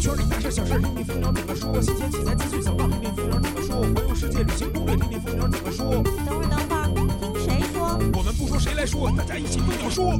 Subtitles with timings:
[0.00, 1.82] 圈里大事小事，听听蜂鸟怎么说。
[1.82, 3.82] 新鲜起来继续想到，听听蜂鸟怎么说。
[3.82, 6.02] 环游世界旅行攻略，听听蜂鸟怎么说。
[6.24, 6.86] 等会儿，等会儿，
[7.20, 7.98] 听谁说？
[8.14, 8.58] 我们不说。
[8.58, 10.18] 谁来说，大家一起蜂鸟说。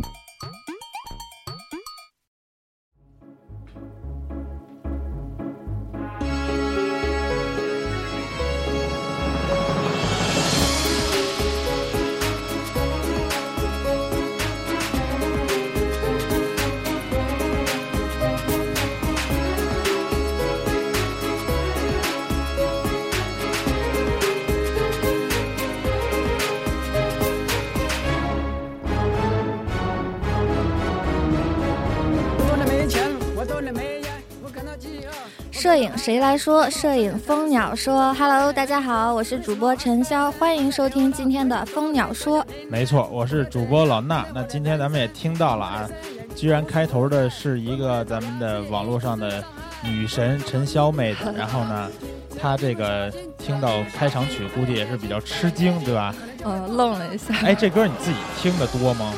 [35.70, 36.69] 摄影谁来说？
[36.69, 38.12] 摄影蜂鸟说。
[38.14, 42.44] Hello，大家好，我是主播陈潇，欢迎收听今天的蜂鸟说。
[42.69, 44.24] 没错，我是主播老衲。
[44.34, 45.88] 那今天咱们也听到了啊，
[46.34, 49.44] 居然开头的是一个咱们的网络上的
[49.84, 51.88] 女神陈潇妹子， 然后呢，
[52.36, 56.12] 她这个听到开场曲，估计也是比较吃惊，对吧？
[56.44, 57.32] 嗯，愣了一下。
[57.44, 59.14] 哎，这歌你自己听的多吗？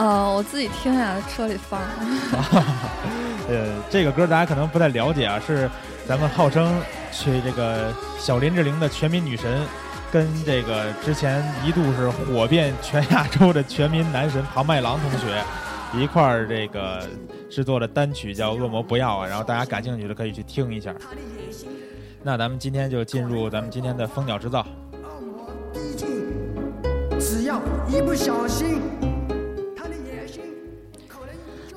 [0.00, 1.78] 呃，我自己听呀，车里放。
[3.46, 5.70] 呃，这个歌大家可能不太了解啊，是
[6.08, 6.80] 咱们号称
[7.12, 9.60] 去这个小林志玲的全民女神，
[10.10, 15.44] 跟这个之前一度是火遍全亚洲的全民男神庞麦郎同学
[15.92, 17.06] 一块儿这个
[17.50, 20.94] 制作的单曲叫《恶魔不要》啊，然后大家感兴趣的可以去听一下。
[22.22, 24.66] 那咱们今天就进入咱们今天的蜂鸟制造。
[27.18, 28.80] 只要一不小心。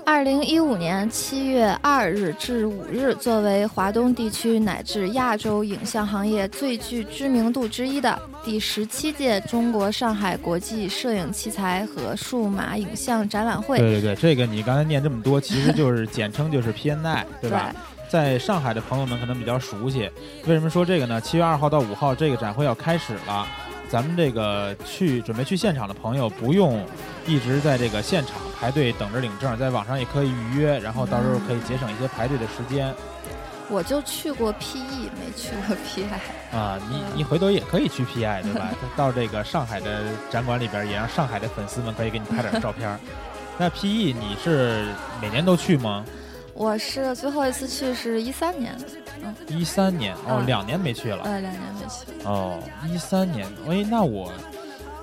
[0.06, 13.78] 二零一五年七月二日至五日，作为华东地区乃至亚洲影像行业最具知名度之一的第十七届中国上海国际摄影器材和数码影像展览会。
[13.78, 17.74] 对对对，这个你刚才念这么多，其实就是简称就是 PNI，对吧？
[18.09, 20.09] 在上海的朋友们可能比较熟悉。
[20.46, 21.20] 为什么说这个呢？
[21.22, 23.47] 七月二号到五号，这个展会要开始了。
[23.94, 26.84] 咱们这个去准备去现场的朋友，不用
[27.28, 32.92] 一直在这个现场排队等着领证，在网上也可以预约，然后到时候可以节省一些排队的时间。
[33.70, 36.58] 我就去过 PE，没去过 PI。
[36.58, 38.72] 啊，你你回头也可以去 PI，对吧？
[38.98, 43.00] 到这个上海的展馆里边，也让上海的粉丝们可以给你拍点照片。
[43.59, 44.88] 那 PE 你是
[45.22, 46.03] 每年都去吗？
[46.53, 48.75] 我是最后一次去是一三年。
[48.78, 51.24] 嗯一三年哦，两年没去了。
[51.24, 52.28] 对，两年没去。
[52.28, 54.31] 哦，一三年，哎，那我，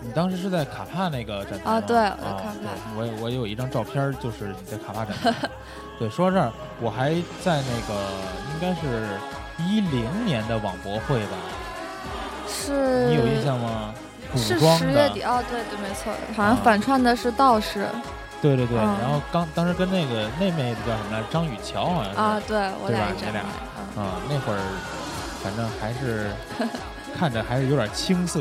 [0.03, 1.81] 你当时是在卡帕那个展台啊？
[1.81, 2.71] 对，我在卡帕。
[2.97, 5.49] 我我有一张照片，就是你在卡帕展台。
[5.99, 7.95] 对，说到这儿，我还在那个
[8.53, 9.09] 应该是
[9.59, 11.37] 一零年的网博会吧？
[12.47, 13.09] 是。
[13.09, 13.95] 你有印象吗？
[14.37, 17.87] 是十月底哦，对对，没错，好像反串的是道士。
[18.41, 21.23] 对对对，然后刚当时跟那个那妹子叫什么来？
[21.31, 22.19] 张雨乔好像是。
[22.19, 23.43] 啊，对我俩你俩。
[24.03, 24.59] 啊，那会儿
[25.43, 26.31] 反正还是
[27.19, 28.41] 看着还是有点青涩，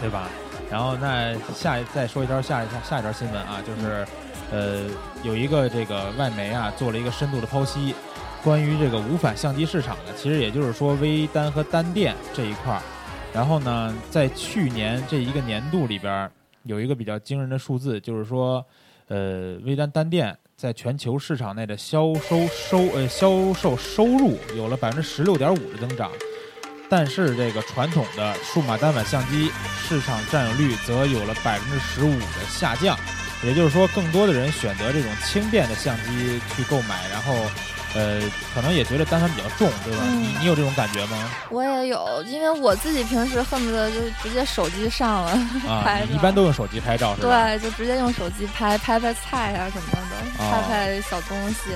[0.00, 0.28] 对吧？
[0.70, 4.06] 然后那下再说一条下一下下一条新闻啊，就是
[4.50, 4.90] 呃
[5.22, 7.94] 有一个这个外媒啊做了一个深度的剖析，
[8.42, 12.80] 关于这个无反相机市场的，其实也就是说微单和单电这一块儿，
[13.34, 16.30] 然后呢在去年这一个年度里边。
[16.68, 18.64] 有一个比较惊人的数字，就是说，
[19.06, 26.12] 呃，微单单店在全球市场内的销售收呃销售收入有了百分之十六点五的增长，
[26.90, 32.94] 但是这个传统的数码单反相机市场占有率则有了百分之十五的下降，
[33.42, 37.34] 也就是说，更多的人选择这种轻便的相机去购买，然后。
[37.94, 38.20] 呃，
[38.54, 40.02] 可能也觉得单反比较重，对吧？
[40.12, 41.30] 你你有这种感觉吗？
[41.50, 45.38] 我也有，因为我自己平时恨不得就直接手机上了
[45.84, 46.02] 拍。
[46.12, 47.44] 一般都用手机拍照是吧？
[47.46, 51.70] 对，就直接用手机拍拍拍菜呀什么的，拍拍小东西，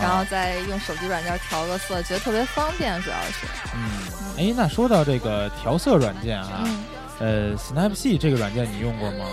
[0.00, 3.46] 然后再用手机软件调个色，觉得特别方便，主要是。
[3.74, 3.80] 嗯，
[4.36, 6.68] 哎，那说到这个调色软件啊，
[7.20, 9.24] 呃，Snapseed 这个软件你用过吗？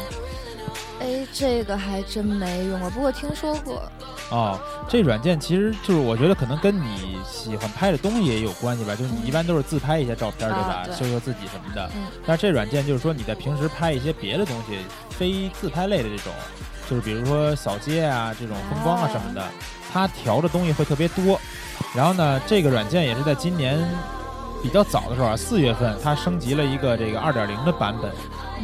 [0.99, 3.81] 哎，这个还真没用过，不过听说过。
[4.29, 4.57] 哦，
[4.87, 10.83] 这软件其实就是我觉得可能跟你喜欢拍的东西也有关系吧，就是你一般都是自拍一些照片，对吧？
[10.87, 11.89] 秀秀自己什么的。
[12.25, 14.77] 但是这软件就是说你在平时拍一些别的东西，
[15.09, 16.31] 非自拍类的这种，
[16.89, 19.43] 就是比如说扫街啊这种风光啊什么的，
[19.91, 21.37] 它调的东西会特别多。
[21.93, 23.77] 然后呢，这个软件也是在今年
[24.63, 28.09] 比较早的时候啊，四月份它升级了一个这个二点零的版本。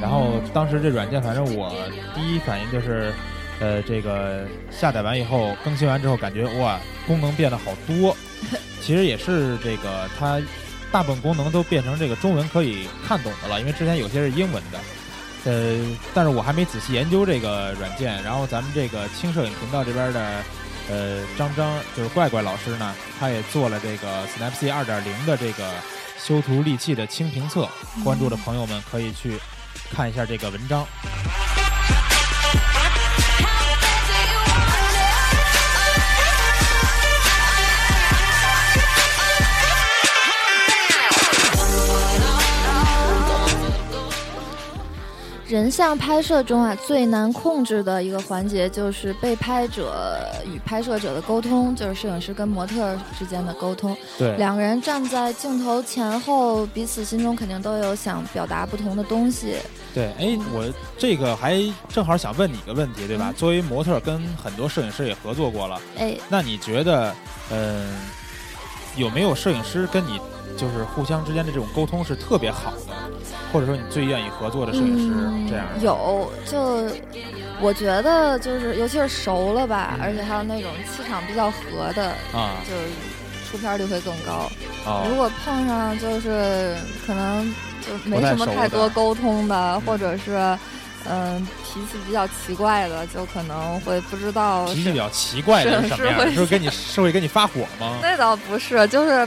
[0.01, 1.73] 然后当时这软件，反正我
[2.15, 3.13] 第一反应就是。
[3.59, 8.15] 呃，这个下载完以后，更新完之后，感觉哇，功能变得好多。
[8.79, 10.39] 其实也是这个，它
[10.91, 14.79] 大部分功能都变成这个中文可以看懂的了，因为之前有些是英文的。
[15.45, 15.75] 呃，
[16.13, 18.21] 但是我还没仔细研究这个软件。
[18.21, 20.43] 然后咱们这个轻摄影频道这边的
[20.91, 25.67] 呃，张张就是怪怪老师呢，他也做了这个 Snapseed 二点零的这个
[26.19, 27.67] 修图利器的清评测，
[28.03, 29.39] 关注的朋友们可以去
[29.91, 30.85] 看一下这个文章。
[45.47, 53.95] 人像拍摄中啊，最难控制的一个环节就是被拍者与拍摄者的沟通，就是摄影师跟模特之间的沟通。
[54.17, 59.55] 对，两个人站在镜头前后，彼此心中肯定都有想表达不同的东西。
[59.93, 61.57] 对，哎，我这个还
[61.87, 63.33] 正好想问你一个问题，对吧？
[63.35, 67.15] 作为模特，跟很多摄影师也合作过了，哎，那你觉得，
[67.51, 67.87] 嗯、
[68.97, 70.19] 有没有摄影师跟你
[70.57, 72.93] 就是互相之间的这种沟通是特别好的，
[73.53, 75.65] 或者说你最愿意合作的摄影师、嗯这样？
[75.79, 76.89] 有，就
[77.61, 82.73] 我觉得就是，尤其是熟了吧，嗯而且还有那种气场比较合的，啊就
[83.49, 84.49] 出片率会更高。
[84.83, 86.75] 如哦果碰上就是
[87.05, 87.53] 可能
[87.85, 90.57] 就没什么太多沟通的，或者是
[91.09, 97.97] 嗯、脾气比较奇怪的，就可能会不知道脾气比较奇怪的是什么样是会跟你是会跟你发火吗？
[98.03, 99.25] 那倒不是，就是，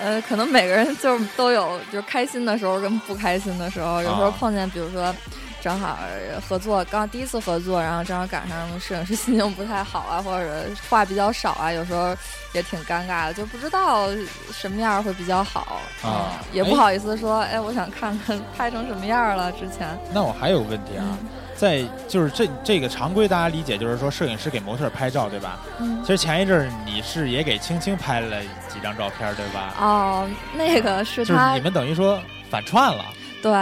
[0.00, 4.02] 呃，可能每个人就是都有，就是开心的时候跟不开心的时候。
[4.02, 5.14] 有时候啊碰见，比如说
[5.62, 5.98] 正好
[6.46, 12.14] 合作，刚第一次合作，然后正好赶上摄影师心情不太好啊，或者话比较少啊，有时候
[12.52, 14.08] 也挺尴尬的，就不知道
[14.52, 16.10] 什么样会比较好啊嗯
[16.52, 19.50] 也不好意思说，哎，我想看看拍成什么样了。
[19.52, 25.58] 之前，那我还有个问题啊，嗯在就是这这个常规大家理解就是说摄影师给模特拍照对吧？
[25.80, 29.74] 嗯其，实前一阵儿你是也给青青拍了几张照片对吧？
[29.80, 32.20] 哦，那个是就是他你们等于说
[32.50, 33.04] 反串了
[33.42, 33.52] 对。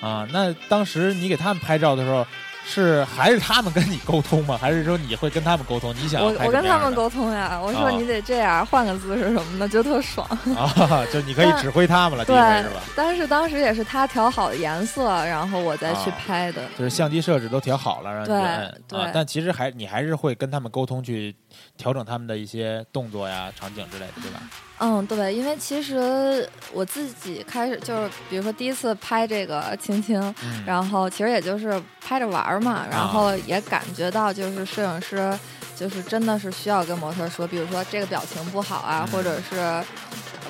[0.00, 0.26] 啊？
[0.32, 2.26] 那当时你给他们拍照的时候，
[2.64, 4.56] 是还是他们跟你沟通吗？
[4.56, 5.94] 还是说你会跟他们沟通？
[5.96, 10.26] 你想我我跟他们沟通呀，我啊说你得这样，换个姿势什么的，就特爽。
[10.56, 16.62] 啊，就你可以指挥他们了，第对是吧？，但是当时也是他调好的颜色，然后我再去啊拍的。
[16.78, 19.10] 就是相机设置都调好了，让你对去摁对啊。
[19.12, 21.34] 但其实还你还是会跟他们沟通，去
[21.76, 24.40] 调整他们的一些动作呀、场景之类的，对吧？
[24.40, 24.48] 嗯，
[25.06, 35.38] 对，因为其实我自己开始就是，比如说第一次拍这个青青，嗯，然后其实也就是拍着玩儿嘛，然后也感觉到就是摄影师
[35.76, 39.12] 就是真的是需要跟模特说，比如说这个表情不好啊，嗯。
[39.12, 39.84] 或者是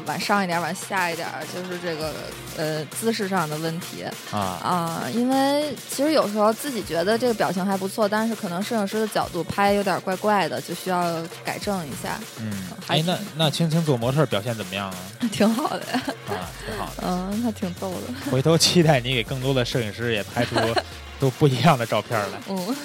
[0.07, 2.13] 往上一点，往下一点，就是这个
[2.57, 5.05] 呃姿势上的问题啊，啊。
[5.13, 12.53] 因为其实有时候自己觉得这个表情还不错，但是可能摄影师的角度拍有点怪怪的，就需要改正一下，嗯，
[12.89, 14.97] 哎，那那青青做模特表现怎么样啊？
[15.33, 16.03] 挺好的呀。
[16.29, 17.03] 啊，挺好的。
[17.03, 18.31] 嗯，那挺逗的。
[18.31, 20.55] 回头期待你给更多的摄影师也拍出
[21.21, 22.41] 都不一样的照片来。
[22.49, 22.77] 嗯。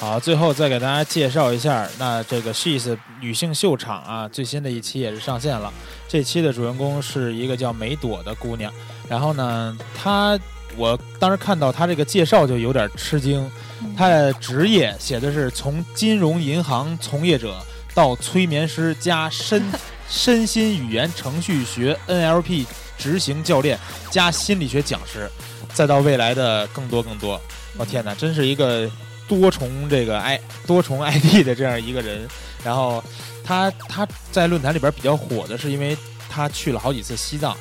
[0.00, 5.70] 好，最后再给大家介绍一下，那这个 She's 女性秀场啊，最新的一期也是上线了。
[6.08, 8.72] 这期的主人公是一个叫梅朵的姑娘，
[9.06, 10.38] 然后呢，她
[10.74, 13.46] 我当时看到她这个介绍就有点吃惊，
[13.94, 17.54] 她的职业写的是从金融银行从业者
[17.94, 19.62] 到催眠师加身
[20.08, 22.64] 身心语言程序学 NLP
[22.96, 23.78] 执行教练
[24.10, 25.30] 加心理学讲师，
[25.74, 27.38] 再到未来的更多更多。
[27.76, 28.90] 我、天哪，真是一个
[29.30, 32.26] 多重这个 i 多重 ID 的这样一个人。
[32.64, 33.02] 然后
[33.44, 35.96] 他他在论坛里边比较火的是因为
[36.28, 37.56] 他去了好几次西藏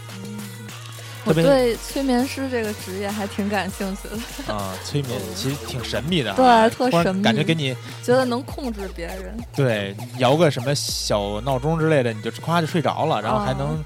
[1.26, 4.10] 我对催眠师这个职业还挺感兴趣
[4.48, 9.38] 的，啊、催眠其实挺神秘的啊，对特神秘感觉给你觉得能控制别人。
[9.56, 13.68] 对摇个什么小闹钟之类的，你就夸就睡着了，然后还能。
[13.68, 13.80] 哦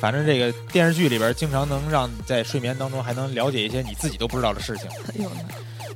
[0.00, 4.86] 反正这个电视剧里边经常能让你在睡眠当中还能了解一些你自己都不知道的事情。
[5.12, 5.30] 哎呦，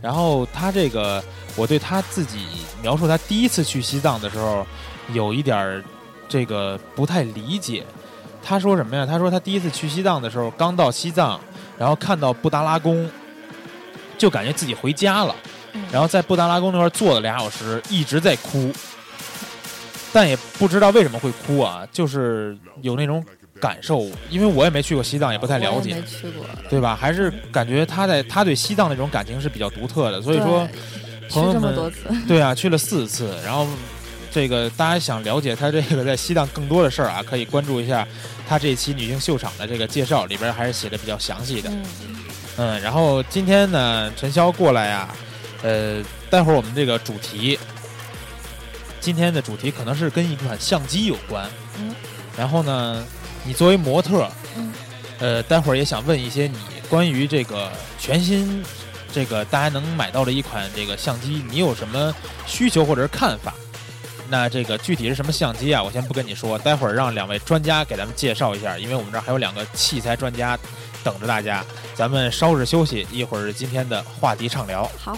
[0.00, 1.22] 然后他这个，
[1.56, 2.46] 我对他自己
[2.82, 4.66] 描述他第一次去西藏的时候，
[5.12, 5.82] 有一点儿
[6.28, 7.84] 这个不太理解。
[8.42, 9.06] 他说什么呀？
[9.06, 11.40] 他说他第一次去西藏的时候，刚到西藏，
[11.78, 13.10] 然后看到布达拉宫，
[14.18, 15.34] 就感觉自己回家了。
[15.72, 18.70] 嗯然后在布达拉宫那块儿坐了俩小时，一直在哭，
[20.12, 23.24] 但也不知道为什么会哭啊，就是有那种
[23.60, 24.06] 感受。
[24.30, 26.94] 因为我也没去过西藏，也不太了解没，去过，对吧？
[26.94, 30.68] 还是感觉他在他对西藏那种感情是比较独特的，所以说
[31.30, 31.92] 朋友们
[32.28, 33.66] 对啊，去了四次，然后
[34.30, 38.06] 这个大家想了解他这个在西藏更多的事儿啊，可以关注一下
[38.48, 41.70] 他这期女性秀场的这个介绍，里边还是写的比较详细的。
[41.70, 41.84] 嗯，
[42.56, 45.08] 嗯，然后今天呢，陈潇过来呀，
[45.62, 47.58] 呃，待会儿我们这个主题，
[49.00, 51.48] 今天的主题可能是跟一款相机有关。
[51.78, 51.94] 嗯
[52.36, 53.06] 然后呢，
[53.44, 54.72] 你作为模特，嗯，
[55.18, 56.56] 呃，待会儿也想问一些你
[56.88, 58.64] 关于这个全新
[59.12, 62.14] 这个大家能买到的一款这个相机，你有什么
[62.46, 63.54] 需求或者是看法？
[64.30, 65.82] 那这个具体是什么相机啊？
[65.82, 70.58] 我先不跟你说，待会儿让两位专家给咱们介绍一下，因为我们这儿还有两个器材专家
[71.04, 71.62] 等着大家。
[71.94, 74.90] 咱们稍事休息，一会儿今天的话题畅聊。
[74.98, 75.16] 好。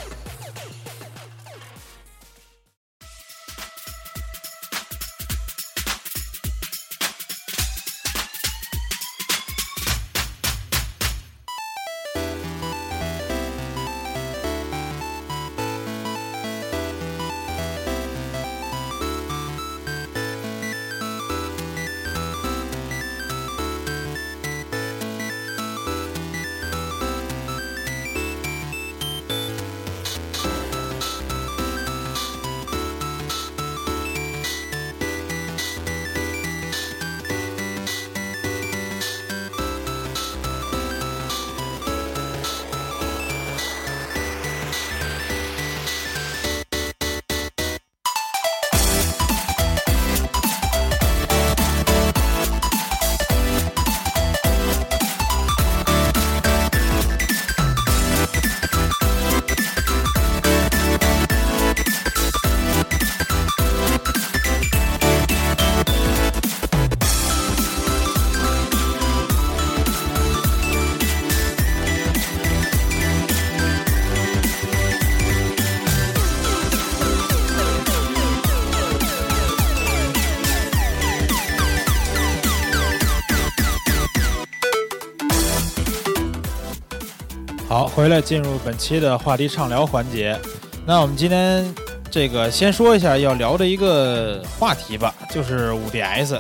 [88.07, 90.39] 回来进入本期的话题畅聊环节。
[90.87, 91.75] 那我们今天
[92.09, 96.39] 这个先说一下要聊的一个话题吧，就是五 DS，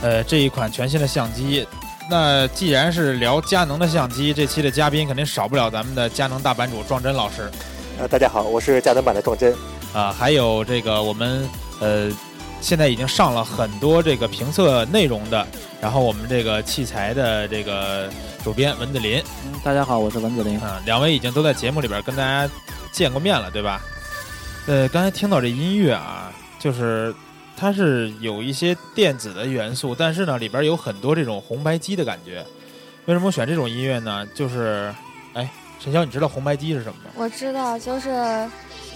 [0.00, 1.66] 呃，这一款全新的相机。
[2.08, 7.50] 那既然是聊佳能的相机，这期的嘉宾肯定少不了咱们的佳能大版主壮真老师
[7.98, 9.52] 呃，大家好，我是佳能版的壮真。
[9.92, 11.44] 啊，还有这个我们
[11.80, 12.08] 呃
[12.60, 15.46] 现在已经上了很多这个评测内容的，
[15.80, 18.08] 然后我们这个器材的这个
[18.44, 19.22] 主编文子林。
[19.44, 20.60] 嗯，大家好，我是文子林。
[20.60, 22.52] 啊，两位已经都在节目里边跟大家
[22.92, 23.80] 见过面了，对吧？
[24.66, 27.14] 呃，刚才听到这音乐啊，就是
[27.56, 32.44] 它是有一些电子的元素，但是呢，里边有很多这种红白机的感觉。
[33.06, 34.24] 为什么我选这种音乐呢？
[34.34, 34.94] 就是，
[35.32, 35.50] 哎，
[35.80, 37.10] 陈潇，你知道红白机是什么吗？
[37.16, 38.10] 我知道，就是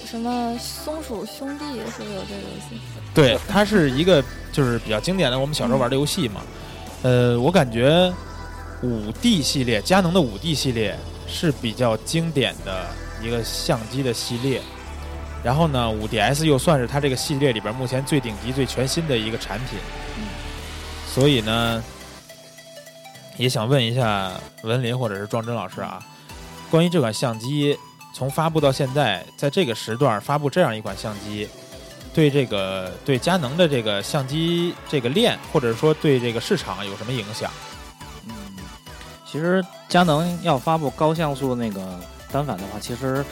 [0.04, 2.78] 什么松鼠兄弟是不是有这个游戏？
[3.14, 6.40] 对，它是一个就是比较经典的我们小时候玩的游戏嘛。
[7.02, 8.12] 呃，我感觉
[8.82, 12.86] 五 D 系列，佳能的五 D 系列是比较经典的
[13.22, 14.60] 一个相机的系列。
[15.44, 19.78] 然后呢，五 DS 又算是它这个系列里边目前最顶级、最全新的一个产品。
[20.18, 20.24] 嗯
[21.06, 21.84] 所以呢，
[23.36, 26.02] 也想问一下文林或者是壮真老师啊，
[26.70, 27.78] 关于这款相机
[28.12, 31.46] 从发布到现在，在这个时段发布这样一款相机，
[32.14, 37.50] 对这个对佳能的这个相机这个链，或者说对这个市场有什么影响？
[38.28, 38.32] 嗯，
[39.26, 43.24] 其实佳能要发布高像素那个单反的话，其实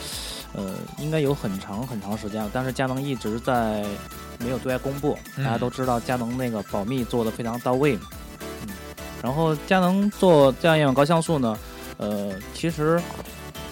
[0.53, 3.85] 呃应该有很长很长时间了，但是佳能一直在
[4.41, 5.17] 没有对外公布。
[5.37, 8.09] 嗯大家都知道佳能那个保密做的非常到位嘛。
[8.67, 8.75] 嗯，
[9.23, 11.57] 然后佳能做这样一款高像素呢，
[11.99, 13.01] 呃，其实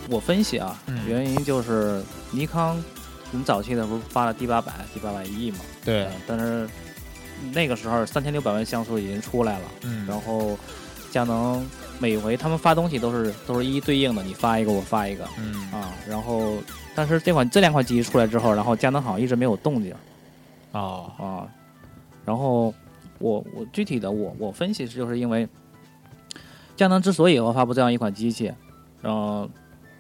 [0.09, 2.01] 我分析啊，嗯原因就是
[2.31, 2.81] 尼康
[3.33, 6.69] 很早期的时候发了 D 八百、D 八百亿嘛，对呃，但是
[7.53, 9.65] 那个时候三千六百万像素已经出来了。
[9.83, 10.59] 嗯，然后
[11.11, 11.67] 佳能
[11.99, 15.93] 每回他们发东西都是都是一一对应的，你发一个我发一个嗯啊。
[16.09, 16.55] 然后，
[16.95, 19.95] 但是这款这两款机器出来之后，然后佳能好像一直没有动静
[20.73, 21.49] 哦，啊。
[22.25, 22.73] 然后
[23.19, 25.49] 我我具体的我我分析是就是因为
[26.77, 28.53] 佳能之所以要发布这样一款机器，
[29.03, 29.49] 呃，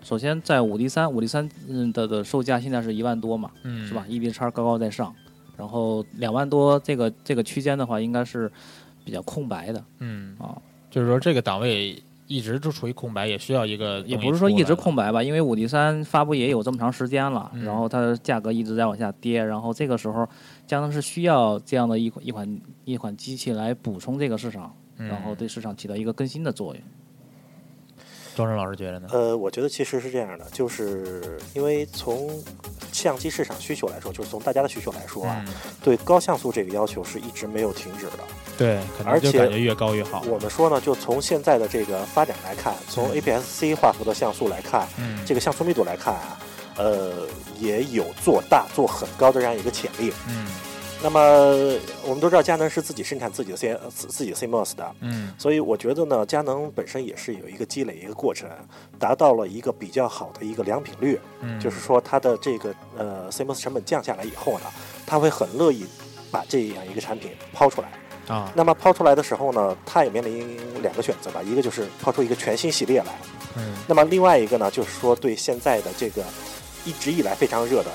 [0.02, 5.14] 首先在五 D 三五 D 三嗯的的售价现在是一万多嘛，嗯，是吧？？E B 叉高高在上，
[5.56, 8.50] 然后两万多这个这个区间的话，应该是
[9.04, 10.56] 比较空白的嗯，啊。
[10.90, 20.26] 就是说这个档位一直就处于空白，也需要一个也不是说一直空白吧，因为五 D 三发布也有这么长时间了，嗯然后它的价格一直在往下跌，然后这个时候
[20.66, 26.82] 将能是需要这样的一款一款一款机器来补充这个市场，嗯然后对市场起到一个更新的作用。
[28.40, 29.08] 庄真老师觉得呢？
[29.12, 32.30] 呃，我觉得其实是这样的，就是因为从
[32.92, 38.18] 相机市场需求来说，就是从大家的需求来说啊，嗯，对高像素这个要求是一直没有停止的。
[38.58, 40.22] 对，可能而且就感觉越高越好。
[40.26, 46.38] 我们说呢，就从现在的这个发展来看，从嗯 APS-C 画幅的像素来看，嗯，这个像素密度来看啊，
[46.76, 47.26] 呃，
[47.58, 50.12] 也有做大、做很高的这样一个潜力。
[50.28, 50.46] 嗯
[51.02, 51.20] 那么
[52.04, 55.32] 我们都知道佳能是自己生产自己的 C 自己 CMOS 的，嗯。
[55.38, 58.48] 所以我觉得呢，佳能本身也是有一个积累一个过程，
[58.98, 64.66] 达到了一个比较好的一个良品率，嗯，就是说它的这个呃 CMOS 成本降下来以后呢，
[65.06, 65.86] 它会很乐意
[66.30, 67.88] 把这样一个产品抛出来。
[68.28, 73.18] 啊，那么抛出来的时候呢，它也面临两个选择吧，一个就是抛出一个全新系列来，
[73.56, 73.74] 嗯。
[73.88, 76.22] 那么另外一个呢，就是说对现在的这个
[76.84, 77.90] 一直以来非常热的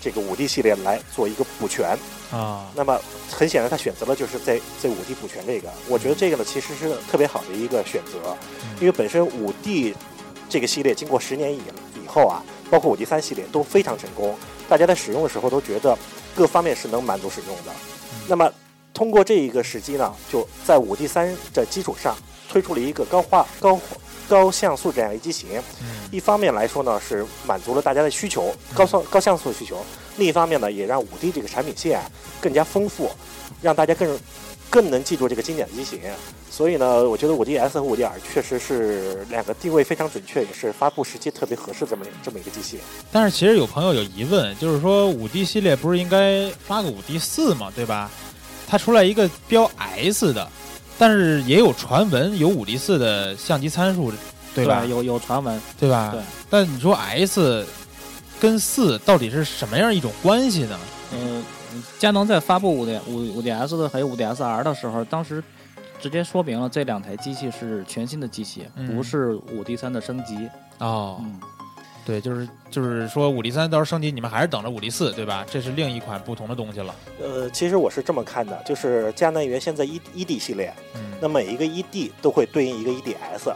[0.00, 1.96] 这个五 D 系列来做一个补全。
[2.32, 2.96] 啊，那么
[3.28, 8.36] 很显然，他选择了就是在在五 D 补全这个，我觉得这个呢其实是特别好的一个选择，
[8.80, 9.94] 因为本身五 D
[10.48, 11.60] 这个系列经过十年以
[12.02, 12.40] 以后啊，
[12.70, 14.36] 包括五 D 三系列都非常成功，
[14.68, 15.98] 大家在使用的时候都觉得
[16.34, 17.72] 各方面是能满足使用的。
[18.28, 18.48] 那么
[18.94, 22.16] 通过这一个时机呢，就在五 D 三的基础上
[22.48, 23.74] 推出了一个高画高
[24.30, 25.48] 高像素这样一机型，
[25.82, 29.74] 嗯一方面来说呢，是满足了大家的需求，高像高像素的需求；
[30.18, 32.08] 另一方面呢，也让五 D 这个产品线啊
[32.40, 33.10] 更加丰富，
[33.60, 34.18] 让大家更
[34.70, 35.98] 更能记住这个经典的机型。
[36.48, 42.78] 所以呢，我觉得五 DS 和五 DR 确实是两个定位非常准确，也是发布时机特别合适这么这么一个机器。
[43.10, 48.08] 但是其实有朋友有疑问，就是说五 D 系列不是应该发个五 D 四嘛，对吧？
[48.68, 50.48] 它出来一个标 S 的，
[51.00, 54.12] 但是也有传闻有五 D 四的相机参数，
[54.54, 54.84] 对吧？
[54.84, 56.10] 有有传闻，对吧？
[56.12, 56.20] 对。
[56.50, 57.66] 但你说 S
[58.38, 60.78] 跟四到底是什么样一种关系呢？
[61.14, 61.42] 嗯，
[61.98, 65.42] 佳能在发布五 D 五五 DS 的还有五 DSR 的时候，当时
[65.98, 70.48] 直接说明了这两台机器是全新的机器，嗯不是五 D 三的升级。
[70.78, 71.40] 哦，嗯，
[72.04, 75.44] 对，就是就是说五 D 三到时候升级，你们还是等着五 D 四，对吧？
[75.50, 76.94] 这是另一款不同的东西了。
[77.22, 83.54] 呃，其实我是这么看的，就是佳能原先在一 ED 系列，嗯，那每一个 ED 都会对应一个 EDS，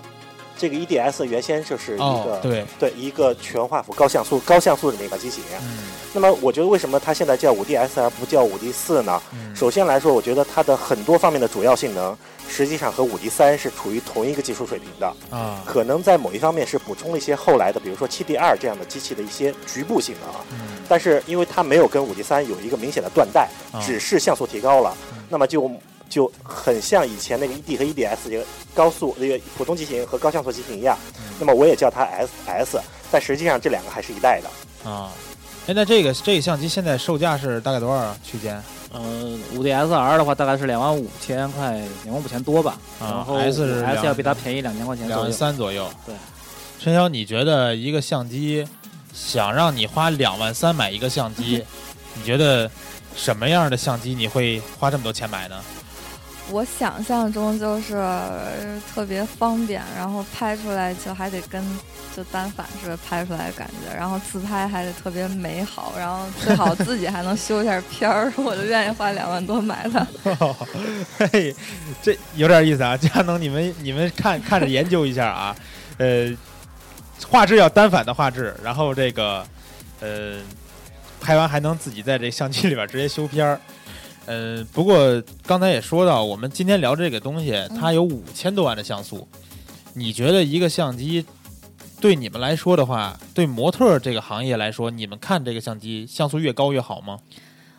[0.57, 5.43] 这个 EDS 原先就是一个、哦，对，对一个全画幅高像素高像素的那个机型。
[5.61, 5.79] 嗯
[6.17, 9.21] 那么我觉得为什么它现在叫五 DS 而不叫五 D 四呢？
[9.33, 12.17] 嗯，首先来说，我觉得它的很多方面的主要性能，
[12.55, 15.13] 实际上和五 D 三是处于同一个技术水平的。
[15.31, 25.69] 啊，可能在某一方面是补充了一些后来的，比如说七 D 二这样的机器的一些局部性能，嗯，但是因为它没有跟五 D 三有一个明显的断代，啊只是像素提高了嗯，那么就
[26.09, 30.97] 就很像以前那个 ED 和 EDS 这个高速那个普通机型和高像素机型一样。
[31.19, 34.89] 嗯那么我也叫它 S S，但实际上这两个还是一代的。
[34.89, 35.11] 啊。
[35.67, 38.63] 哎，那这个这个相机现在售价是大概多少啊区间？
[38.93, 39.01] 呃，
[39.55, 41.73] 五 DSR 的话大概是两万五千块，
[42.05, 42.77] 两万五千多吧。
[43.01, 45.37] 啊然后 S 是 S 两要比它便宜两千块钱两万左右。
[45.39, 45.91] 三左右。
[46.05, 46.15] 对，
[46.79, 48.67] 陈晓，你觉得一个相机
[49.15, 51.65] 想让你花两万三买一个相机，
[52.15, 52.71] 你觉得
[53.17, 55.57] 什么样的相机你会花这么多钱买呢？
[56.51, 57.95] 我想象中就是
[58.93, 61.63] 特别方便，然后拍出来就还得跟
[62.15, 70.07] 就单反似的拍出来的感觉，然后自拍还得特别美好，然后最好自己还能修一下片儿， 我就愿意花两万多买它。
[71.33, 71.55] 嘿，
[72.03, 72.97] 这有点意思啊！
[72.97, 75.57] 佳能，你们你们看看着研究一下啊，
[75.97, 76.31] 呃，
[77.27, 79.45] 画质要单反的画质，然后这个
[80.01, 80.37] 呃，
[81.21, 83.59] 拍完还能自己在这相机里边直接修片儿。
[84.27, 89.29] 呃，不过刚才也说到，我们今天聊这个东西，它有五千多万的像素。
[89.93, 91.25] 你觉得一个相机
[92.01, 97.19] 对你们来说的话，对模特儿这个行业来说，你们看这个相机像素越高越好吗？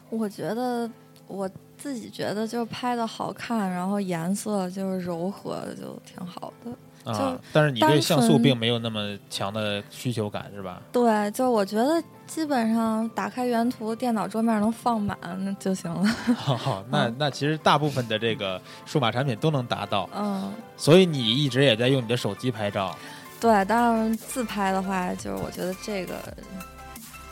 [0.10, 0.90] 我觉得
[1.28, 6.72] 我自己觉得就是拍的好看，然后颜色就是柔和的，就挺好的。
[7.06, 10.82] 啊，但是你对像素并没有那么强的需求感，是吧？
[10.92, 16.04] 对，就我觉得基本上打开原图，电脑桌面能放满那就行了。
[16.36, 22.96] 好好， 那那其实大部分的这个数码产品都能达到，嗯，所以你一直也在用你的手机拍照。
[23.40, 26.16] 对，当然自拍的话，就是我觉得这个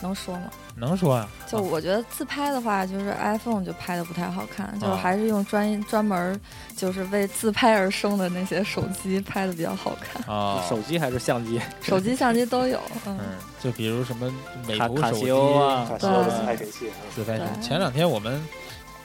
[0.04, 0.52] 能说吗？
[0.76, 1.28] 能说啊？
[1.48, 6.40] 就我觉得自拍的话，就是 iPhone 就拍的不太好看，就啊还是用专专门
[6.76, 10.22] 就是为自拍而生的那些手机拍的比较好看。
[10.36, 11.60] 啊，手机还是相机？
[11.82, 14.32] 手机、相机都有，嗯，嗯，就比如什么
[14.68, 18.42] 美图手机卡卡啊卡西欧的对自拍神器，自拍前两天我们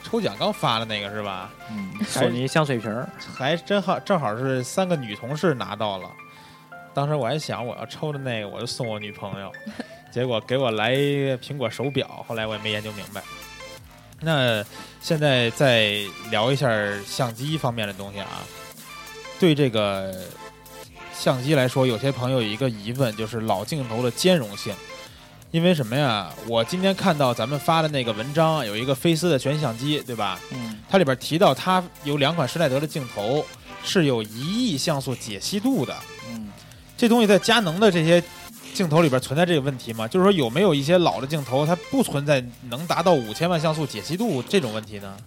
[0.03, 1.49] 抽奖刚发的那个是吧？
[1.71, 2.91] 嗯，索尼香水瓶。
[3.33, 6.09] 还真好，正好是三个女同事拿到了。
[6.91, 9.51] 当时我还想，我要抽的那个我就送我女朋友，
[10.11, 10.93] 结果给我来
[11.37, 13.21] 苹果手表，后来我也没研究明白。
[14.21, 14.63] 那
[15.01, 15.95] 现在再
[16.29, 16.69] 聊一下
[17.05, 18.27] 相机方面的东西啊。
[19.39, 20.13] 对这个
[21.13, 24.73] 相机来说，有些朋友有一个疑问，就是老镜头的兼容性。
[25.51, 26.31] 因为什么呀？
[26.47, 30.39] 我今天看到咱们发的那个文章，有一个菲斯的全相机，对吧？
[30.51, 33.43] 嗯，它里边提到它有两款施耐德的镜头
[33.83, 35.95] 是有一亿像素解析度的。
[36.29, 36.51] 嗯，
[36.95, 38.21] 这东西在佳能的这些
[38.73, 40.07] 镜头里边存在这个问题吗？
[40.07, 45.17] 就是说有没有一些老的镜头它不存在能达到五千万像素解析度这种问题呢？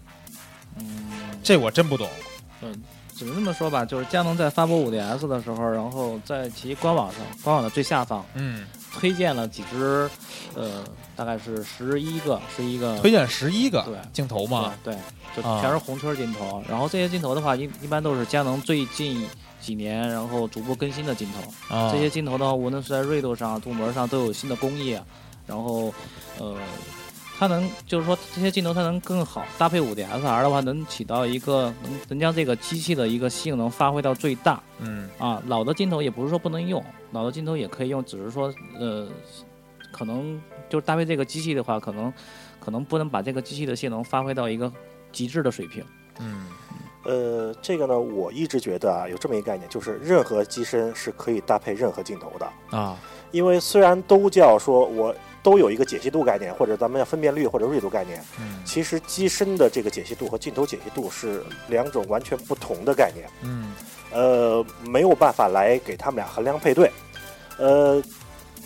[0.78, 1.10] 嗯，
[1.42, 2.08] 这我真不懂。
[2.62, 2.82] 嗯
[3.14, 10.10] 只能这么说吧，就是佳能在发布 5DS 的时候，然后在其官网上，官网的最下方嗯，推荐了几支，
[10.54, 10.82] 呃，
[11.14, 14.96] 大概是十一个，十一个推荐十一个对镜头嘛，对，
[15.36, 16.64] 对就啊全是红圈镜头。
[16.68, 19.24] 然后这些镜头的话，一一般都是佳能最近
[19.62, 21.74] 几年然后逐步更新的镜头。
[21.74, 24.98] 啊，这些镜头的话，无论是在锐度上、镀膜上都有新的工艺，
[25.46, 25.94] 然后，
[26.38, 26.58] 呃，
[27.38, 35.42] 它能就是说这些镜头它能更好搭配五 D SR 的话，能起到一个能能将这个机器的一个性能发挥到最大嗯啊。
[35.46, 39.08] 老的镜头也不是说不能用，老的镜头也可以用，只是说呃，
[39.92, 42.12] 可能就是搭配这个机器的话，可能
[42.60, 44.72] 可能不能把这个机器的性能发挥到一个
[45.10, 45.84] 极致的水平。
[46.20, 46.46] 嗯
[47.04, 52.76] 呃，这个呢，我一直觉得啊，有这么一个概念，就是任何机身是可以搭配任何镜头的。
[52.76, 52.98] 啊，
[53.30, 63.28] 因为虽然都叫说我都有一个解析度概念，或者咱们要分辨率或者锐度概念，嗯其实机身的这个解析度和镜头解析度是两种完全不同的概念。
[63.42, 63.72] 嗯
[64.12, 66.90] 呃，没有办法来给他们俩衡量配对。
[67.58, 68.02] 呃，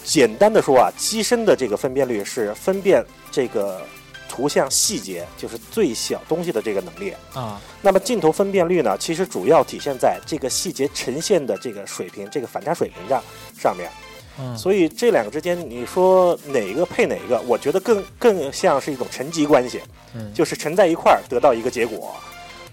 [0.04, 3.80] 简单的说啊，机身的这个分辨率是分辨这个
[4.28, 7.14] 图像细节，就是最小东西的这个能力。
[7.34, 13.22] 啊那么镜头分辨率呢，其实主要体现在这个细节呈现的这个水平，这个反差水平上
[13.58, 13.88] 上面。
[14.38, 19.80] 嗯，所以这两个之间，你说哪个配哪个，我觉得更更像是一种层级关系，
[20.14, 22.14] 嗯就是沉在一块儿得到一个结果。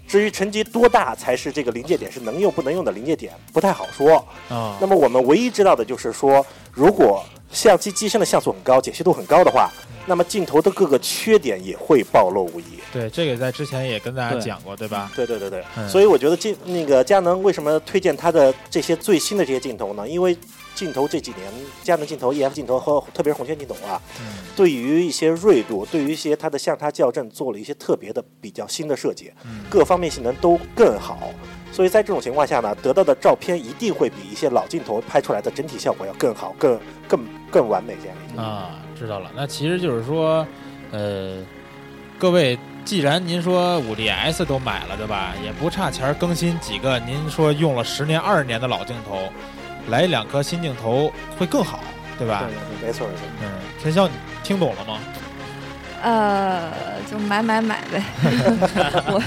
[0.06, 4.16] 至于沉积多大才是这个临界点，是能用不能用的临界点，不太好说。
[4.50, 9.70] 啊那么我们唯一知道的就是说，如果相机机身的像素很高，解析度很高的话，
[10.06, 12.64] 那么镜头的各个缺点也会暴露无遗。
[12.92, 15.10] 对，这个在之前也跟大家讲过，对吧？
[15.16, 20.08] 对对对对，嗯所以我觉得镜那个佳能为什么推荐它的这些最新的这些镜头呢？
[20.08, 20.36] 因为
[20.74, 31.30] 镜头这几年，佳能镜头、EF 镜头和特别是红圈镜头啊，嗯对于一些锐度，对于一些它的相差校正做了一些特别的比较新的设计，嗯各方面性能都更好。
[31.74, 38.40] 所以在这种情况下呢，得到的照片一定会比一些老镜头拍出来的整体效果要更好、更更更完美这样一个。
[38.40, 39.28] 啊，知道了。
[39.34, 40.46] 那其实就是说，
[40.92, 41.44] 呃，
[42.16, 45.34] 各位，既然您说五 DS 都买了，对吧？
[45.42, 49.28] 也不差钱儿更新几个，您说用了十年、二十年的老镜头，
[49.88, 51.80] 来两颗新镜头会更好，
[52.16, 52.44] 对吧？
[52.46, 53.22] 对没错没错。
[53.42, 53.50] 嗯，
[53.82, 55.00] 陈潇，你听懂了吗？
[56.04, 56.70] 呃，
[57.10, 58.00] 就买买买呗。
[59.10, 59.20] 我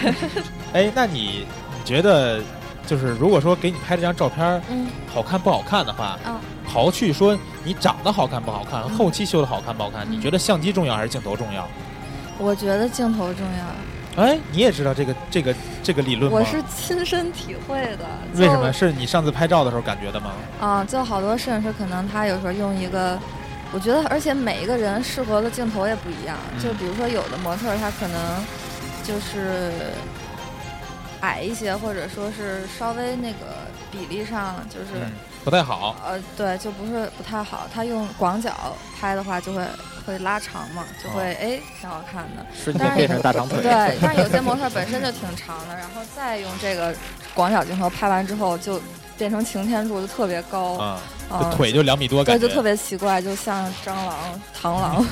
[0.74, 2.42] 哎，那你你觉得，
[2.86, 11.66] 就是如果说给你拍这张照片嗯好看不好看的话，啊，刨去说你长得好看不好看，后期修的好看不好看，你嗯觉得相机重要还是镜头重要？
[12.38, 13.46] 我觉得镜头重
[14.18, 16.38] 要，哎，你也知道这个这个这个理论吗？
[16.38, 18.06] 我是亲身体会的。
[18.36, 18.72] 为什么？
[18.72, 20.32] 是你上次拍照的时候感觉的吗？
[20.60, 23.18] 啊，就好多摄影师可能他有时候用一个，
[23.72, 26.38] 我觉得，而且每一个人适合的镜头也不一样。
[26.54, 28.20] 嗯就比如说有的模特他可能
[29.04, 29.72] 就是
[31.22, 33.38] 矮一些，或者说是稍微那个
[33.92, 35.12] 比例上就是、嗯，
[35.44, 35.96] 不太好。
[36.06, 37.68] 呃对，就不是不太好。
[37.74, 38.52] 他用广角
[39.00, 39.66] 拍的话就会
[40.06, 42.46] 会拉长嘛，就会哦哎挺好看的。
[42.54, 43.62] 瞬间变成大长腿。
[43.62, 46.94] 对，但是有些模特本身就挺长的，然后再用这个
[47.34, 48.80] 广角镜头拍完之后，就
[49.18, 51.00] 变成擎天柱，就特别高，啊，
[51.56, 54.16] 腿就两米多，对，感觉就特别奇怪，就像蟑螂、
[54.62, 55.06] 螳螂。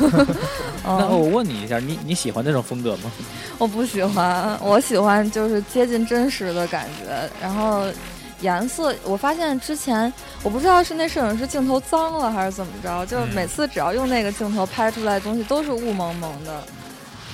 [0.83, 3.11] 那嗯，我问你一下，你你喜欢那种风格吗？
[3.57, 7.85] 我不喜欢，我喜欢就是接近真实的感觉，然后。
[8.41, 10.11] 颜色，我发现之前
[10.43, 16.53] 我不知道是那摄影师镜头脏了还是怎么着，就每次只要用那个镜头拍出来的东西都是雾蒙蒙的，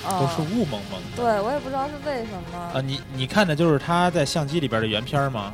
[0.06, 1.18] 啊、都是雾蒙蒙的。
[1.18, 2.60] 对我也不知道是为什么。
[2.76, 5.52] 啊，你你看的就是他在相机里边的原片吗？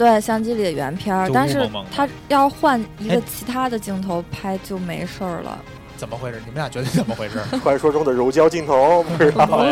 [0.00, 5.58] 对，相机里的原片儿，但是他要换一个哎其他的镜头拍就没事儿了。
[5.98, 6.40] 怎么回事？
[6.46, 7.38] 你们俩觉得怎么回事？
[7.60, 9.44] 传说中的柔焦镜头，不知道。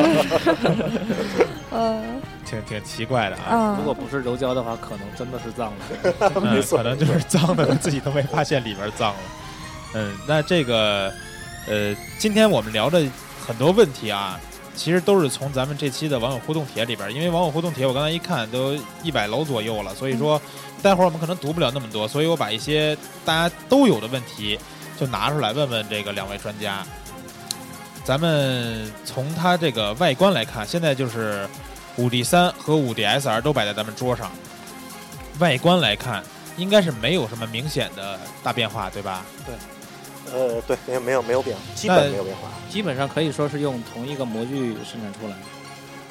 [1.72, 2.02] 呃，
[2.44, 3.42] 挺挺奇怪的啊。
[3.52, 6.30] 嗯，如果不是柔焦的话，可能真的是脏的。
[6.34, 9.20] 嗯没，错可能就是脏的，自己都没发现里边脏了。
[9.94, 11.10] 嗯，那这个，
[11.66, 13.02] 呃，今天我们聊的
[13.46, 14.38] 很多问题啊，
[14.78, 20.40] 其实都是从咱们这期的网友互动帖里边，因为网友互动帖我刚才一看都一百楼左右了，所以说
[20.80, 24.56] 待会儿我们可能读不了那么多，所以我把一些大家都有的问题
[24.98, 26.86] 就拿出来问问这个两位专家。
[28.04, 31.48] 咱们从它这个外观来看，现在就是
[31.96, 34.30] 五 D 三和五 D SR 都摆在咱们桌上，
[35.40, 36.22] 外观来看
[36.56, 39.26] 应该是没有什么明显的大变化，对吧？
[40.32, 42.48] 呃，对，没有没有没有变化，基本没有变化。
[42.68, 45.38] 基本上可以说是用同一个模具生产出来的，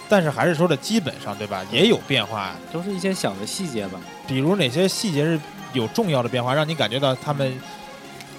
[0.10, 1.66] 但是还是说的基本上，对吧？
[1.72, 4.00] 也有变化，都是一些小的细节吧。
[4.26, 5.40] 比如哪些细节是
[5.74, 7.60] 有重要的变化，让你感觉到他们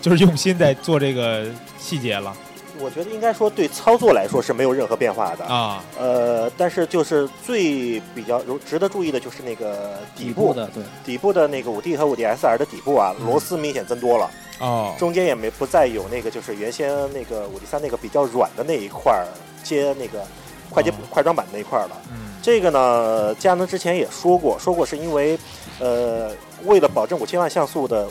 [0.01, 1.47] 就是用心在做这个
[1.79, 2.37] 细节了
[2.81, 5.45] 我觉得应该说对操作来说是没有任何变化的。
[5.45, 5.85] 啊。
[5.99, 13.27] 呃，但是就是最比较如值得注意的就是那个底底部部的对，底部的那个五 D 和五 D SR 的底部啊，嗯。
[13.27, 19.27] 螺丝明显增多了，哦，中间也没不再有那个就是原先那个五 D 三那个比较软的那一块儿
[19.63, 20.25] 接那个
[20.71, 20.95] 快接哦。
[21.11, 21.97] 快装板那一块儿了。
[22.11, 22.35] 嗯。
[22.41, 25.39] 这个呢，佳能之前也说过，说过是因为，
[25.81, 26.31] 呃，
[26.65, 28.09] 为了保证五千万像素的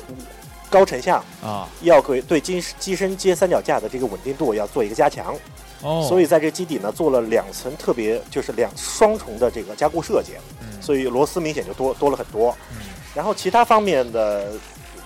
[0.69, 5.35] 高成像，啊要给对机机身接三脚架的这个稳定度要做一个加强，
[5.81, 12.55] 哦，所以在这基底呢做了两层特别就是两双重的这个加固设计，嗯所以螺丝明显就多多了很多。
[12.71, 12.77] 嗯
[13.15, 14.51] 然后其他方面的，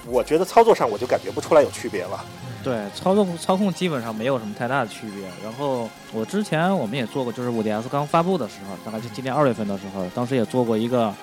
[0.06, 2.20] 我觉得操作上我就感觉不出来有区别了。
[2.62, 5.24] 对，操作操控基本上没有什么太大的区别。
[5.42, 11.14] 然后我之前我们也做过，就是五 DS 刚发布的时候，大概就今年二月份的时候，当时也做过一个，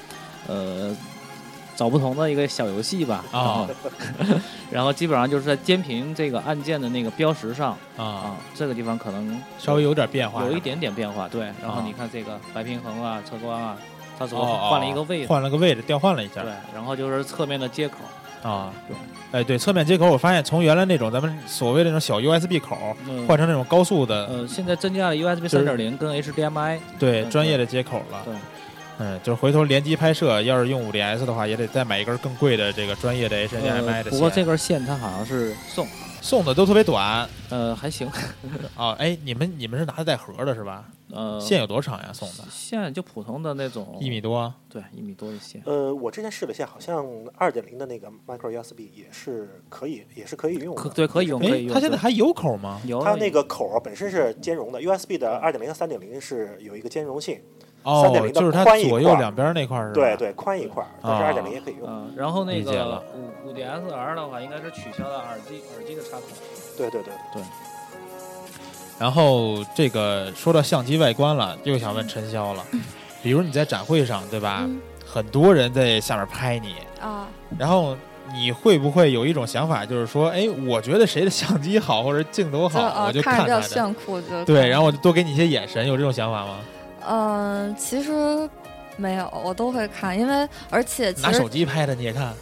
[0.46, 0.96] 呃，
[1.78, 3.24] 找不同的一个小游戏吧。
[3.30, 3.68] 啊
[4.68, 11.28] 然后基本上就是在监屏这个按键的那个标识上啊啊，这个地方可能稍微有点变化，有一点点变化。
[11.28, 13.76] 对，然后啊你看这个白平衡啊、侧光啊，
[14.18, 15.28] 它只不哦过哦换了一个位置。
[15.28, 17.98] 换了个位置，调换了一下对，然后就是侧面的接口，
[18.42, 18.96] 啊对。
[19.30, 26.76] 哎，对，侧面接口，我发现从原来那种咱们所谓的那种小 USB 口，嗯换成那种高速的，呃，现在增加了 USB 就是三点零跟 HDMI。
[26.76, 28.22] 嗯对专业的接口了。
[28.24, 28.34] 对，
[28.98, 34.04] 嗯，就是回头联机拍摄，要是用五 DS 的话，也得再买一根更贵的这个专业的 HDMI 的线。
[34.04, 35.86] 呃不过这根线它好像是送，
[36.20, 38.10] 送的都特别短呃，还行，
[38.76, 38.90] 哦。
[38.98, 40.84] 哎，你们你们是拿的带盒的是吧？
[41.10, 42.10] 呃，线有多长呀？
[42.12, 44.52] 送的线就普通的那种一米，多。
[44.68, 45.62] 对，一米多的线。
[45.64, 47.06] 呃，我之前试了一下，好像
[47.36, 50.82] 二点零的那个 micro USB 也是可以，也是可以用的。
[50.82, 51.72] 可对可以用可以哎，用。
[51.72, 52.80] 它现在还有口吗？
[52.84, 57.40] 有它那个口儿本身是兼容的，USB 的二点零和三点零是有一个兼容性，
[57.88, 60.06] 哦3.0，的就是它左右两边那块儿是吧？
[60.06, 61.88] 对对，宽一块儿，但是啊二点零也可以用。
[61.88, 63.02] 嗯，然后那个
[63.44, 66.22] 五五 DSR 的话，应该是取消了耳机耳机的插孔。
[66.76, 67.42] 对对对对。
[68.98, 72.64] 然后这个说到相机外观了，又想问陈潇了，
[73.22, 74.60] 比如你在展会上，对吧？
[74.62, 77.26] 嗯很多人在下面拍你，啊，
[77.58, 77.96] 然后
[78.34, 83.68] 你会不会有一种想法，就是说，哎，我觉得谁的相机好或者镜头好，我就看着比较他的。
[83.68, 86.58] 炫酷就对，然后我就多给你一些眼神，有这种想法吗？
[87.06, 88.10] 嗯，其实
[88.96, 92.34] 没有，我都会看，因为而且其实拿手机拍的你也看，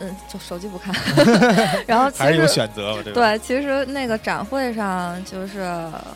[0.00, 0.94] 嗯，就手机不看，
[1.86, 3.20] 然后其还是有实选择吧，对吧？
[3.20, 5.70] 对，其实那个展会上就是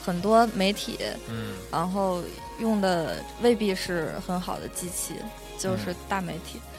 [0.04, 0.98] 很多媒体，
[1.28, 2.22] 嗯，然后
[2.58, 5.14] 用的未必是很好的机器，
[5.58, 6.60] 就是大媒体。
[6.64, 6.71] 嗯，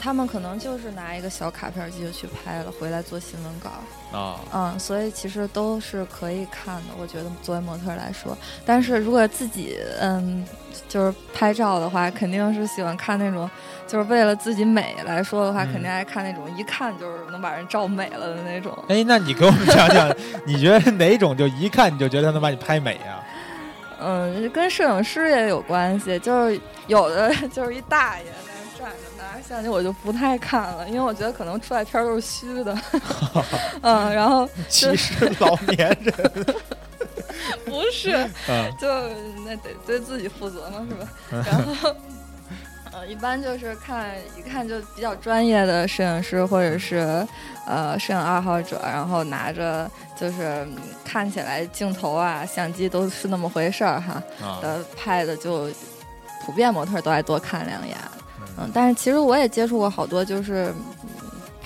[0.00, 3.70] 他们可能就是拿一个小卡片机就去拍了，回来做新闻稿。
[4.18, 6.84] 啊，嗯，所以其实都是可以看的。
[6.98, 10.46] 我觉得作为模特来说，但是如果自己嗯
[10.88, 13.50] 就是拍照的话，肯定是喜欢看那种，
[13.86, 18.72] 就是为了自己美来说的话，嗯肯定爱看那种一看就是能把人照美了的那种。
[18.88, 20.08] 哎，那你给我们讲讲，
[20.46, 23.20] 你觉得哪种就一看你就觉得他能把你拍美啊？
[24.00, 28.26] 嗯，跟摄影师也有关系，就是有的 就是一大爷
[29.42, 32.76] 相机，我就不太看了，因为我觉得可能出来片儿都是虚的。
[33.82, 36.46] 嗯，然后 歧视老年人
[37.64, 38.88] 不是，啊，就
[39.44, 41.08] 那得对自己负责嘛，是吧？
[41.46, 41.94] 然后，
[42.92, 47.26] 呃，一般就是看一看就比较专业的摄影师或者是
[47.66, 55.68] 呃摄影爱好者，然后拿着就是嗯看起来镜头啊、相机都是那么回事儿哈，啊，呃，拍的就
[56.44, 57.96] 普遍模特都爱多看两眼。
[58.58, 60.66] 嗯嗯，但是其实我也接触过好多就是。
[60.68, 60.76] 嗯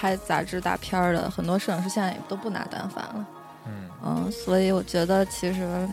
[0.00, 3.26] 拍杂志大片儿的很多摄影师现在也都不拿单反了，
[3.66, 3.72] 嗯，
[4.02, 5.86] 嗯，所以我觉得其实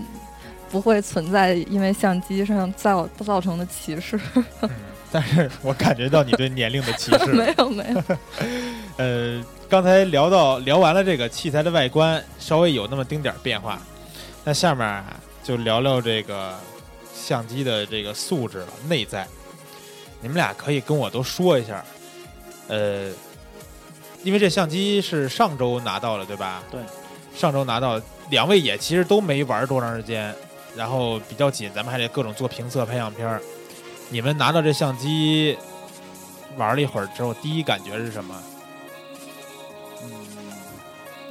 [0.71, 4.17] 不会存在因为相机上造造成的歧视，
[4.63, 4.69] 嗯
[5.11, 7.25] 但是我感觉到你对年龄的歧视。
[7.33, 8.03] 没 有没有，
[8.95, 13.77] 呃，刚才聊到聊完了这个器材的外观，稍微有那么丁点儿变化，
[14.45, 15.03] 那下面啊
[15.43, 16.53] 就聊聊这个
[17.13, 19.27] 相机的这个素质了，内在。
[20.27, 21.81] 你们俩可以跟我都说一下，
[22.67, 23.09] 呃，
[24.23, 26.61] 因为这相机是上周拿到了，对吧？
[26.69, 26.81] 对，
[27.33, 27.97] 上周拿到，
[28.29, 30.35] 两位也其实都没玩多长时间，
[30.75, 33.41] 然后比较紧，咱们还得各种做评测、拍样片儿。
[34.09, 35.57] 你们拿到这相机
[36.57, 38.35] 玩了一会儿之后，第一感觉是什么？
[40.03, 40.11] 嗯，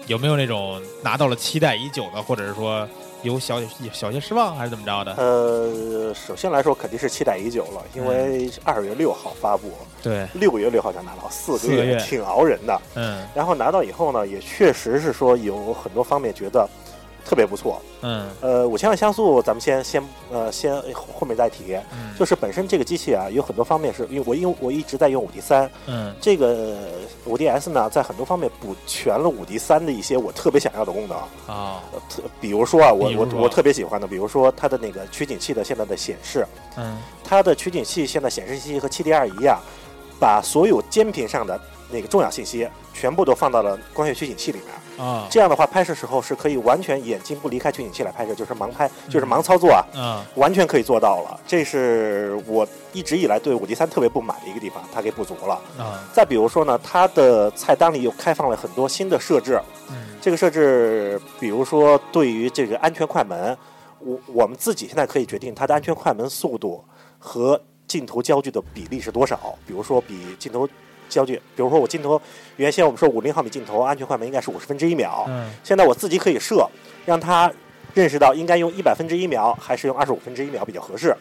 [0.06, 2.88] 有没有那种拿到了期待已久的，或者是说
[3.22, 3.60] 有小
[3.92, 5.12] 小些失望，还是怎么着的？
[5.16, 12.80] 呃，首先来说肯定是期待已久了，因为二月六号发布，对，六月六号才拿到，四四个月个月挺熬人的。
[12.94, 16.68] 嗯然后拿到以后呢，也确实是说有很多方面觉得
[17.28, 17.80] 特别不错。
[18.02, 18.28] 嗯。
[18.40, 20.74] 呃，五千万像素咱们先先呃先
[21.12, 26.14] 后面再提，嗯，就是本身这个机器啊有很多方面是因为我因为我一直在用五 D 三，嗯。
[26.20, 26.76] 这个
[27.24, 31.16] 五 DS 呢在很多方面补全了五 D 三的一些我特别想要的功能。
[31.46, 36.96] 啊呃特比如说啊，我我我特别喜欢的，比如说它的那个取景器的现在的显示，嗯。
[37.28, 39.60] 它的取景器现在显示信息和七 D 二一样，
[40.18, 44.68] 把所有监屏上的那个重要信息全部都放到了光学取景器里面。
[44.98, 51.38] 啊这样的话，拍摄时候是可以完全眼睛不离开取景器来拍摄，就是盲拍，就是盲操作啊，嗯完全可以做到了。
[51.46, 55.60] 这是我一直以来对五 D 三特别不满的一个地方，它给补足了。
[55.76, 63.54] 啊再比如说呢，它的菜单里又开放了很多新的设置，嗯这个设置，比如说对于这个安全快门，
[63.98, 66.82] 我我们自己现在可以决定它的安全快门速度
[67.18, 69.56] 和镜头焦距的比例是多少。
[69.66, 70.68] 比如说比镜头
[71.08, 72.20] 焦距，比如说我镜头
[72.56, 76.68] 原先我们说五零毫米镜头安全快门应该是五十分之一秒，嗯现在我自己可以设，
[77.04, 77.52] 让它
[77.94, 81.16] 认识到应该用一百分之一秒还是用二十五分之一秒比较合适。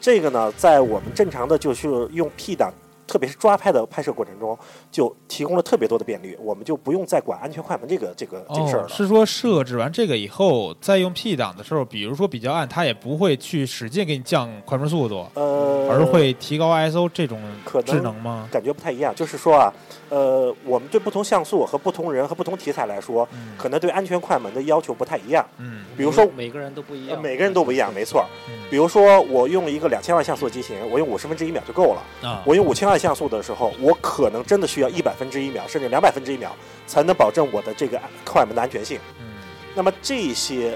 [0.00, 2.72] 这个呢，在我们正常的就是用 P 档，
[3.06, 4.58] 特别是抓拍的拍摄过程中，
[4.90, 18.48] 就提供了特别多的便利，我们就不用再管安全快门这个这个这个事儿了。，哦是说设置完这个以后，再用 P 档的时候，比如说比较暗，它也不会去使劲给你降快门速度，呃，而会提高 ISO 这种可能智能吗？
[18.50, 19.14] 感觉不太一样。
[19.14, 19.72] 就是说啊，
[20.08, 25.46] 呃，我们对不同像素和不同人和不同题材来说，嗯可能对安全快门的要求不太一样。
[25.58, 28.24] 嗯比如说每个人都不一样，呃每个人都不一样，没错。
[28.48, 32.28] 嗯比如说，我用一个两千万像素的机型，我用五十分之一秒就够了。
[32.28, 36.54] 啊我用五千万像素的时候，我可能真的需要一百分之一秒，甚至两百分之一秒，
[36.86, 38.98] 才能保证我的这个快门的安全性。
[39.20, 39.26] 嗯
[39.74, 40.74] 那么这些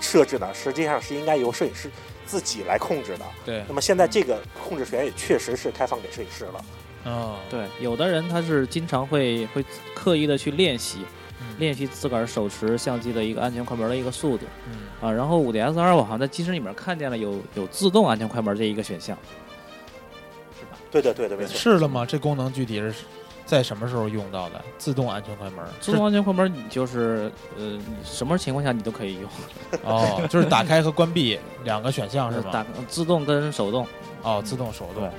[0.00, 1.90] 设置呢，实际上是应该由摄影师
[2.24, 3.24] 自己来控制的。
[3.44, 6.64] 对那么现在这个控制权也确实是开放给摄影师了。
[7.06, 10.98] 哦对，有的人他是经常会会刻意的去练习，
[11.40, 15.10] 嗯练习自个儿手持相机的一个安全快门的一个速度嗯啊。
[15.10, 19.18] 然后五 DS 二我好像在机身里面看见了有有自动安全快门这一个选项，
[20.90, 21.56] 对的，对的，没错。
[21.56, 22.06] 是了吗？
[22.06, 22.94] 这功能具体是
[23.44, 24.62] 在什么时候用到的？
[24.78, 29.30] 自动安全快门，自动安全快门你就是呃什么情况下你都可以用，
[29.84, 32.64] 哦，就是打开和关闭两个选项是打？
[32.88, 33.86] 自动跟手动。
[34.22, 35.10] 哦，自动手动对。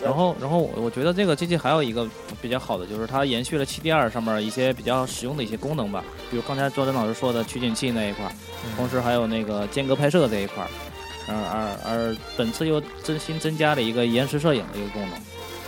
[0.00, 2.06] 然后，然后我我觉得这个机器还有一个
[2.40, 8.32] 比较好的，就是它延续了 7D2 上面一些比较实用的一些功能吧，比如刚才周真老师说的取景器那一块儿，
[8.76, 10.70] 同时还有那个间隔拍摄这一块儿，
[11.28, 15.12] 而而而本次又真新增加了一个延时摄影的一个功能。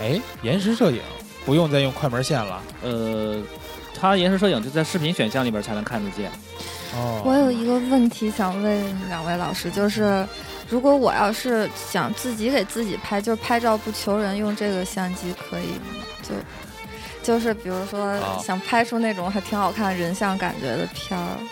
[0.01, 1.01] 哎，延时摄影
[1.44, 2.62] 不用再用快门线了。
[2.83, 3.40] 呃，
[3.94, 6.31] 它延时摄影就在视频选项里边才能看得见。
[6.94, 10.27] 哦，我有一个问题想问两位老师，就是
[10.68, 16.05] 如果我要是想自己给自己拍，就是拍照不求人，用这个相机可以吗？
[16.23, 16.35] 就
[17.23, 21.49] 就是比如说啊想拍出那种还挺好看人像感觉的片儿，嗯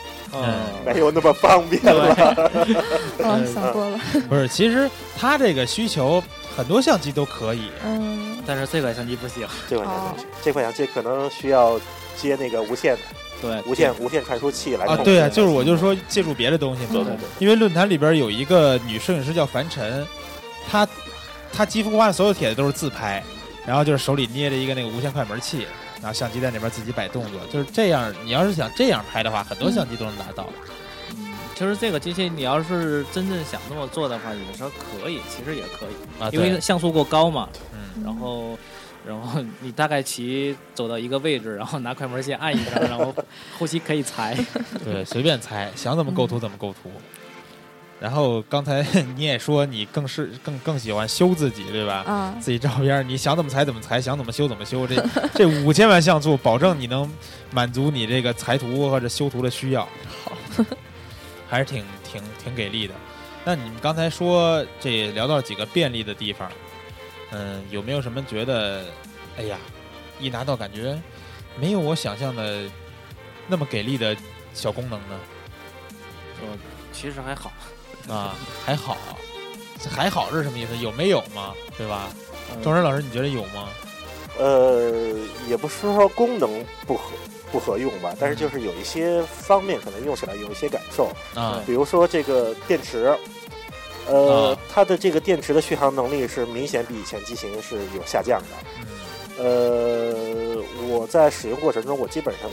[0.85, 2.14] 没有那么方便了。
[3.19, 6.23] 哦，想多了，不是，其实它这个需求
[6.57, 7.71] 很多相机都可以。
[7.85, 9.47] 嗯，但是这款相机不行。
[9.69, 10.14] 这款相哦。
[10.17, 11.81] 机，这款相机可能需要
[12.17, 12.97] 接那个无线、
[13.41, 16.88] 对，无线、无线传输器来啊，控制对啊，就是我就是说借助别的东西嘛。
[16.93, 20.07] 对对对，因为论坛里边有一个女摄影师叫樊晨，
[20.69, 20.87] 她
[21.53, 23.23] 她几乎发的所有帖子都是自拍，
[23.67, 25.67] 然后就是手里捏着一个那个无线快门器，
[26.00, 28.12] 然后相机在那边自己摆动作，就是这样。
[28.24, 30.48] 你要是想这样拍的话，很多相机都能达到。
[31.16, 37.48] 嗯，其实这个机器你要是真正想这么做的话，有时候可以，其实也可以，啊，因为，像素过高嘛。
[37.72, 38.58] 嗯，然后，
[39.06, 43.14] 然后你大概骑走到一个位置，然后拿快门线按一下，然后
[43.58, 44.37] 后期可以裁。
[44.84, 46.90] 对，随便裁，想怎么构图怎么构图。
[48.00, 48.82] 然后刚才
[49.16, 52.04] 你也说你更是更更喜欢修自己，对吧？
[52.06, 54.87] 啊，自己照片，你想怎么裁怎么裁，想怎么修怎么修。
[54.87, 57.11] 这这五千万像素，保证你能
[57.50, 59.82] 满足你这个裁图或者修图的需要。
[60.24, 60.32] 好，
[61.48, 62.94] 还是挺挺挺给力的。
[63.44, 66.50] 那你们刚才说这聊到几个便利的地方，
[67.32, 68.84] 嗯，有没有什么觉得，
[69.38, 69.56] 哎呀，
[70.20, 70.96] 一拿到感觉
[71.58, 72.62] 没有我想象的
[73.48, 74.16] 那么给力的
[74.54, 75.20] 小功能呢？
[76.42, 76.58] 嗯，
[76.92, 77.50] 其实还好。
[78.09, 78.97] 啊，还好，
[79.90, 80.77] 还好是什么意思？
[80.79, 81.55] 有没有吗？
[81.77, 82.09] 对吧？
[82.55, 83.68] 嗯钟仁老师，你觉得有吗？
[84.38, 85.14] 呃，
[85.49, 87.11] 也不是说功能不合
[87.53, 93.14] 不合用吧，但是就是有一些方面可能用起来有一些感受，啊比如说这个电池。
[94.07, 98.47] 呃，啊它的这个电池的续航能力是明显比以前机型是有下降的。
[98.80, 99.45] 嗯
[100.57, 102.51] 呃，我在使用过程中，我基本上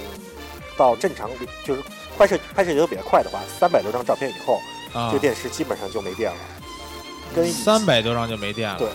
[0.76, 1.30] 到正常
[1.64, 1.82] 就是
[2.18, 4.60] 拍摄拍摄节奏比较快的话，三百多张照片以后，
[4.96, 6.38] 啊这电池基本上就没电了。
[7.36, 8.80] 跟三百多张就没电了。
[8.80, 8.88] 对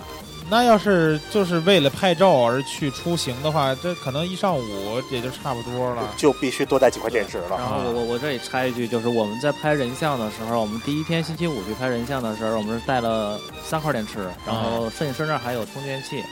[0.48, 6.03] 那要是就是为了拍照而去出行的话，这可能一上午也就差不多了。
[6.16, 7.51] 就必须多带几块电池了。
[7.51, 16.24] 然后我我我这里插一句，就是我们在拍人像的时候，我们第一天星期五去拍人像的时候，我们是带了三块电池，然后摄影师那儿还有充电器，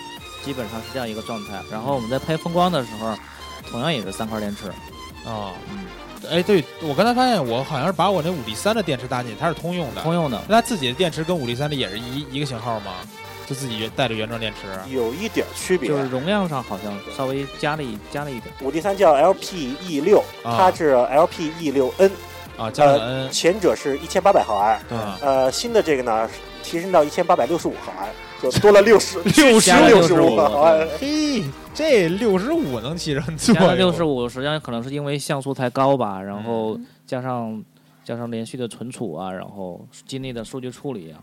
[0.44, 1.62] 基本上是这样一个状态。
[1.70, 3.14] 然后我们在拍风光的时候，
[3.70, 4.68] 同样也是三块电池。
[5.24, 5.86] 啊，嗯，
[6.30, 10.02] 哎，对我刚才发现，我好像是把我那五 D 三的电池搭进去，它是通用的。
[10.02, 10.40] 通用的。
[10.48, 12.92] 那它自己的电池跟五 D 三的也是一一个型号吗？
[13.46, 14.66] 就自己带着原装电池？
[14.92, 18.54] 有一点区别，就是容量上好像稍微加了一加了一点。
[18.60, 22.10] 五 D 三叫 LPE 六，它是 LPE 六 N。
[22.58, 23.30] 啊，加了 N。
[23.30, 24.98] 前者是一千八百毫安，对。
[25.22, 26.28] 呃，新的这个呢，
[26.62, 28.08] 提升到一千八百六十五毫安，
[28.42, 30.36] 就多了六十 六十六十五。
[30.98, 33.76] 嘿，这六十五能起上作用？
[33.76, 37.62] 六十五实际上可能是因为像素太高吧，然后加上
[38.04, 41.20] 加上连续的存储啊，然后机内的数据处理啊。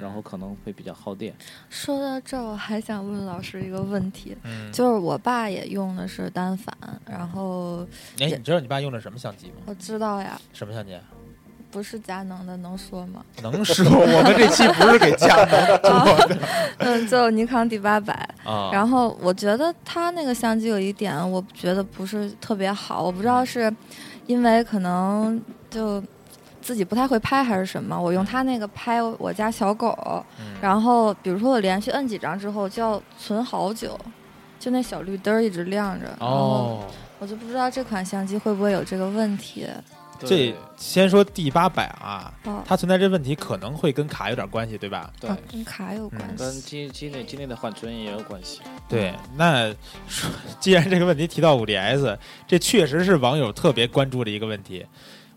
[0.00, 1.34] 然后可能会比较耗电。
[1.68, 4.36] 说到这，我还想问老师一个问题，
[4.72, 6.72] 就是我爸也用的是单反，
[7.04, 7.84] 然后
[8.20, 9.54] 哎，你知道你爸用的什么相机吗？
[9.66, 10.40] 我知道呀。
[10.52, 10.96] 什么相机？
[11.72, 13.24] 不是佳能的，能说吗？
[13.42, 16.38] 能说，我们这期不是给佳能做的。
[16.78, 18.12] 嗯，就尼康 D 八百
[18.44, 18.70] 啊。
[18.72, 23.74] 然后我觉得它那个相机有一点，我觉得不是特别好，我不知道是
[24.26, 26.00] 因为可能就。
[26.64, 28.00] 自己不太会拍还是什么？
[28.00, 30.24] 我用它那个拍我家小狗，
[30.60, 33.98] 然后比如说我连续摁几张之后就要存好久，
[34.60, 36.06] 就那小绿灯一直亮着。
[36.20, 36.84] 哦，
[37.18, 39.66] 我就不知道这款相机会不会有这个问题。
[40.26, 42.32] 这先说 D 八百啊，
[42.66, 45.12] 它存在这问题可能会跟卡有点关系，对吧？
[45.20, 48.60] 对，跟卡有关系，跟机机内机内的缓存也有关系。
[48.88, 49.74] 对，那
[50.60, 52.16] 既然这个问题提到五 DS，
[52.46, 54.86] 这确实是网友特别关注的一个问题。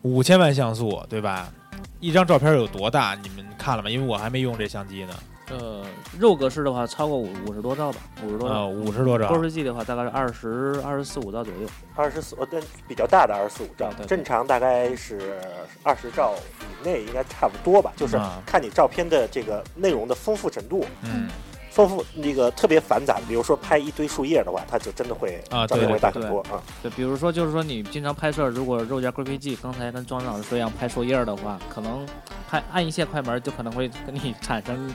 [0.01, 1.51] 五千万像素，对吧？
[1.99, 3.15] 一张照片有多大？
[3.15, 3.89] 你们看了吗？
[3.89, 5.13] 因为我还没用这相机呢。
[5.49, 5.83] 呃，
[6.19, 8.67] 肉格式的话，超过五五十多兆吧，五十多兆。
[8.67, 9.27] 五十多兆。
[9.27, 11.69] 多实际的话，大概是二十二十四五兆左右。
[11.95, 12.47] 二十四，呃，
[12.87, 15.39] 比较大的二十四五兆，正常大概是
[15.83, 17.93] 二十兆以内，应该差不多吧。
[17.95, 20.85] 就是看你照片的这个内容的丰富程度。
[21.03, 21.29] 嗯。
[21.71, 26.63] 丰富那个特别繁杂，比如说拍一堆树叶的话，它就真的会啊，照片会大很多啊。
[26.81, 32.07] 对，比如说就是说你经常拍摄，如果肉夹规规矩，刚才跟庄老师说一样拍树叶的话，可能
[32.49, 34.89] 拍按一下快门就可能会跟你产生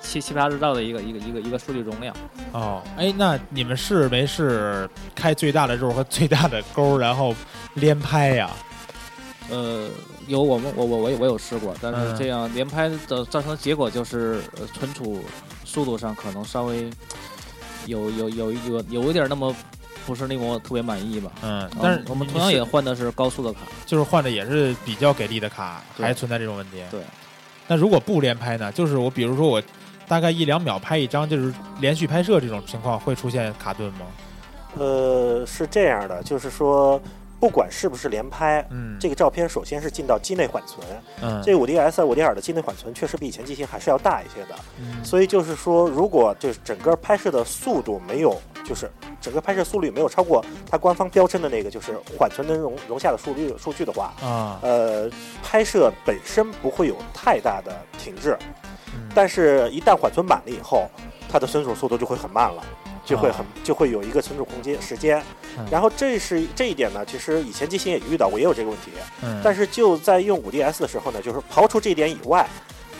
[0.00, 2.14] 七七八十兆的一个一个一个一个数据容量。
[2.52, 7.34] 哦，哎，那你们是没是开最大的肉和最大的钩，然后
[7.74, 8.50] 连拍呀？
[9.50, 9.88] 呃，
[10.26, 14.42] 有我们我我我我有试过，但是这样连拍的造成结果就是
[14.74, 15.22] 存储。
[15.62, 16.90] 速度上可能稍微
[17.86, 19.54] 有有有有有一点那么
[20.04, 21.30] 不是令我特别满意吧。
[21.42, 26.82] 嗯，但是我们同样也换的是高速的卡，就是换的也是比较给力的卡，还存在这种问题。
[26.90, 27.00] 对。
[27.70, 28.72] 那如果不连拍呢？
[28.72, 29.62] 就是我比如说我
[30.08, 34.06] 大概一两秒拍一张，就是连续拍摄这种情况会出现卡顿吗？
[34.76, 37.00] 呃，是这样的，就是说。
[37.40, 40.86] 不管是不是连拍，嗯，这个照片首先是进到机内缓存，
[41.22, 48.90] 嗯，这五 D S 五 D R 的机内缓存确实比以前机型还是要大一些的，嗯，所以就是说，如果就是整个拍摄的速度没有，就是
[49.22, 55.10] 整个拍摄速率没有超过它官方标称的那个就是缓存能容容下的数率数据的话，啊，呃，
[55.42, 58.36] 拍摄本身不会有太大的停滞，
[59.14, 60.86] 但是一旦缓存满了以后，
[61.26, 62.62] 它的存储速度就会很慢了。
[63.10, 65.22] 就会很就会有一个存储空间时间，
[65.70, 68.92] 然后这是这一点呢，其实以前机型也遇到过，也有这个问题。
[69.22, 72.48] 嗯，但是就在用五 DS 的时候呢，就是刨除这一点以外，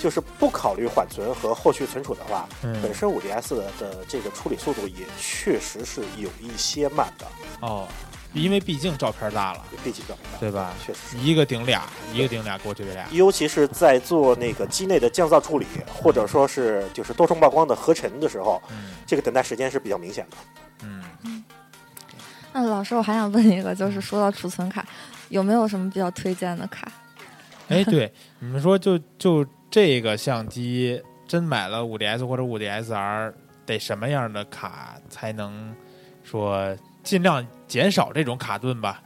[0.01, 2.49] 就是不考虑缓存和后续存储的话，
[2.83, 7.27] 本身五 DS 的这个处理速度也确实是有一些慢的。
[7.61, 7.87] 哦。
[8.33, 10.73] 因为毕竟照片大了，毕竟照片大，对吧？
[10.85, 13.07] 确实，一个顶俩，一个顶俩，过去这俩。
[13.11, 18.63] 尤其是在做那个机内的降噪处理，或者说是就是多重曝光的合成的时候，
[19.05, 20.37] 这个等待时间是比较明显的。
[20.85, 21.45] 嗯。
[22.53, 24.87] 那老师，我还想问一个，就是说到储存卡，
[25.29, 26.91] 有没有什么比较推荐的卡？
[27.69, 33.33] 哎，对，你们说就就这个相机，真买了五 DS 或者五 DSR，
[33.67, 35.75] 得什么样的卡才能
[36.23, 36.77] 说？
[37.03, 39.03] 尽量减少这种卡顿吧。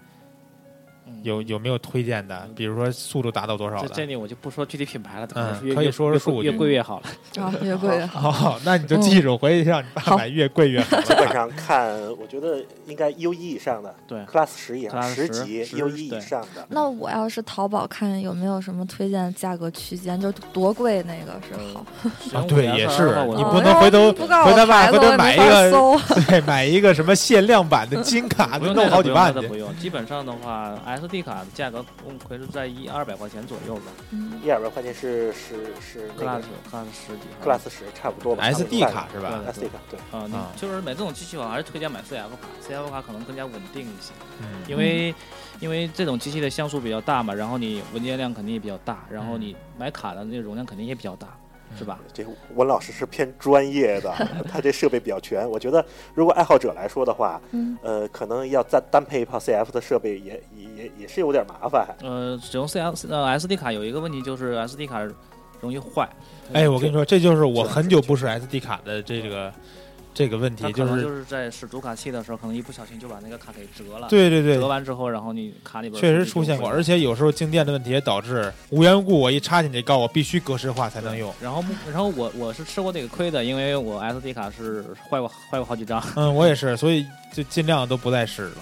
[1.23, 2.49] 有有没有推荐的？
[2.55, 3.89] 比如说速度达到多少的？
[3.89, 7.43] 这里我就不说具体品牌了，嗯，可以说说数据，越贵越好了。
[7.43, 8.31] 啊，越贵越好。
[8.31, 11.01] 好，那你就记住，回去让你爸买越贵越好。
[11.03, 16.67] 基本上看，我觉得应该 U 一以上的，对，Class 十以上，十级 U 一以上的。
[16.69, 21.85] 那我要是淘宝看有没有什么推荐价格区间，就多贵那个是好。
[22.39, 25.71] 啊，对，也是，你不能回头回头爸回头买一个，
[26.29, 33.83] 对，买一个什么限量版的金卡，不用弄好几万的不用，基本上的话 SD 卡的价格嗯会是在一二百块钱左右吧。
[34.11, 39.99] 嗯，一二百块钱是是是那，Class 个 Class 十几 Class 十差不多吧 SD 卡是吧？SD 卡对。
[40.19, 45.15] 啊，就是买这种机器的话，还是推荐买 CF 卡，CF 卡可能更加稳定一些，嗯，因为
[45.61, 51.29] 因为这种机器的像素比较大嘛，然后你文件量肯定也比较大，然后你买卡的那个容量肯定也比较大，
[51.79, 51.99] 是吧？
[52.13, 54.13] 这文老师是偏专业的，
[54.51, 55.49] 他这设备比较全。
[55.49, 61.87] 我觉得，如果爱好者来说的话，嗯呃，可能要单单配一套 CF 的设备也也也也是有点麻烦。
[62.03, 65.03] 呃，使用 CF 呃 SD 卡有一个问题就是 SD 卡
[65.61, 66.09] 容易坏。
[66.53, 69.53] 哎，我跟你说，这就是我很久不使 SD 卡的这个
[70.15, 74.07] 这个问题，就是能就是在使读卡器的时候，可能一不小心就把那个卡给折了。
[74.09, 81.35] 对对对折，完之后，然后你卡里边确实出现过，而且有时候静电的问题也导致无缘无故我一插进去告我必须格式化才能用。
[81.43, 86.01] 然后然后我我是吃过这个亏的，因为我 SD 卡是坏过坏过好几张。
[86.15, 88.59] 嗯，我也是，所以就尽量都不再使了。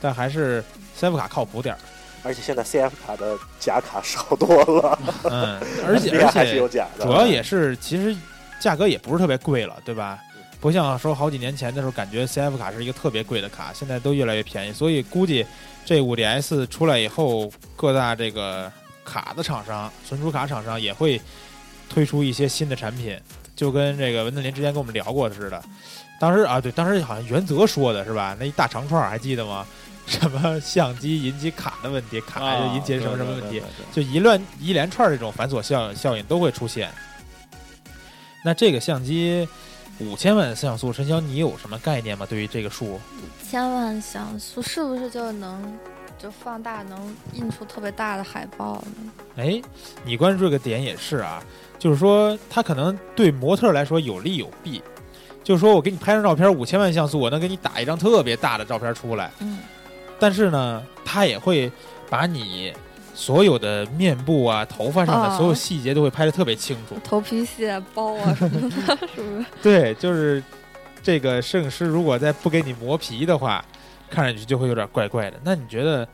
[0.00, 0.64] 但还是
[0.98, 1.78] CF 卡靠谱点儿，
[2.24, 4.98] 而且现在 CF 卡的假卡少多了，
[5.30, 6.84] 嗯，而且 而还是有且。
[6.98, 8.16] 主要也是其实
[8.58, 10.18] 价格也不是特别贵了，对吧？
[10.60, 15.44] 不像说好几年前的时候，感觉 CF 卡是一个特别贵的卡，现在都越来越便宜，所以估计
[15.84, 18.70] 这 5DS 出来以后，各大这个
[19.04, 21.20] 卡的厂商、存储卡厂商也会
[21.88, 23.18] 推出一些新的产品，
[23.56, 25.62] 就跟这个文森林之前跟我们聊过的似的。
[26.20, 28.36] 当时啊，对，当时好像袁泽说的是吧？
[28.38, 29.66] 那一大长串儿还记得吗？
[30.06, 36.90] 什么相机引起卡的问题，卡啊就引起什么什么问题对对，对对就一乱一连串这种繁琐效效应都会出现。
[38.44, 39.48] 那这个相机
[40.00, 42.26] 五千万像素，陈潇，你有什么概念吗？
[42.28, 42.94] 对于这个数？
[42.94, 43.00] 五
[43.48, 45.78] 千万像素是不是就能
[46.18, 49.12] 就放大，能印出特别大的海报呢？
[49.36, 49.60] 哎，
[50.04, 51.42] 你关注这个点也是啊，
[51.78, 54.82] 就是说它可能对模特来说有利有弊。
[55.42, 59.58] 就是说我给你拍张照片，五千万像素，我能给你打一张特别大的照片出来，嗯，
[60.18, 61.72] 但是呢，它也会
[62.10, 62.72] 把你
[63.20, 66.96] 所有的面部啊、头发上的啊所有细节都会拍得特别清楚。
[67.04, 69.44] 头皮屑、包啊什么的，是不是？
[69.62, 70.42] 对，就是
[71.02, 73.62] 这个摄影师如果再不给你磨皮的话，
[74.08, 75.38] 看上去就会有点怪怪的。
[75.44, 76.08] 那你觉得，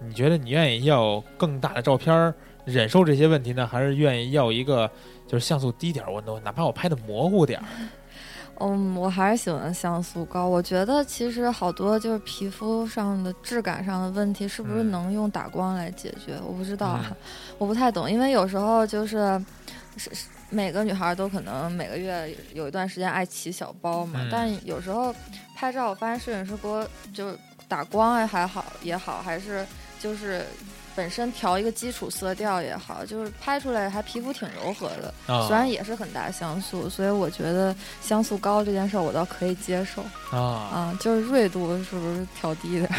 [0.00, 2.32] 你觉得你愿意要更大的照片儿，
[2.64, 4.88] 忍受这些问题呢，还是愿意要一个
[5.26, 7.66] 就是像素低点儿，我都哪怕我拍的模糊点儿？
[8.60, 10.46] 嗯，我还是喜欢像素高。
[10.46, 16.38] 我觉得其实好多就是皮肤上的质感上的问题，是不是嗯能用打光来解决？
[16.46, 17.16] 我不知道啊，嗯
[17.58, 18.10] 我不太懂。
[18.10, 19.40] 因为有时候就是
[19.96, 25.14] 是是每个女孩都可能每个月有一段时间爱起小包嘛，嗯但有时候
[25.54, 27.36] 拍照，我发现摄影师给我就
[27.68, 29.66] 打光哎还好也好，还是
[30.00, 30.44] 就是。
[30.98, 37.72] 本身调一个基础色调也好，就是拍出来还皮肤挺柔和的，啊虽然也是很大像素，所以我觉得
[38.02, 40.02] 像素高这件事儿我倒可以接受
[40.36, 42.90] 啊，啊，就是锐度是不是调低点？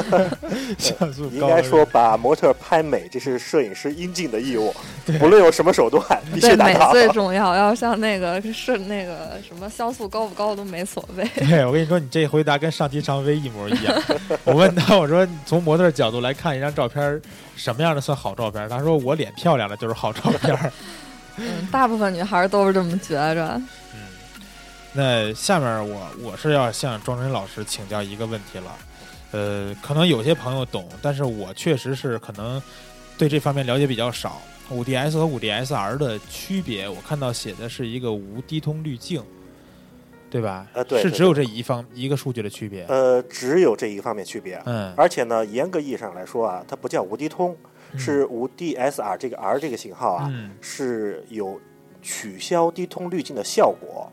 [0.76, 4.74] 像素应该说把模特拍美，这是摄影师应尽的义务，
[5.18, 6.92] 不论用什么手段，必须对，美达到。
[6.92, 7.56] 最 重要。
[7.56, 11.26] 要像那个是那个什么像素高不高都没所谓。
[11.36, 14.02] 对，我跟你说，你这回答跟上期常飞一模一样。
[14.44, 17.20] 我问他，我说从模特角度来看一张照片，
[17.56, 18.68] 什么样的算好照片？
[18.68, 20.72] 他说我脸漂亮的就是好照片。
[21.36, 23.60] 嗯，大部分女孩都是这么觉着。
[23.94, 24.00] 嗯，
[24.92, 28.76] 那下面我我是要向庄真老师请教一个问题了。
[29.32, 32.60] 呃，可能有些朋友懂，但是我确实是可能
[33.16, 34.42] 对这方面了解比较少。
[34.70, 39.22] 五 DS 和五 DSR 的区别，我看到写的是一个无低通滤镜，
[40.30, 40.66] 对吧？
[40.72, 42.84] 呃对对是只有这一方一个数据的区别。
[42.88, 44.62] 呃，只有这一个方面区别。
[44.64, 47.56] 嗯，而且呢，严格意义上来说啊，它不叫无低通，
[47.96, 51.60] 是无 DSR 这个 R 这个型号啊，嗯，是有
[52.00, 54.10] 取消低通滤镜的效果。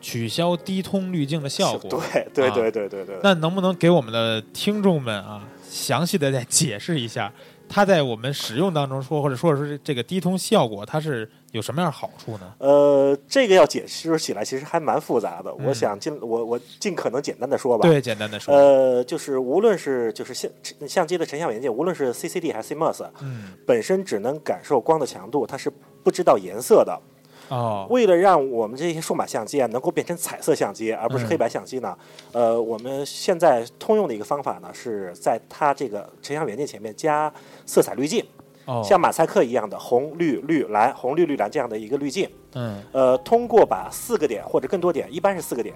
[0.00, 1.90] 取消低通滤镜的效果。
[1.90, 3.16] 对对啊对对对对。
[3.22, 7.32] 那能不能给我们的听众们啊，详细的再解释一下，
[7.68, 12.54] 它在我们使用当中说，或者说是这个低通效果，它是有什么样好处呢？
[12.58, 17.88] 呃，这个要解释起来其实还蛮复杂的，嗯我想尽我我尽可能简单的说吧。
[17.88, 20.50] 对，简单的说，呃，就是无论是就是相
[20.86, 25.72] 相机的成像元件，无论是 CCD 还是 CMOS，嗯，本身只能感受光的强度，它是
[26.02, 27.00] 不知道颜色的。
[27.48, 31.96] 哦，为了让我们这些数码相机啊能够变成彩色相机，而不是嗯黑白相机呢，
[32.32, 37.32] 呃，我们现在通用的一个方法呢，是在它这个成像元件前面加
[37.64, 38.26] 色彩滤镜，
[38.66, 42.28] 哦，像马赛克一样的红绿绿蓝、红绿绿蓝这样的一个滤镜。
[42.54, 45.74] 嗯，呃，通过把四个点或者更多点，一般是四个点，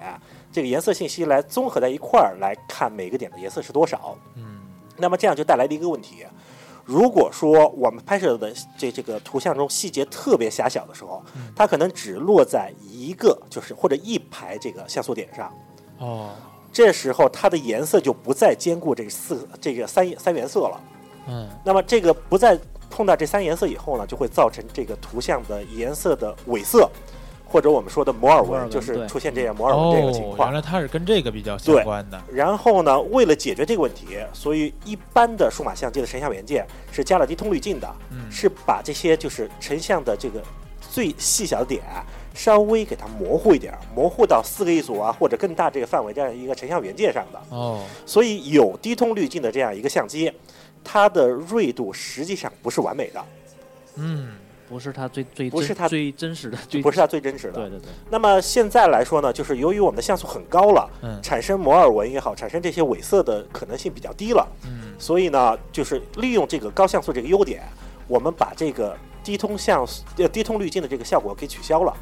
[0.51, 4.15] 这个颜色信息来综合在一块儿来看每个点的颜色是多少。
[4.35, 4.59] 嗯，
[4.97, 6.25] 那么这样就带来了一个问题：
[6.83, 11.23] 如果说我们拍摄的这这个图像中细节特别狭小的时候，
[11.55, 15.53] 它可能只落在一个就是或者一排这个像素点上。
[15.99, 16.31] 哦，
[16.73, 20.81] 这时候它的颜色就不再兼顾这四这个三三原色了。
[21.27, 22.59] 嗯那么这个不再
[22.91, 26.87] 碰到这三颜色以后呢，就会造成这个图像的颜色的伪色，
[27.47, 30.55] 或者我们说的摩尔纹，就是出现这样摩尔纹这个情哦，况原。
[30.55, 32.21] 来它是跟这个比较相对关的。
[32.31, 40.41] 然后呢，为了解决这个问题，所以一般的数码相机的成像元件是加了低通滤镜的，嗯是把这些就是成像的这个
[40.79, 47.41] 最细小的点啊稍微给它模糊一点儿，模糊到四个一组啊或者更大这个范围这样一个成像元件上的。
[47.49, 50.31] 哦，所以有低通滤镜的这样一个相机，
[50.83, 53.25] 它的锐度实际上不是完美的，
[53.95, 54.33] 嗯
[54.69, 57.53] 不是它最最真不是它最真实的，最不是它最真实的。
[57.53, 64.47] 对对对，那么现在来说呢，就是由于我们的像素很高了，嗯产生摩尔纹也好，产生这些伪色的可能性比较低了。
[64.63, 67.63] 嗯所以呢，就是利用这个高像素这个优点，
[68.07, 71.93] 我们把这个低通像素呃低通滤镜的这个效果给取消了。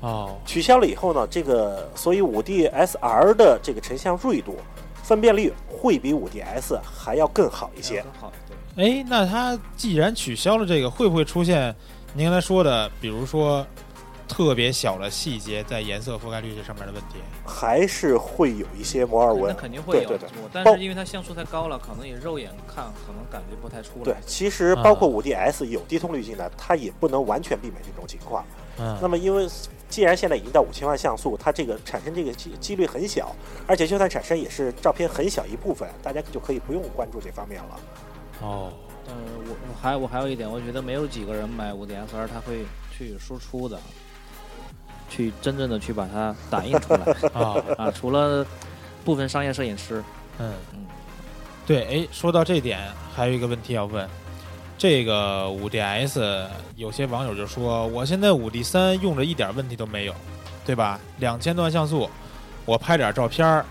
[0.00, 4.56] 哦取消了以后呢，这个所以五 D SR 的这个成像锐度、
[5.02, 8.04] 分辨率会比五 D S 还要更好一些。
[8.20, 8.30] 好，
[8.76, 11.74] 对，哎，那它既然取消了这个，会不会出现
[12.12, 13.66] 您刚才说的，比如说
[14.28, 17.16] 特别小的细节在颜色覆盖率这上面的问题？
[17.46, 19.56] 还是会有一些摩尔那纹。
[19.56, 24.04] 肯定会有对对对但是因为它像素太高了，可能你肉眼看可能感觉不太出来。
[24.04, 28.44] 对，其实包括五 D S 有低通滤镜的，它也不能完全避免这种情况。
[28.78, 29.48] 嗯，那么，因为
[29.90, 33.34] 既然现在已经到五千万像素，它这个产生这个几几率很小，
[33.66, 37.80] 而且就算产生也是照片很小一部分，大家就可以不用关注这方面了。
[38.40, 38.72] 哦，
[39.08, 39.12] 呃，
[39.46, 42.64] 我我还我还有一点，我觉得没有几个人买五 D S R，他会
[42.96, 43.78] 去输出的，
[45.08, 47.90] 去真正的去把它打印出来啊 啊。
[47.90, 48.46] 除了
[49.04, 50.02] 部分商业摄影师，
[50.38, 50.86] 嗯嗯，
[51.66, 52.78] 对，哎，说到这点，
[53.12, 54.08] 还有一个问题要问。
[54.80, 60.14] 这个五 DS，有些网友就说，我现在五 D 三用着一点问题都没有，
[60.64, 60.98] 对吧？
[61.18, 62.08] 两千多万像素，
[62.64, 63.62] 我拍点照片儿，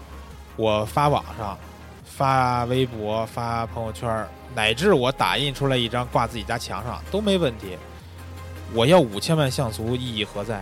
[0.55, 1.57] 我发网上，
[2.05, 7.75] 发微博、发朋友圈，乃至我打印出来一张挂自己家墙上都没问题。
[8.71, 10.61] 我要五千万像素意义何在？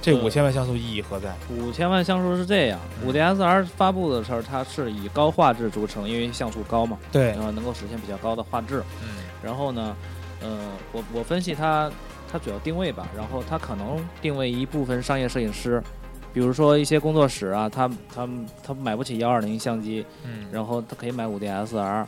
[0.00, 1.34] 这呃五千万像素意义何在？
[1.50, 8.82] 五千万像素是这样，嗯五 D S R 发布的时候，它是以高画质著称，因为像素高嘛，对然，后能够实现比较高的画质。
[9.02, 9.08] 嗯
[9.44, 9.94] 然后呢，
[10.40, 10.58] 呃，
[10.92, 11.90] 我我分析它，
[12.32, 15.82] 它主要定位吧，然后它可能定位一部分商业摄影师，
[16.32, 18.28] 比如说一些工作室啊，他他
[18.62, 22.06] 他买不起幺二零相机，嗯，然后他可以买五 D S R，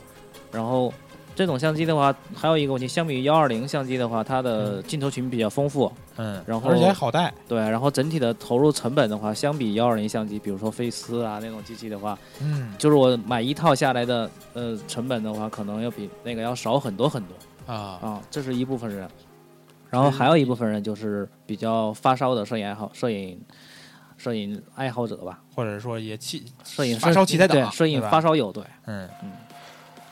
[0.51, 0.91] 然后
[1.37, 12.73] 这种相机的话，还有一个问题，相比于幺二零相机的话，它的镜头群比较丰富，嗯，然后而且还好带，对，然后整体的投入成本的话，相比幺二零相机，比如说菲斯啊那种机器的话，嗯。
[12.79, 17.71] 就是我买一套下来的呃成本的话，可能要比那个要少很多很多。
[17.71, 19.07] 啊，啊，这是一部分人，
[19.91, 23.39] 然后还有一部分人就是比较发烧的摄影爱好、摄影、
[24.17, 29.07] 摄影爱好者吧，或者说也气摄影发烧器材党对，摄影发烧友对，嗯。
[29.21, 29.31] 嗯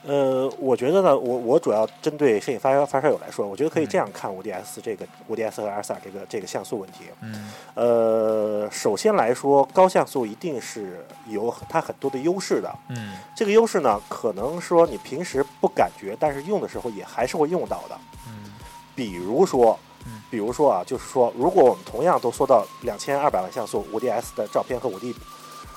[0.08, 7.06] 呃，我觉得呢，我我主要针对摄影发发烧友来说，我觉得可以这样看五 DS 这个五 DS 和 RSR 这个这个像素问题。
[7.22, 12.74] 嗯呃，首先来说，高像素一定是有它很多的优势的。
[12.90, 17.98] 嗯这个优势呢，可能说你平时不感觉，但是用的时候也还是会用到的。
[18.28, 18.52] 嗯
[18.96, 25.16] 比如说嗯，比如说啊，就是说，如果我们同样都缩到两千二百万像素五 DS 的照片和五 D，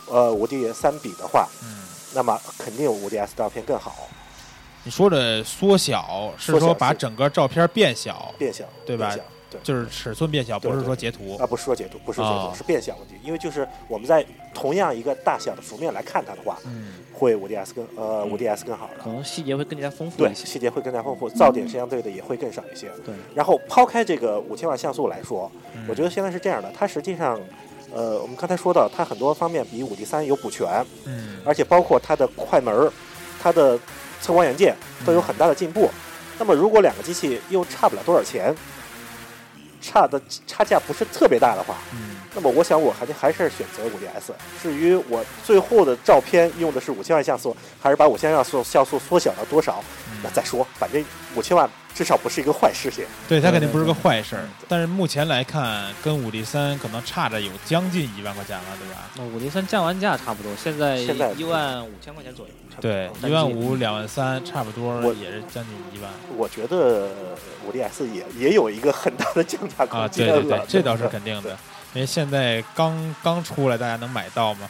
[0.07, 1.83] 呃五 D 三比的话，嗯，
[2.15, 3.97] 那么肯定五 DS 照片更好，
[4.89, 9.15] 你说的缩小是说把整个照片变小，变小，对吧
[9.51, 9.61] 对。
[9.63, 13.15] 就是尺寸变小，不是说截图啊，不是说截图，不是解哦，是变小问题。
[13.23, 14.25] 因为就是我们在
[14.55, 20.47] 同样一个大小的幅面来看它的话，嗯会五 DS 更呃五 DS 更好了，可能细节会更加丰富对，一些。
[20.47, 22.89] 细节会更加丰富，噪点相对的也会更少一些。
[23.05, 27.39] 对，然后抛开这个五千万像素来说，嗯我觉得现在是这样的，它实际上，
[27.95, 30.67] 呃，我们刚才说到，它很多方面比五 D 三有补全，
[31.05, 32.93] 嗯而且包括它的快门儿、
[33.41, 33.79] 它的
[34.21, 35.91] 测光元件都有很大的进步。
[36.39, 38.55] 那么如果两个机器又差不了多少钱，
[39.81, 44.33] 差的差价不是特别大的话，嗯那么我想我还得还是选择五 DS。
[44.63, 49.83] 至于我最后的照片用的是五千万像素，还是把五千万像素像素缩小到多少，
[50.23, 51.05] 那再说，反正
[51.35, 53.05] 五千万至少不是一个坏事情。
[53.29, 59.09] 对，它肯定不是个坏事儿嗯，但是目前来看，跟五 D 三可能差着有将近一万块钱了，对吧？
[59.17, 62.53] 那五 D 三降完价差不多，现在现在一万五千块钱左右。
[62.81, 67.09] 对，一万五、两万三，差不多也是将近一万我觉得
[67.67, 70.07] 五 DS 也也有一个很大的降价空啊！
[70.07, 70.35] 间了。
[70.35, 71.51] 对对对，这倒是肯定的，
[71.93, 74.69] 因为现在刚刚出来，大家能买到嘛，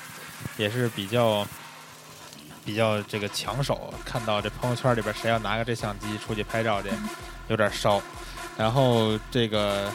[0.57, 1.47] 也是比较
[2.69, 3.91] 比较这个抢手。
[4.05, 6.91] 看到这朋友圈里边谁要拿个这相机出去拍照去，
[7.49, 7.99] 有点烧。
[8.59, 9.91] 然后这个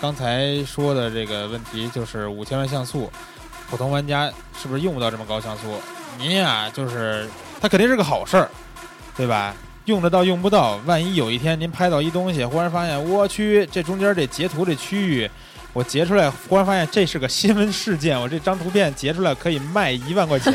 [0.00, 3.10] 刚才说的这个问题就是五千万像素，
[3.68, 5.82] 普通玩家是不是用不到这么高像素？
[6.16, 7.28] 您呀，就是
[7.60, 8.48] 它肯定是个好事儿，
[9.16, 9.52] 对吧？
[9.86, 15.28] 用得到用不到，万一有一天您拍到一东西，忽然发现我去，这中间这截图这区域，
[15.72, 20.52] 我截出来，忽然发现这是个新闻事件，我这张图片截出来可以卖一万块钱。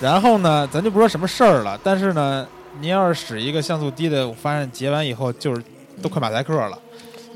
[0.00, 2.46] 然后呢，咱就不说什么事儿了，但是呢，
[2.80, 5.62] 您要是使一个像素低的，我发现截完以后就是
[6.02, 6.78] 都快马赛克了。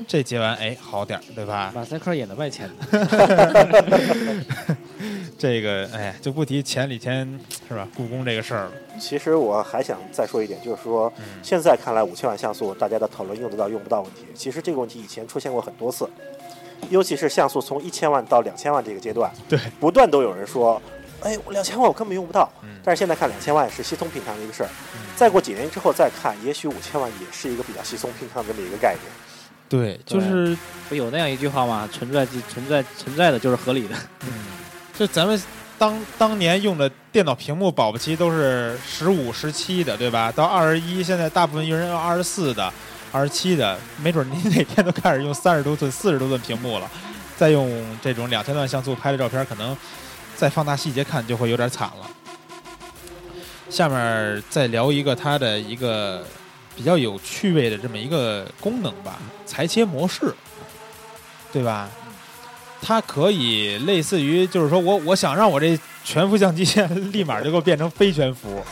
[0.07, 1.71] 这截完哎好点儿，对吧？
[1.75, 2.97] 马赛克也能卖钱的。
[5.39, 7.87] 这个哎，就不提前几天是吧？
[7.95, 8.71] 故宫这个事儿了。
[8.99, 14.25] 其实我还想再说一点，就是说，嗯现在看来五千万像素，大家的讨论用得到用不到问题。
[14.35, 16.09] 其实这个问题以前出现过很多次，
[16.89, 20.81] 尤其是像素从一千万到两千万这个阶段，对，不断都有人说，
[21.21, 22.51] 哎，我两千万我根本用不到。
[22.61, 29.03] 嗯但是现在看两千万是稀松平常的一个事儿，嗯再过几年之后再看，也许五千万也是一个比较稀松平常的这么一个概念。
[29.69, 30.57] 对，就是
[30.89, 31.87] 不有那样一句话嘛？
[31.91, 33.95] 存在即存在存在的就是合理的。
[34.25, 34.31] 嗯，
[34.99, 35.41] 就咱们
[35.77, 40.29] 当当年用的电脑屏幕，保不齐都是十五、十七的，对吧？
[40.29, 42.69] 到二十一，现在大部分用人用二十四的、
[43.09, 46.91] 二十七的，没准您 哪天都开始用三十多寸、四十多寸屏幕了，
[47.37, 49.73] 再用这种两千万像素拍的照片，可能
[50.35, 52.05] 再放大细节看就会有点惨了。
[53.69, 56.25] 下面再聊一个它的一个
[56.75, 60.35] 比较有趣味的这么一个功能吧，裁切模式，
[61.53, 61.89] 对吧？
[62.81, 66.63] 它可以类似于，就是说我我想让我这全幅相机
[67.11, 68.63] 立马就给我变成非全幅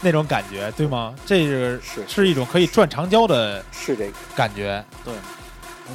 [0.00, 1.14] 那种感觉，对吗？
[1.26, 4.84] 这是是是一种可以转长焦的是这个，感觉。
[5.04, 5.14] 对，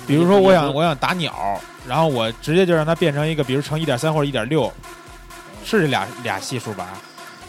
[0.05, 4.72] 比如说我想我想打鸟，然后我直接就让它变成一个，比如乘一点三或者一点六，
[5.63, 6.89] 是这俩俩系数吧？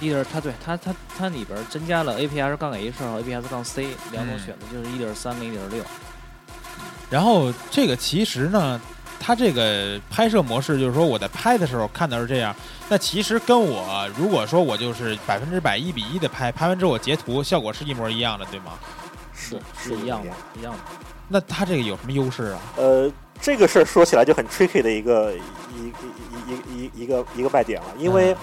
[0.01, 5.83] 一点，它对它它它里边增加了 APS 杠 H 和 APS 杠 C 两种嗯选择，就是一点三跟一点六。
[7.09, 8.81] 然后这个其实呢，
[9.25, 12.55] 它这个拍摄模式就是说我在拍的时候看到是这样，
[12.89, 18.73] 那其实跟我如果说我就是百分之百一比一的拍，拍完之后我截图，效果是一模一样的，对吗？
[19.33, 20.79] 是是一样的，一样的。
[21.29, 22.61] 那它这个有什么优势啊？
[22.77, 23.11] 呃，
[23.41, 25.39] 这个事儿说起来就很 tricky 的一个一
[25.79, 25.93] 一
[26.49, 28.37] 一一一个一个卖点了，因为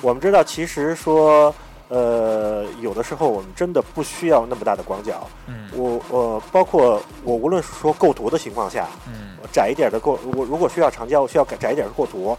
[0.00, 1.54] 我们知道，其实说，
[1.90, 5.28] 呃，有的时候我们真的不需要那么大的广角。
[5.48, 12.36] 嗯我呃，包括我无论是说构图的情况下，嗯窄一点的构，我如果需要长焦，需要改窄一点的构图。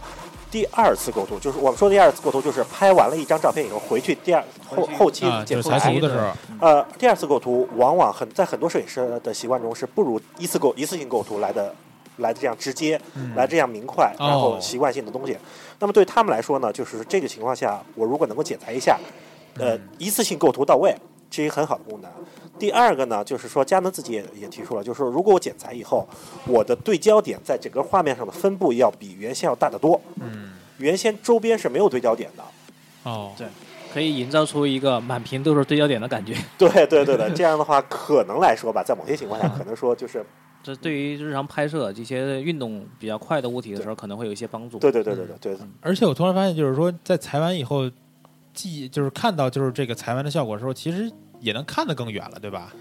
[0.50, 6.30] 第二次构图就是我们说的第二次构图，就是拍完了一张照片以后回去第二后后期剪出来图的时候，
[6.60, 11.74] 呃，第二次构图往往很在很多摄影师的习惯中是不如一次构一次性构图来的
[12.18, 15.36] 来的这样直接，嗯来这样明快，然后哦习惯性的东西。
[15.78, 18.98] 那么对他们来说呢，就是这个情况下，我如果能够剪裁一下，
[19.58, 20.94] 呃嗯，一次性构图到位，
[21.30, 22.10] 这是一个很好的功能。
[22.58, 26.06] 第二个呢，就是说佳能自己也也提出了，就是说如果我剪裁以后，
[26.46, 30.00] 我的对焦点在整个画面上的分布要比原先要大得多。
[30.20, 32.42] 嗯原先周边是没有对焦点的，
[33.04, 33.46] 哦，对
[33.92, 36.34] 可以营造出一个满屏都是对焦点的感觉。
[36.58, 40.24] 对对对的，这样的话可能来说吧，在某些情况下，可能说就是
[40.62, 44.78] 这对于日常拍摄这些运动比较快的物体的时候，可能会有一些帮助。
[44.78, 45.66] 对对对对对对。
[45.80, 47.88] 而且我突然发现，就是说在裁完以后，
[48.54, 52.72] 记就是看到就是这个裁完的效果的时候，其实也能看得更远了，对吧？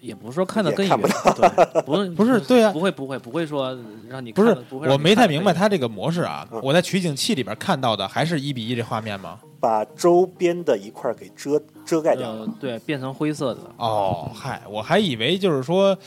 [0.00, 3.76] 也不是说看得更远，看对，不 是不是对啊不会不会不会说
[4.08, 6.60] 让你不是不会我没太明白它这个模式啊嗯。
[6.62, 9.40] 我在取景器里边看到的还是一比一这画面吗？
[9.58, 12.42] 把周边的一块给遮遮盖掉了。
[12.42, 15.98] 呃对变成灰色的，哦，嗨，我还以为就是说，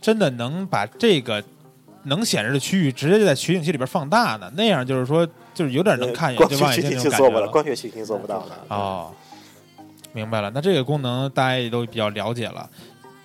[0.00, 1.44] 真的能把这个
[2.04, 7.48] 能显示的区域直接就在取景器里边放大呢，那样就是说，就是有点能看见，光就望远镜那种感觉了，了。
[7.48, 8.54] 光学取景器做不到的。
[8.68, 9.10] 哦，
[10.12, 10.50] 明白了。
[10.54, 12.68] 那这个功能大家也都比较了解了。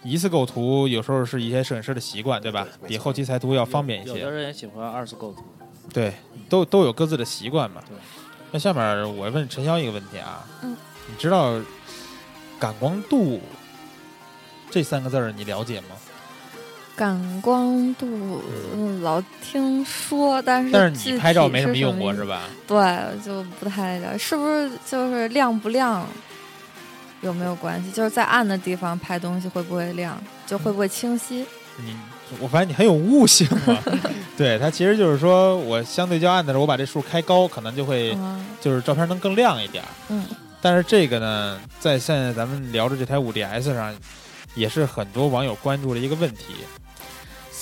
[0.01, 2.65] 一次构图有时候是一些摄影师的习惯，对吧？
[2.79, 4.19] 对比后期裁图要方便一些。
[4.21, 5.43] 有的人也喜欢二次构图，
[5.93, 6.13] 对，
[6.49, 7.84] 都都有各自的习惯嘛。
[7.86, 7.97] 对。
[8.51, 10.75] 那下面我问陈潇一个问题啊，嗯，
[11.07, 11.59] 你知道
[12.57, 13.41] 感光度
[14.69, 15.88] 这三个字儿你了解吗？
[17.02, 18.43] 感光度，
[18.76, 21.97] 嗯，老听说，但是但是你拍照没什么用？
[21.97, 22.43] 过是吧？
[22.68, 22.78] 对，
[23.26, 26.08] 就不太了解，是不是就是亮不亮
[27.22, 27.89] 有没有关系？
[27.89, 31.43] 就是在暗的地方拍东西会不会亮，就会不会清晰？
[31.78, 31.95] 你
[32.39, 33.82] 我发现你很有悟性啊。
[34.38, 39.89] 对，它其实就是说我相对较暗的时候，我把这数开高，可能就会嗯就是照片能更亮一点儿。
[40.10, 40.24] 嗯，
[40.62, 43.91] 但是这个呢，在现在咱们聊的这台五 DS 上，
[44.54, 46.54] 也是很多网友关注的一个问题。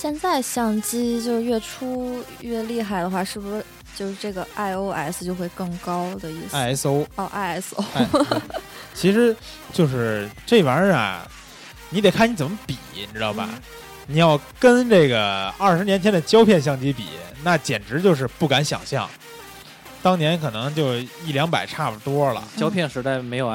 [0.00, 3.62] 现在相机就是越出越厉害的话，是不是
[3.94, 8.08] 就是这个 iOS 就会更高的意思？ISO，哦，ISO，哎，
[8.94, 9.36] 其实
[9.74, 11.28] 就是这玩意儿啊，
[11.90, 13.46] 你得看你怎么比，你知道吧？
[14.06, 17.04] 你要跟这个二十年前的胶片相机比，
[17.44, 19.06] 那简直就是不敢想象。
[20.02, 22.42] 当年可能就一两百差不多了。
[22.56, 23.46] 胶片时代没有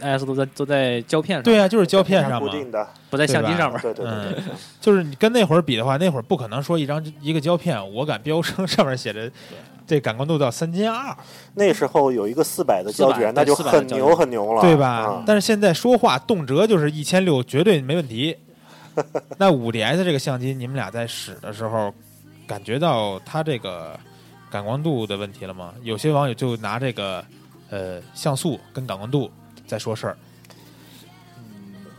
[0.00, 2.40] ISO，ISO 都在都在胶片上，对啊，就是胶片上嘛。
[2.40, 3.80] 固定的，不在相机上面。
[3.80, 9.30] 对对对对嗯， 就是你跟那会儿比的话，那会儿不可能说一张一个胶片，我敢标称上面写着
[9.86, 11.16] 这感光度到三千二，
[11.54, 15.24] 那时候有一个四百的胶400卷，那就很牛很牛了，对吧嗯？
[15.26, 18.36] 但是现在说话动辄就是一千六，绝对没问题。
[19.38, 21.94] 那五 DS 这个相机，你们俩在使的时候，
[22.48, 23.98] 感觉到它这个
[24.50, 25.72] 感光度的问题了吗？
[25.82, 27.24] 有些网友就拿这个
[27.70, 29.30] 呃像素跟感光度
[29.68, 30.16] 在说事儿。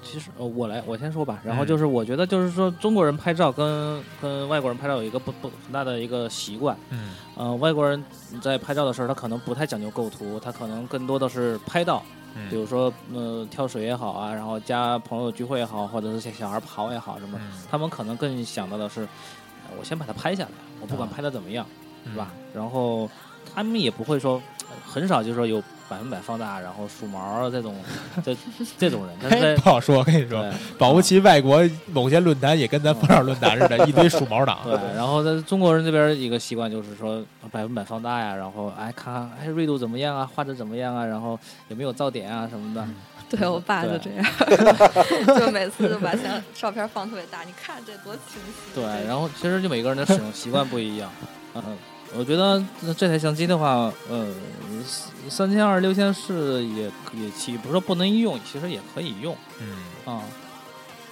[0.02, 1.40] 其实呃，我来我先说吧。
[1.46, 6.76] 然后嗯就是我觉得就是说中国人拍照跟跟外国人拍照有一个不不很大的一个习惯。
[6.90, 8.04] 嗯呃，外国人
[8.42, 12.00] 在拍照的时候，他可能不太讲究构图，他可能更多的是拍到，
[12.50, 20.50] 比嗯如说呃跳水也好啊，然后加朋友聚会也好，或者是小小孩跑也好什么，嗯，他们可能更想到的是，呃我先把它拍下来，
[20.82, 21.64] 我不管啊拍的怎么样，
[22.06, 22.32] 嗯是吧？
[22.52, 23.08] 然后
[23.54, 27.76] 他们也不会说，呃很少就是说有百分百放大，然后数毛儿这种
[28.24, 28.36] 这
[28.78, 30.46] 这种人， 但是，在不好说，我跟你说，
[30.78, 31.62] 保不齐外国
[31.92, 34.60] 某些论坛也跟咱蜂鸟论坛似的， 一堆数毛党。
[34.64, 42.88] 对，然后在中国人这边一个习惯就是说百分百放大呀，然后哎看看哎锐度怎么样啊，画质怎么样啊，然后有没有噪点啊什么的。
[43.30, 44.26] 对我爸就这样，
[45.40, 48.74] 就每次就把相照片放特别大，你看这多清晰。
[48.74, 51.12] 对，然后其实就每个人的使用习惯不一样。
[51.54, 51.64] 嗯，
[52.18, 52.64] 我觉得
[52.98, 54.28] 这台相机的话，呃，
[55.30, 56.84] 三千二、六千四也
[57.14, 60.24] 也也不是说不能用，其实也可以用嗯，啊。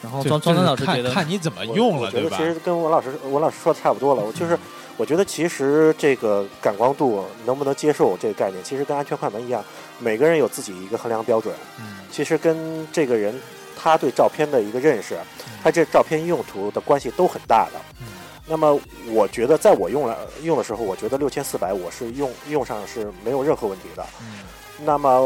[0.02, 2.54] 然后就庄庄就是丹老师觉得，看看你怎么用了，对吧我觉得其？
[2.54, 4.24] 实跟文老师文老师说的差不多了。
[4.24, 4.58] 我就是
[4.96, 9.64] 我觉得其实这个感光度能不能接受这个概念，其实跟安全快门一样，
[10.00, 11.54] 每个人有自己一个衡量标准。
[11.80, 13.40] 嗯其实跟这个人
[13.76, 15.16] 他对照片的一个认识，
[15.62, 17.80] 他这照片用途的关系都很大的。
[18.02, 18.08] 嗯
[18.48, 18.80] 那么
[19.10, 24.06] 我觉得在我用了用的时候，我觉得六千四百我是用用上是没有任何问题的。
[24.22, 24.40] 嗯
[24.80, 25.20] 那么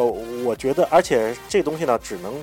[0.45, 2.41] 我觉得，而且这东西呢，只能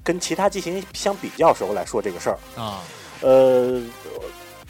[0.00, 2.38] 跟其他机型相比较时候来说这个事儿。
[2.56, 2.84] 啊，
[3.20, 3.82] 呃，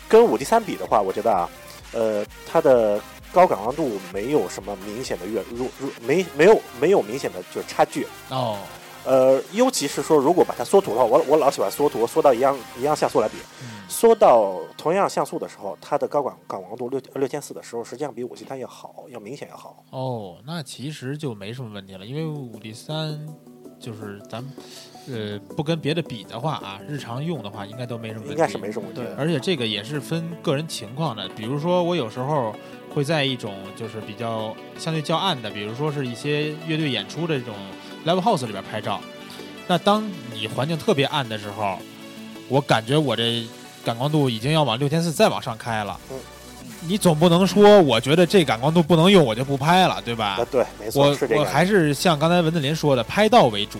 [0.08, 1.50] 跟五 D 三比的话，我觉得啊，
[1.92, 2.98] 呃，它的
[3.30, 8.06] 高感光度没有什么明显的越入入没没有没有明显的就是差距。
[8.30, 8.58] 哦，
[9.04, 19.84] 呃，尤其是说如果把它缩图的话，我我老喜欢缩图，缩到一样一样像素来比，嗯缩到同样像素的时候，它的高感感光度六六千四的时候，实际上比五 D 三要好，要明显要好。
[19.90, 23.26] 哦，那其实就没什么问题了，因为五 D 三
[23.78, 24.52] 就是咱们
[25.06, 29.14] 呃不跟别的比的话啊，日常用的话应该都没什么问题，应该是没什么问题对。
[29.16, 32.54] 而且这个也是分个人情况的，比如说我有时候
[32.94, 37.54] 会在一种就是比较相对较暗的，比如说是一些乐队演出的这种
[38.06, 39.00] live house 里边拍照。
[39.66, 41.78] 那当你环境特别暗的时候，
[42.48, 43.46] 我感觉我这
[43.84, 45.98] 感光度已经要往六千四再往上开了。
[46.10, 46.16] 嗯
[46.86, 50.44] 你总不能说我觉得这感光度不能用，我就不拍了，对吧啊，？
[50.50, 51.38] 对，没错，我。
[51.38, 53.78] 我还是像刚才文子林说的，拍到为主。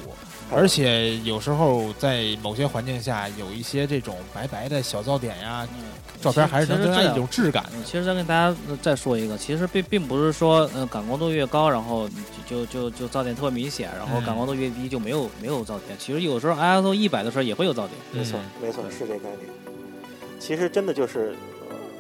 [0.51, 5.85] 嗯而且有时候在某些环境下，有一些这种白白的小噪点呀，嗯
[6.21, 7.65] 照片还是能增加一种质感。
[7.75, 12.09] 嗯，其实再跟大家呃再说一个，其实并并不是说，呃，感光度越高，然后
[12.49, 15.97] 就就就就噪点特别明显，然后嗯感光度越低就没有没有噪点。
[15.99, 17.91] 其实有时候 ISO 一百的时候也会有噪点。
[18.13, 19.41] 没错嗯，没错，是这个概念。
[20.39, 21.35] 其实真的就是，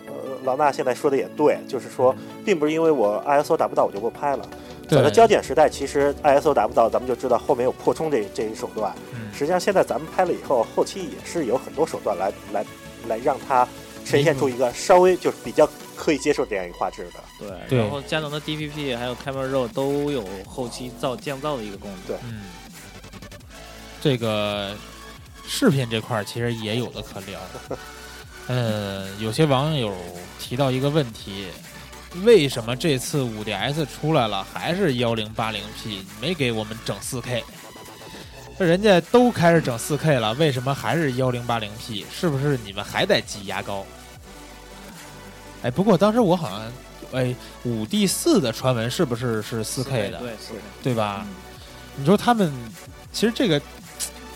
[0.07, 0.15] 呃，
[0.45, 2.15] 老衲现在说的也对，就是说，
[2.45, 4.47] 并不是因为我 ISO 达不到我就不拍了。
[4.89, 8.95] 早在对胶卷时代，其实 ISO 达不到，咱们就知道后面有扩充这这一手段。
[9.15, 12.65] 嗯实际上，现在咱们拍了以后，后期也是有很多手段来来
[13.09, 13.67] 来让它
[14.05, 17.15] 呈现出一个稍微就是比较可以接受这样一个画质的。
[17.41, 22.01] 对，对然后佳能的 DPP 还有 Camera Raw 都有后期造降噪的一个功能。
[22.07, 22.43] 对嗯，
[24.01, 24.77] 这个
[25.49, 27.41] 视频这块儿其实也有的可聊。
[28.47, 29.93] 呃，有些网友
[30.39, 31.47] 提到一个问题：
[32.23, 37.43] 为什么这次五 DS 出来了还是幺零八零 P，没给我们整四 K？
[38.59, 42.07] 这人家都开始整四 K 了，为什么还是幺零八零 P？
[42.13, 43.85] 是不是你们还在挤牙膏？
[45.63, 46.73] 哎，不过当时我好像，
[47.13, 47.35] 哎，
[47.65, 50.19] 五 D 四的传闻是不是是四 K 的？
[50.19, 50.55] 对，是。
[50.83, 51.27] 对吧？
[51.27, 51.35] 嗯
[51.97, 52.53] 你说他们
[53.13, 53.63] 其实这个，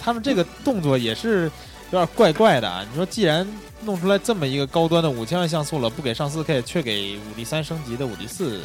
[0.01, 1.51] 他们这个动作也是
[1.91, 2.85] 有点怪怪的啊。
[2.89, 3.47] 你说既然
[3.83, 8.61] 弄出来这么一个高端的五千万像素了，不给上四 K，却给五 D 三升级的五 D 四，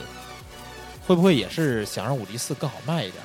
[1.05, 3.24] 会不会也是想让五 D 四更好卖一点？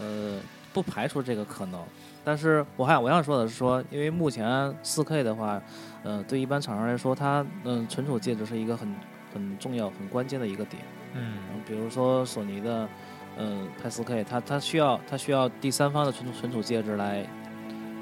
[0.00, 0.40] 呃，
[0.72, 1.80] 不排除这个可能。
[2.24, 5.60] 但是我还我想说的是说，因为目前四 K 的话，
[6.04, 8.94] 呃，对一般厂商来说，它嗯、存储介质是一个很
[9.34, 10.82] 很重要、很关键的一个点。
[11.14, 12.88] 嗯嗯，比如说索尼的，
[13.38, 17.26] 嗯、拍四 K，它它需要它需要第三方的存储存储介质来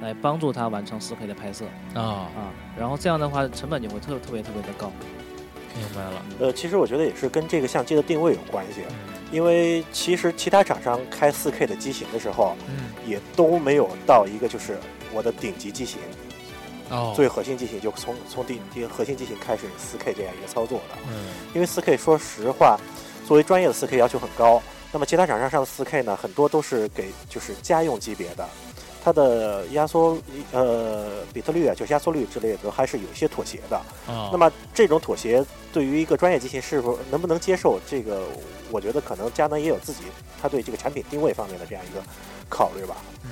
[0.01, 2.01] 来帮助他完成 4K 的拍摄啊，
[2.35, 2.53] 啊。
[2.79, 4.91] 然后这样的话，成本就会特特别特别的高。
[5.77, 6.25] 明白了。
[6.41, 8.97] 呃，其实我觉得也是跟这个相机的定位有关系，嗯
[9.31, 14.77] 因为其实其他厂商开 4K 的机型的时候，嗯，也都没有到一个就是
[15.13, 16.01] 我的顶级机型，
[16.89, 20.97] 哦，最核心机型就从从顶顶核心机型开始 4K 这样一个操作的。
[21.09, 22.77] 嗯因为 4K 说实话，
[23.25, 28.49] 作为专业的 4K 要求很高，那么其他厂商上的 4K 呢，很多都是给就是家用级别的，
[29.03, 30.19] 它的压缩
[30.53, 33.77] 呃比特率啊，就是压缩率之类的，都还是有一些妥协的。
[34.07, 38.25] 啊，那么这种妥协对于一个专业机器是否能不能接受，这个
[38.71, 40.05] 我觉得可能佳能也有自己
[40.41, 42.03] 他对这个产品定位方面的这样一个
[42.49, 42.97] 考虑吧。
[43.25, 43.31] 嗯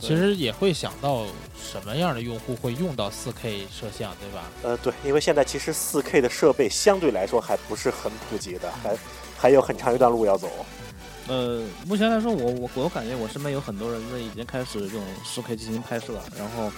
[0.00, 1.24] 其实也会想到
[1.60, 4.44] 什么样的用户会用到 4K 摄像，对吧？
[4.62, 8.96] 呃，对，因为现在其实 4K 的设备相对来说还不是很普及的，还
[9.36, 10.48] 还有很长一段路要走。
[11.28, 16.72] 呃，目前来说，我我我感觉我身边有很多人呢已经开始用 4K 进行拍摄，然后，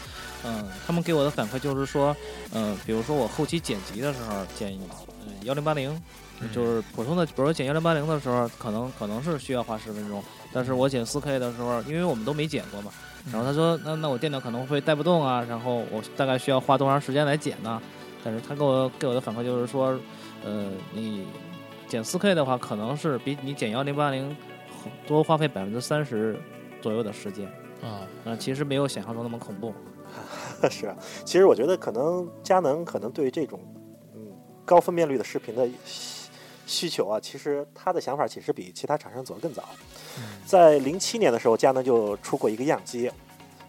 [0.45, 2.15] 嗯、他们给我的反馈就是说，
[2.53, 4.73] 嗯、比如说我后期剪辑的时候剪，
[5.25, 5.97] 嗯幺零八零，
[6.53, 10.21] 就是普通的，比如说剪幺零八零的时候，可能可能是需要花十分钟，
[10.53, 12.91] 但是我剪 4K 的时候，因为我们都没剪过嘛，
[13.33, 17.81] 然后他说，那那我电脑可能会带不动啊，然后我大概需要花多长时间来剪呢？
[18.25, 19.97] 但是他给我给我的反馈就是说，
[20.45, 21.25] 呃，你
[21.91, 24.36] 剪四 K 的话，可能是比你减幺零八零
[25.05, 26.41] 多花费百分之三十
[26.80, 27.49] 左右的时间。
[27.82, 29.74] 啊，呃，其实没有想象中那么恐怖。
[30.70, 33.59] 是啊，其实我觉得可能佳能可能对于这种
[34.14, 34.20] 嗯
[34.64, 36.30] 高分辨率的视频的需
[36.64, 39.68] 需求啊，其实他的想法其实比其他厂商走得更早。
[40.47, 43.11] 在零七年的时候，佳能就出过一个样机，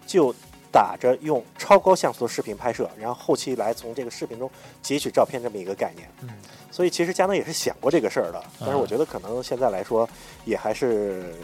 [0.06, 0.32] 就
[0.72, 4.50] 打着用超高像素的视频拍摄，然后后期来从这个视频中
[4.82, 6.08] 截取照片这么一个概念。
[6.22, 6.30] 嗯，
[6.72, 10.08] 所以其实佳能也是想过这个事儿的，但是我觉得可能现在来说，
[10.46, 11.36] 也还是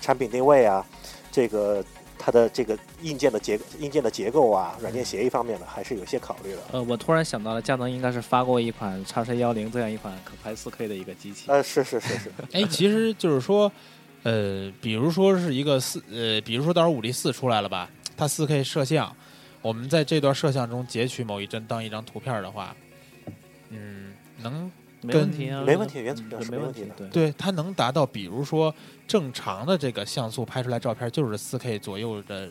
[0.00, 0.86] 产品定位啊，
[1.32, 1.84] 这个
[2.18, 6.58] 它的这个硬件的结硬件的结构啊，软件协议方面的，还是有些考虑的。
[6.72, 11.44] 呃，我突然想到了，佳能应该是发过一款叉 C 幺零这样一款可拍四 K 的一个机器。
[11.48, 13.70] 呃，是是是是， 哎，其实就是说，
[14.24, 17.88] 呃，比如说是一个四，呃，比如说到时候五 D 四出来了吧，
[18.18, 19.16] 它四 K 摄像，
[19.62, 22.76] 我们在这段摄像中截取某一帧当一张图片的话，
[23.70, 27.06] 嗯，能没问题啊，没问题原图片是嗯没没问题的。
[27.08, 28.74] 对，它能达到，比如说
[29.06, 32.50] 正常的这个像素拍出来照片就是四 K 左右的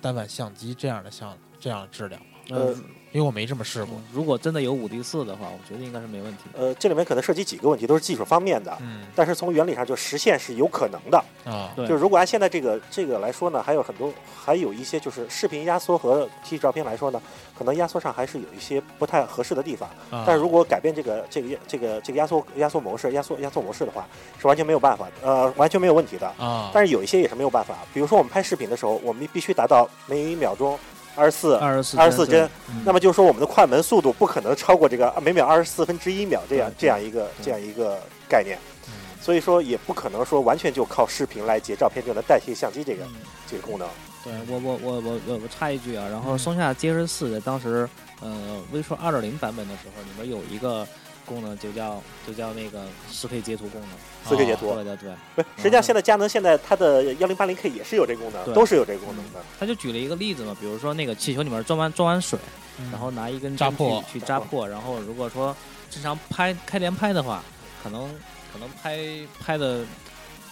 [0.00, 2.26] 单反相机这样的像这样的质量吗？
[2.50, 2.74] 呃
[3.12, 3.94] 因为我没这么试过。
[3.96, 6.44] 嗯如果真的有五 D 四的话，我觉得应该是没问题。
[6.56, 8.76] 呃，这里面可能涉及几个问题，都是技术方面的。
[8.80, 14.12] 嗯但是从原理上就实现是有可能的，啊，对就是如果按现在这个这个来说呢，还有很多，
[14.44, 17.20] 还有一些就是视频压缩和提取照片来说呢，
[17.56, 19.88] 可能压缩上还是有一些不太合适的地方。
[20.10, 24.06] 啊但是如果改变这个这个这个这个压缩压缩模式、压缩压缩模式的话，
[24.40, 26.26] 是完全没有办法的，呃，完全没有问题的。
[26.38, 30.78] 啊，但是有一些也是没有办法，比如说我们拍视频的时候，我们必须达到每秒钟
[31.18, 31.56] 二十四。
[31.56, 37.98] 二十四二十四帧，嗯那么就是说，我们的快门速度不可能超过这个每秒二十四分之一秒这样这样一个这样一个
[38.28, 38.56] 概念，
[38.86, 38.92] 嗯。
[39.20, 43.16] 所以说也不可能说完全就靠视频来截照片就能代替相机这个嗯。
[43.46, 43.88] 这个功能。
[44.24, 46.38] 对我我我我我我插一句啊，然后嗯。
[46.38, 47.88] 松下 G 十四在当时
[48.20, 50.86] 呃微硕二点零版本的时候，里面有一个
[51.28, 53.90] 功能就叫就叫那个四 K 截图功能。
[54.28, 58.54] 四 K 截图，对对对，不是，实际上现在佳能现在它的幺零八零 K 也是有这个功能，对。
[58.54, 59.40] 都是有这个功能的。
[59.60, 62.38] 他就举了一个例子嘛，比如说那个气球里面装完装完水，
[62.78, 62.90] 嗯。
[62.90, 64.02] 然后拿一根针扎破。
[64.12, 65.54] 去去扎破，然后如果说
[65.90, 67.42] 正常拍开连拍的话，
[67.82, 68.08] 可能
[68.52, 68.98] 可能拍
[69.40, 69.84] 拍的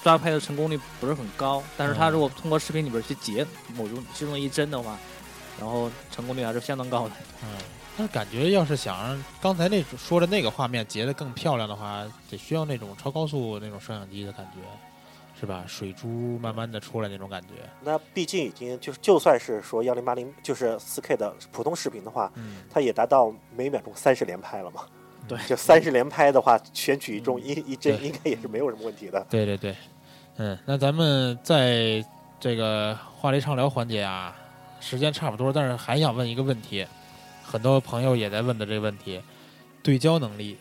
[0.02, 4.96] 抓拍的成功率不是很高，但是他嗯如果通过视频里边去截某种其中一帧的话，
[5.60, 7.14] 然后成功率还是相当高的。
[7.42, 7.48] 嗯，
[7.96, 14.60] 但是感觉要是想让刚才那种说的那个画面截的更漂亮的话，得需要那种超高速那种摄像机的感觉，
[15.40, 15.64] 是吧？
[15.66, 17.48] 水珠慢慢的出来那种感觉。
[17.82, 24.82] 那毕竟已经就是就算是说幺零八零就是四 K 的普通视频的话，嗯，它也达到每秒钟三十连拍了嘛。
[25.28, 29.26] 对就三十连拍的话，选取一中一一帧应该也是没有什么问题的。
[29.28, 29.74] 对对对，
[30.36, 32.04] 嗯，那咱们在
[32.38, 34.36] 这个话题畅聊环节啊，
[34.80, 36.86] 时间差不多，但是还想问一个问题，
[37.46, 39.20] 很多朋友也在问的这个问题，
[39.82, 40.56] 对焦能力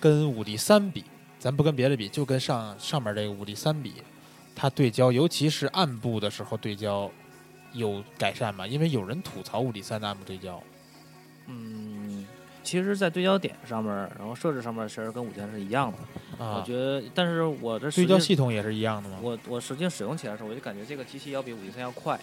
[0.00, 1.04] 跟五 D 三比，
[1.38, 3.94] 咱不跟别的比，就跟上上面这个五 D 三比，
[4.54, 7.10] 它对焦，尤其是暗部的时候对焦
[7.74, 8.66] 有改善吗？
[8.66, 10.62] 因为有人吐槽五 D 三的暗部对焦，
[11.46, 12.26] 嗯，
[12.64, 15.98] 其实，在对焦点上面，然后设置上面，其实跟五 D 三是一样的。
[16.44, 19.18] 啊我啊，觉得，但是我的对焦系统也是一样的吗？
[19.22, 22.18] 我我实际使用起来的时候，我就感觉这个机器要比五 D 三要快。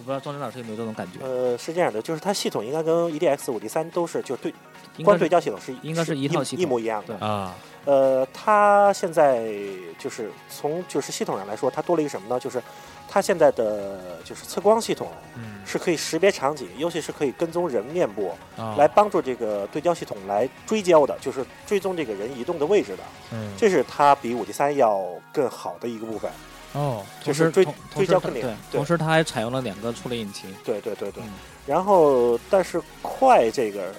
[0.00, 1.18] 我不知道庄真老师有没有这种感觉？
[1.22, 4.60] 呃，是这样的，就是它系统应该跟 EDX 五 D 三都是就对光
[4.96, 7.14] 应该是对焦系统是应该是一套系统一模一样的。
[7.18, 9.52] 啊，呃，它现在
[9.98, 12.40] 就是从就是系统上来说，它多了一个什么呢？
[12.40, 12.62] 就是
[13.10, 23.02] 它现在的就是测光系统嗯，是可以识别场景，尤其是可以跟踪人面部，啊来帮助这个对焦系统来追焦的，就是追踪这个人移动的位置的。
[23.32, 26.30] 嗯，这是它比五 D 三要更好的一个部分。
[26.72, 30.54] 哦，就是追时同同时它追焦更灵对，同时它还采用了两个处理引擎。
[30.64, 31.22] 对对对对。
[31.24, 31.30] 嗯
[31.66, 33.92] 然后，但是快这个，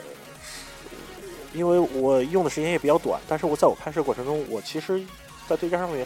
[1.53, 4.99] 因为我用的时间也比较短，但是我在我拍摄过程中，我其实，
[5.47, 6.05] 在对焦上面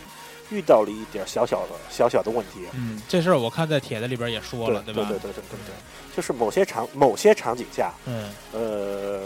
[0.52, 2.60] 遇到了一点小小的小小的问题。
[2.74, 4.86] 嗯，这事儿我看在帖子里边也说了，吧？
[4.86, 9.22] 对对对对对对对，就是某些场某些场景下，嗯呃，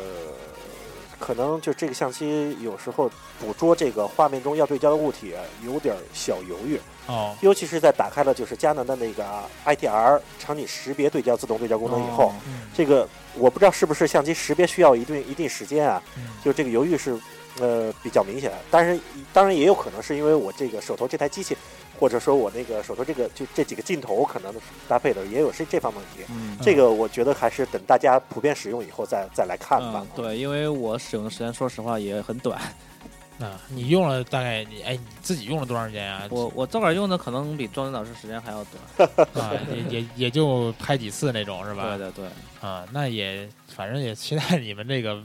[1.19, 7.35] 可能就这个相机有时候捕捉这个画面中要对焦的物体有点小犹豫，哦。
[7.41, 9.25] 尤其是在打开了就是佳能的那个
[9.65, 12.61] ITR 场景识别对焦自动对焦功能以后，哦嗯。
[12.73, 16.23] 这个我不知道是不是相机识别需要一定一定时间啊，嗯。
[16.43, 17.15] 就这个犹豫是
[17.59, 18.57] 呃比较明显的。
[18.71, 18.99] 但是，
[19.33, 21.57] 当然也有可能是因为我这个手头这台机器，
[21.99, 24.53] 或者说我那个手头这个就这几个镜头可能
[24.87, 26.31] 搭配的也有是这方面问题。
[26.33, 32.59] 嗯这个我觉得还是等大家普遍使用以后再再来看吧嗯。，对，因为我使用的时间说实话也很短，
[33.39, 36.27] 啊，你用了大概你哎你自己用了多长时间啊？
[36.29, 39.09] 我我自个儿用的可能比庄老师时间还要短。
[39.35, 41.97] 啊也也也就拍几次那种是吧？
[41.97, 45.21] 对对对，啊，那也反正也期待你们这个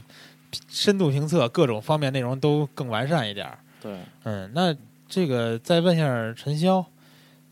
[0.69, 3.57] 深度评测各种方面内容都更完善一点儿。
[3.81, 4.73] 对，嗯，那
[5.07, 6.83] 这个再问一下陈潇，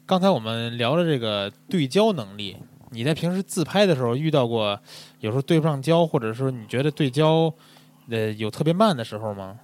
[0.05, 2.57] 刚才我们聊了这个对焦能力，
[2.89, 4.79] 你在平时自拍的时候遇到过
[5.19, 7.53] 有时候对不上焦，或者说你觉得对焦
[8.09, 9.59] 呃有特别慢的时候吗？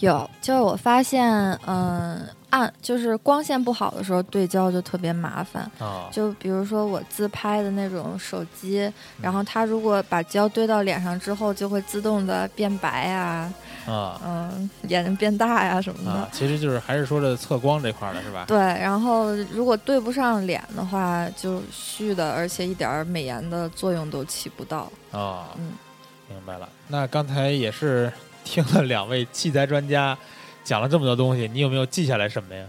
[0.00, 1.32] 有，就是我发现，
[1.66, 5.62] 嗯，暗就是光线不好的时候对焦就特别麻烦。
[5.78, 8.92] 啊，就比如说我自拍的那种手机，
[9.22, 13.50] 然后它如果把焦对到脸上之后，就会自动的变白呀、
[13.86, 16.10] 啊嗯，眼睛变大呀什么的。
[16.10, 18.44] 啊，其实就是还是说这测光这块儿的是吧？
[18.46, 24.90] 对，然后如果对不上脸的话，就虚的，而且一点儿美颜的作用都起不到。
[25.12, 25.72] 啊，嗯，
[26.28, 26.68] 明白了。
[26.88, 28.12] 那刚才也是
[28.44, 30.16] 听了两位器材专家
[30.64, 32.64] 讲了这么多东西，你有没有记下来什么呀？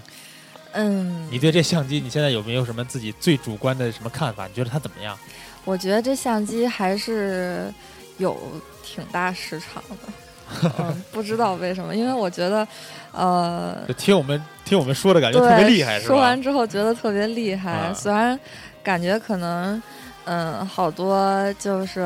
[0.73, 4.45] 嗯，你对这相机，你现在有没有什么自己最主观的什么看法？
[4.45, 5.17] 你觉得它怎么样？
[5.65, 7.73] 我觉得这相机还是
[8.19, 8.37] 有
[8.83, 10.13] 挺大市场的。
[10.79, 12.67] 嗯，不知道为什么，因为我觉得，
[13.11, 16.13] 呃，就听我们听我们说的感觉，特别厉害，是吧？
[16.13, 18.39] 说完之后觉得特别厉害，啊虽然
[18.83, 19.81] 感觉可能，
[20.25, 22.05] 嗯，好多就是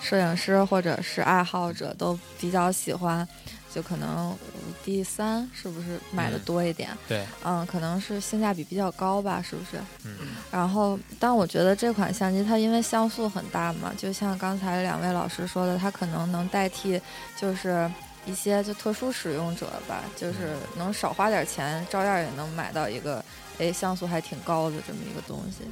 [0.00, 3.26] 摄影师或者是爱好者都比较喜欢，
[3.74, 4.36] 就可能五
[4.84, 6.96] D 三是不是买的嗯多一点？
[7.08, 9.82] 对，嗯，可能是性价比比较高吧，是不是？
[10.04, 10.16] 嗯
[10.52, 17.00] 然后，但我觉得这款相机它因为像素很大嘛，就像刚才两位老师说的，它可能能代替
[17.36, 17.90] 就是
[18.24, 23.24] 一些就特殊使用者吧，就是能少花点钱，照样也能买到一个
[23.58, 25.64] 哎像素还挺高的这么一个东西。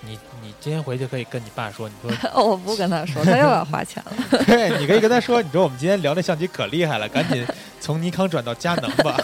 [0.00, 2.10] 你你今天回去可以跟你爸说，你说
[2.42, 4.38] 我不跟他说，他又要花钱了。
[4.46, 7.46] 对，你可以跟他说，你说我们今天聊那相机可厉害了，赶紧
[7.80, 9.16] 从尼康转到佳能吧。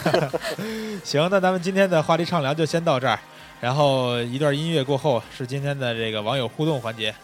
[1.05, 3.19] 行，那咱们今天的话题畅聊就先到这儿，
[3.61, 7.15] 然后一段音乐过后是今天的这个网友互动环节。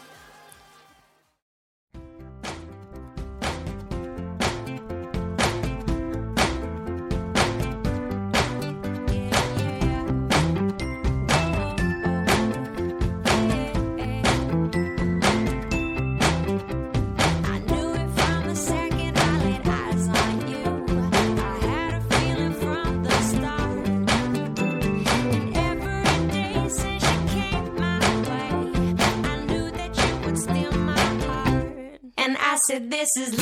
[33.03, 33.42] This is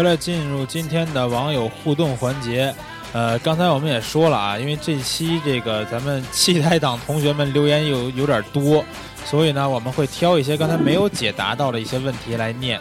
[0.00, 2.74] 回来进入今天的网友互动环节。
[3.12, 8.82] 呃，刚才我们也说了啊，因为这期这个咱们期待党同学们留言有有点多，
[9.26, 12.80] 所以呢，我们会挑一些刚才没有解答到的一些问题来念。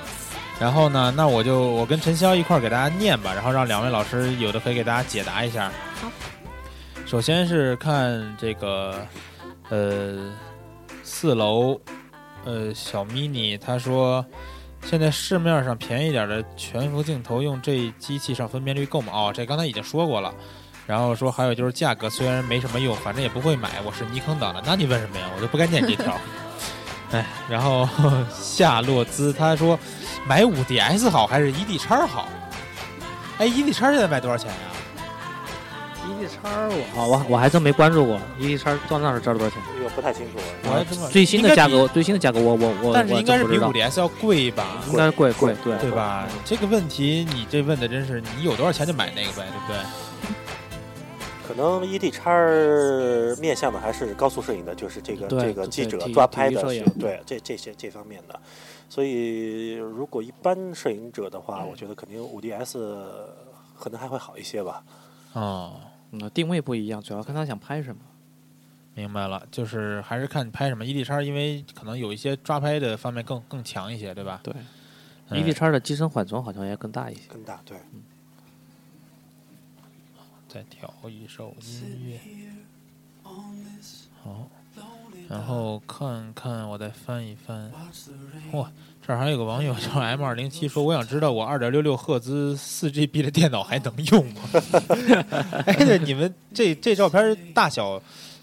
[0.62, 5.70] 然后呢，那我就我跟陈潇一块儿给大家念吧，然后让两位老师有的可以给大家解答一下。
[6.00, 6.10] 好。
[7.06, 8.96] 首先是看这个，
[9.68, 10.32] 呃，
[11.04, 11.78] 四楼，
[12.46, 14.26] 呃，小 mini 他说，
[14.84, 19.14] 现在市面上便宜点的全幅镜头用这机器上分辨率够吗？
[19.14, 20.34] 哦，这刚才已经说过了。
[20.88, 24.64] 然后说还有就是价格虽然没什么用，反正也不会买，我是泥坑党的。
[24.66, 25.30] 那你问什么呀？
[25.36, 26.18] 我就不该念这条。
[27.12, 27.88] 哎，然后
[28.32, 29.78] 夏洛兹他说，
[30.28, 32.28] 买五 DS 好还是 ED 叉好？
[33.38, 34.58] 哎，ED 叉现在卖多少钱呀、
[36.20, 39.62] ED 叉我啊我我还真没关注过，ED 叉到那儿知道多少钱？
[39.78, 40.40] 这个不太清楚。
[40.66, 44.84] 我还真的最新的价格，最新的价格我我我但是应该是比五，DS 要贵吧？
[44.90, 46.28] 应该是贵贵对对吧？
[46.44, 49.80] 这个问题你这问的真是，你有多少钱就买那个呗，对不对？
[51.48, 58.40] 可能 ED 叉儿面向的还是高速摄影的，就是这个这个记者抓拍的摄影，对这这些这方面的。
[58.88, 62.78] 所以如果一般摄影者的话，我觉得肯定五 DS
[63.80, 64.84] 可能还会好一些吧。
[65.34, 65.74] 哦，
[66.12, 68.02] 嗯，定位不一样，主要看他想拍什么。
[68.96, 70.84] 明白了，就是还是看你拍什么。
[70.84, 74.42] ED 叉因为可能有一些抓拍的方面更更强一些，对吧？
[74.44, 74.54] 对
[75.30, 77.22] 嗯，ED 叉的机身缓冲好像也更大一些。
[77.30, 77.78] 更大对，
[80.50, 82.20] 再调一首音乐。
[84.22, 84.50] 好，
[85.30, 87.72] 然后看看我再翻一翻。
[88.52, 88.72] 哇，
[89.10, 94.42] 这儿还有个网友叫 M 二零七说，我想知道我二点六六赫兹四 GB 的电脑还能用吗？
[95.66, 98.00] 哎，对，你们这这照片大小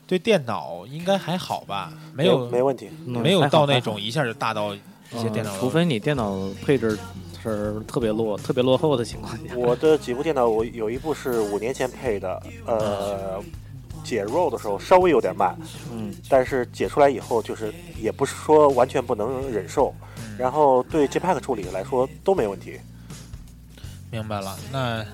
[0.08, 1.92] 对电脑应该还好吧？
[2.12, 2.90] 没有没问题。
[3.06, 4.78] 嗯没有到那种一下就大到一
[5.22, 6.98] 些电脑除非你电脑配置
[7.40, 9.54] 是特别落、特别落后的情况下。
[9.54, 13.40] 我的几部电脑，我有一部是五年前配的，呃，
[14.02, 15.56] 解 RAW 的时候稍微有点慢，
[15.92, 17.72] 嗯，但是解出来以后，就是
[18.02, 22.80] 也不是说完全不能忍受，嗯然后对 JPEG 处理来说都没问题。
[24.10, 24.56] 明白了。
[24.70, 25.04] 那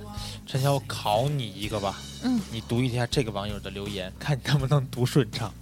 [0.46, 5.52] 陈晓考你一个吧，嗯，你读一下这个网友的留言，看你能不能读顺畅。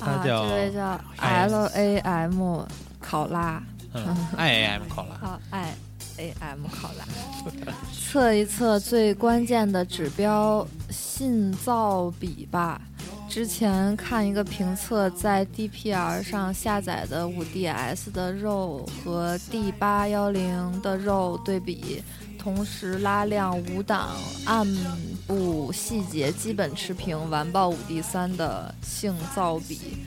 [0.00, 2.62] 他啊，叫这位叫 L A M
[3.00, 3.62] 考拉，
[3.94, 5.74] 嗯，IAM 考拉，好 I
[6.18, 7.04] A M 考拉，
[7.92, 12.80] 测一测最关键的指标信噪比吧。
[13.28, 22.02] 之前看一个评测，在 DPR 上下载的 5DS 的肉和 D 八幺零的肉对比，
[22.38, 24.66] 同时拉亮五档暗
[25.26, 29.98] 部细节基本持平，完爆五 D 三的性噪比。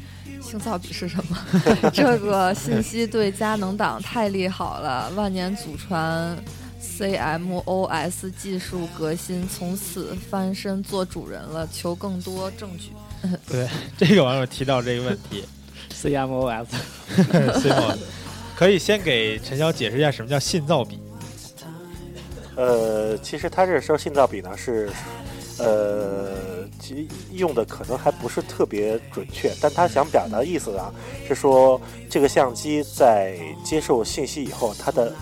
[0.42, 1.38] 性噪比是什么？
[1.94, 6.38] 这个信息对佳能党太利好了，万年祖传
[6.82, 11.68] CMOS 技术革新，从此翻身做主人了。
[11.72, 12.92] 求更多证据。
[13.50, 13.68] 对，
[13.98, 15.44] 这个网友提到这个问题
[15.94, 17.98] CMOS，Simon
[18.56, 21.00] 可以先给陈潇解释一下什么叫信噪比。
[22.56, 24.90] 呃，其实他这时候信噪比呢是，
[25.60, 26.59] 呃，
[26.90, 30.92] 其实用的可能还不是特别准确，但他想表达的意思啊
[31.28, 31.80] 是说，
[32.10, 35.14] 这个相机在接受信息以后，它的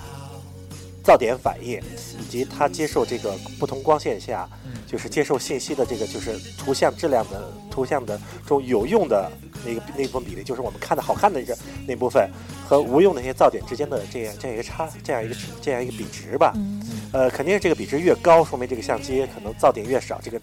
[1.04, 1.78] 噪点反应
[2.22, 4.48] 以及它接受这个不同光线下，
[4.86, 9.30] 就是接受信息的这个就是图像质量的图像的中有用的
[9.66, 12.30] 那个那部分比例，就是我们看的好看的那个那部分
[12.66, 16.54] 和无用的那些噪点之间的这样这样一个差这样一个这样一个比值吧。
[16.56, 16.82] 嗯，
[17.12, 20.40] 呃，肯定是这个比值越高，说明这个相机可能噪点越少，这个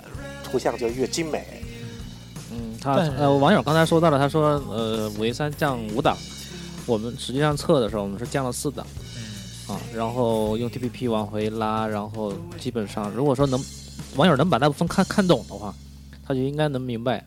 [0.54, 1.44] 图像就越精美。
[2.52, 6.16] 嗯，他呃，网友刚才说到了，他说呃，五 A 三降五档，
[6.86, 8.86] 我们实际上测的时候，我们是降了四档
[9.16, 13.60] 嗯，啊，然后用 TPP 往回拉，然后基本上如果说能
[14.14, 15.74] 网友能把那部分看看懂的话，
[16.24, 17.26] 他就应该能明白。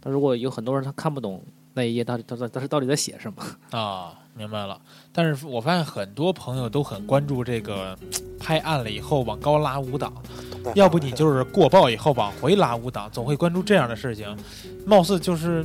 [0.00, 1.40] 但如果有很多人他看不懂
[1.74, 4.80] 那一页到底他他他是到底在写什么，啊，明白了。
[5.12, 7.96] 但是我发现很多朋友都很关注这个
[8.40, 10.12] 拍暗了以后往高拉五档，
[10.74, 14.34] 要不你就是过曝以后往回拉五档，总会关注这样的事情。
[14.86, 15.64] 貌似就是，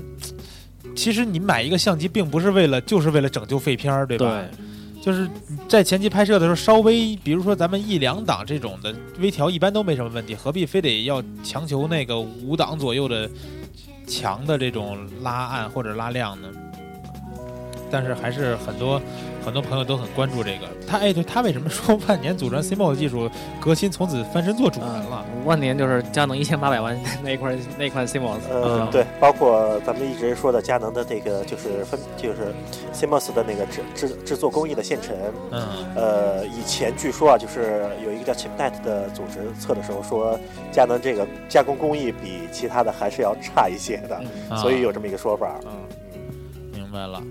[0.95, 4.43] 其实你买一个相机并不是为了就是为了拯救废片儿，对吧？
[5.01, 5.29] 就是
[5.67, 13.29] 在前期拍摄的时候，稍微比如说咱们一两档这种的微调，一般都没什么问题，何必非得要强求那个五档左右的
[14.05, 16.49] 强的这种拉暗或者拉亮呢？
[17.89, 19.01] 但是还是很多
[19.43, 20.67] 很多朋友都很关注这个。
[20.87, 23.29] 他哎，对他为什么说万年祖传 CMOS 技术
[23.59, 25.25] 革新从此翻身做主人了？
[25.33, 32.53] 嗯，万年就是佳能一千八百万那一块那一块 CMOS，呃，对，包括咱们一直说的佳能的这个就是分就是
[32.93, 35.15] CMOS 的那个制制制作工艺的现成。
[35.51, 35.61] 嗯
[35.95, 40.39] 呃，以前据说啊，就是有一个叫 ChipNet 的组织测的时候说，
[40.71, 45.59] 佳能这个加工工艺比其他的还是要差一些的，嗯所以有这么一个说法。
[45.65, 45.71] 嗯，
[46.73, 47.21] 明白了。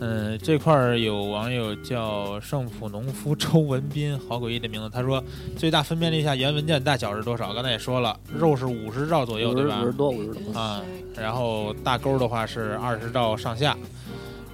[0.00, 4.88] 嗯，这块儿有网友叫圣普农夫周文斌，好诡异的名字。
[4.88, 5.22] 他说，
[5.56, 7.52] 最大分辨率下原文件大小是多少？
[7.52, 9.90] 刚才也说了，肉是五十兆左右，对吧五十五？
[9.90, 10.82] 十多五十多，啊，
[11.16, 13.76] 然后大钩的话是二十兆上下。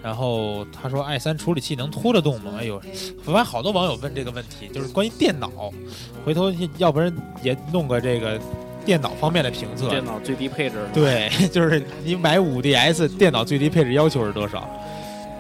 [0.03, 2.53] 然后他说 i 三处理器能拖得动吗？
[2.59, 2.81] 哎呦，
[3.25, 5.51] 我发现好多网友问这个问题，就是关于电脑。
[6.25, 7.13] 回头要不然
[7.43, 8.39] 也弄个这个
[8.85, 9.89] 电脑方面的评测。
[9.89, 14.69] 电脑最低配置，对， 就是你买五 DS 电脑最低配置要求是多少？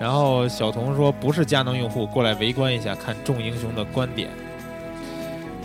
[0.00, 4.30] 然后小童说不是佳能用户，过来围观一下，看众英雄的观点。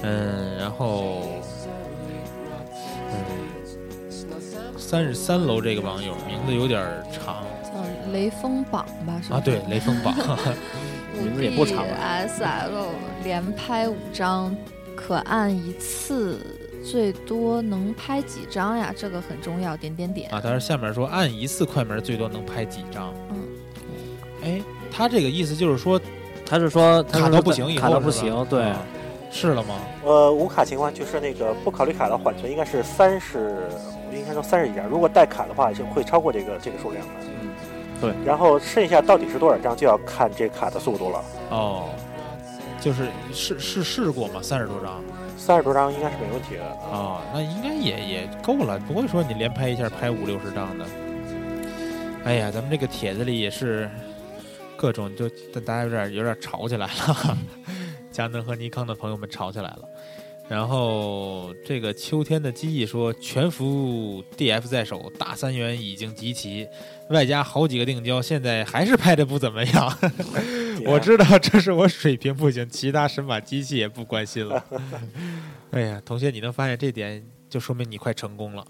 [0.03, 1.21] 嗯，然后，
[3.11, 3.15] 嗯，
[4.77, 6.81] 三十三楼这个网友名字有点
[7.11, 7.71] 长叫
[8.11, 9.21] 雷锋榜吧？
[9.21, 9.37] 是吧？
[9.37, 10.15] 啊，对，雷锋榜。
[11.13, 12.87] 名字也不长 S L
[13.23, 14.55] 连拍五张，
[14.95, 16.39] 可按一次
[16.83, 18.91] 最多能拍几张呀？
[18.97, 19.77] 这个很重要。
[19.77, 20.31] 点点点。
[20.31, 23.13] 啊，他是下面说按一次快门最多能拍几张？
[23.29, 23.50] 嗯，哎，
[25.01, 25.99] 他这个意思就是说
[26.45, 28.85] 他是说卡到不行以后卡到不行，对，啊
[29.31, 29.79] 是了吗？
[30.03, 33.67] 呃，无卡情况就是那个不考虑卡的缓存应该是三十，
[34.13, 34.85] 应该说三十几张。
[34.85, 37.13] 如果带卡的话，就会超过这个这个数量的。
[37.41, 37.49] 嗯，
[37.99, 38.13] 对。
[38.23, 41.23] 然后剩下到底是多少张，就要看这卡的速度了。
[41.49, 41.89] 哦，
[42.79, 44.39] 就是试试试过吗？
[44.39, 45.01] 三十多张。
[45.35, 46.95] 三十多张应该是没问题的。
[46.95, 50.85] 啊、那应该也也够了，不会说你连拍一下拍五六十张的。
[52.23, 53.89] 哎呀，咱们这个帖子里也是
[54.81, 55.29] 各种就
[55.59, 57.37] 大家有点有点吵起来了，
[58.11, 59.81] 佳能和尼康的朋友们吵起来了。
[60.49, 66.67] 然后这个秋天的记忆说，全幅 DF 在手，大三元已经集齐，
[67.11, 69.97] 外加好几个定焦，现在还是拍的不怎么样。
[70.83, 74.65] 我知道这是我水平不行，其他神马机器也不关心了。
[75.69, 78.65] 哎呀，同学，你能发现这点，就说明你快成功了。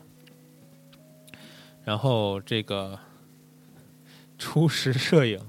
[1.86, 3.00] 然后这个
[4.38, 5.40] 初识摄影，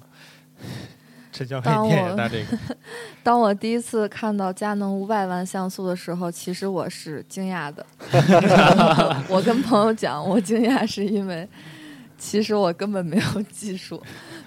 [1.30, 2.58] 这叫当黑电影我的这个
[3.24, 7.86] 当我第一次看到佳能五百万像素的时候，其实我是惊讶的。
[9.28, 11.48] 我跟朋友讲，我惊讶是因为，
[12.18, 14.02] 其实我根本没有技术。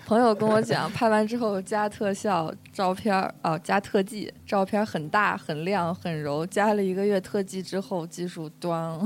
[0.05, 6.45] 朋友跟我讲，拍完之后加特效，照片儿啊加特技，照片很大、很亮、很柔。
[6.45, 8.99] 加了一个月特技之后，技术端。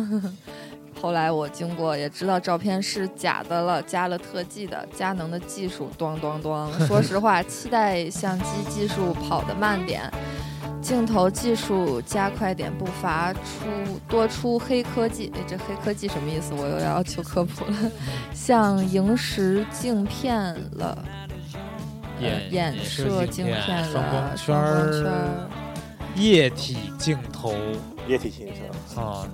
[1.02, 4.86] 后来我经过也知道照片是假的了，加了特技的。
[4.94, 6.70] 佳能的技术端端端。
[6.86, 10.02] 说实话，期待相机技术跑得慢点，
[10.82, 13.40] 镜头技术加快点步伐，出
[14.08, 15.32] 多出黑科技。
[15.36, 16.54] 哎，这黑科技什么意思？
[16.54, 17.78] 我又要求科普了。
[18.34, 20.36] 像萤石镜片
[20.74, 20.98] 了，
[22.20, 25.14] 呃眼眼射射镜镜片了，圈双光圈。
[26.16, 27.54] 液体镜头
[28.08, 28.48] 液体镜
[28.94, 29.02] 头。
[29.02, 29.28] 啊，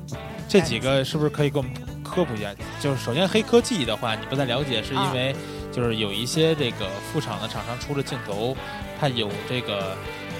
[0.47, 1.71] 这几个是不是可以给我们
[2.03, 2.53] 科普一下？
[2.79, 5.35] 就是首先黑科技的话，你不太了解，是因为
[5.71, 8.55] 就是有一些这个副厂的厂商出的镜头，
[8.99, 9.95] 它有这个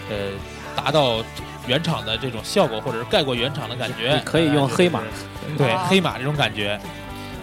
[0.10, 0.32] 呃
[0.76, 1.23] 达到
[1.68, 6.80] 原厂的这种效果，或者是盖过原厂的感觉你，可以用黑马呃对啊黑马这种感觉。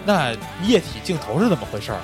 [0.05, 0.31] 那
[0.63, 1.99] 液体镜头是怎么回事儿？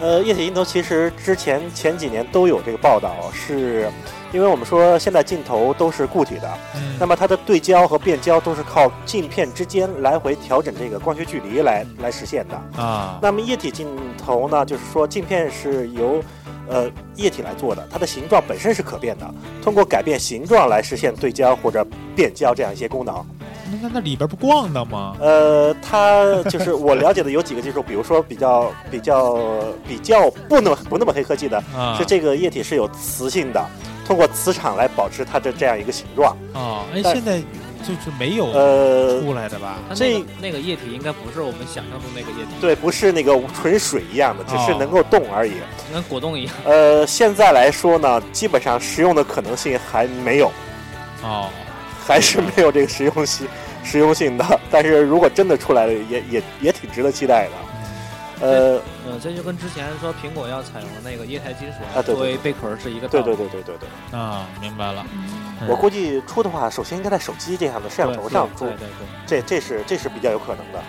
[0.00, 3.90] 呃，液体镜头其实之前前几年都有这个报道，是
[4.32, 12.82] 因为我们说现在镜头都是固体的，嗯那么它的对焦和变焦都是靠镜片之间来回调整这个光学距离来来实现的。
[12.82, 13.86] 啊，那么液体镜
[14.16, 16.22] 头呢，就是说镜片是由
[16.68, 19.32] 呃液体来做的，它的形状本身是可变的，
[19.62, 21.86] 通过改变形状来实现对焦或者
[22.16, 23.24] 变焦这样一些功能。
[23.70, 25.14] 那那那里边不光的吗？
[25.20, 29.36] 呃，它就是我了解的有几个技术，比如说比较比较
[29.86, 33.62] 比较不那么不那么黑科技的，啊，是这个液体是有磁性的，
[34.08, 36.34] 通过磁场来保持它的这样一个形状。
[36.54, 37.38] 啊，哎，现在
[37.82, 39.76] 就是没有呃，出来的吧？
[39.86, 45.52] 它那这个那个液体应该不是我们想象中那个液体，对，不是那个纯水一样的，只是哦能够动而已。
[45.92, 46.54] 跟果冻一样。
[46.64, 50.50] 呃，现在来说呢，基本上食用的可能性还没有，
[51.22, 51.50] 哦，
[52.06, 53.46] 还是没有这个实用性
[53.84, 54.60] 实用性的。
[54.70, 57.52] 但是如果真的出来了，也也也挺值得期待的。
[58.40, 63.24] 呃，嗯，这就跟之前说苹果要采用那个液态金属作为贝壳是一个道理。
[63.24, 65.04] 对对对对对对，啊，明白了。
[65.12, 70.80] 嗯我估计出的话，首先应该在手机这样的摄像头上出对，对对对，这这是这是比较有可能的。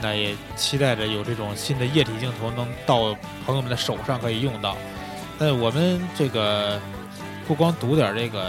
[0.00, 4.76] 那也期待着有这种新的液体镜头能到朋友们的手上可以用到。
[5.40, 6.80] 那我们这个
[7.48, 8.48] 不光读点这个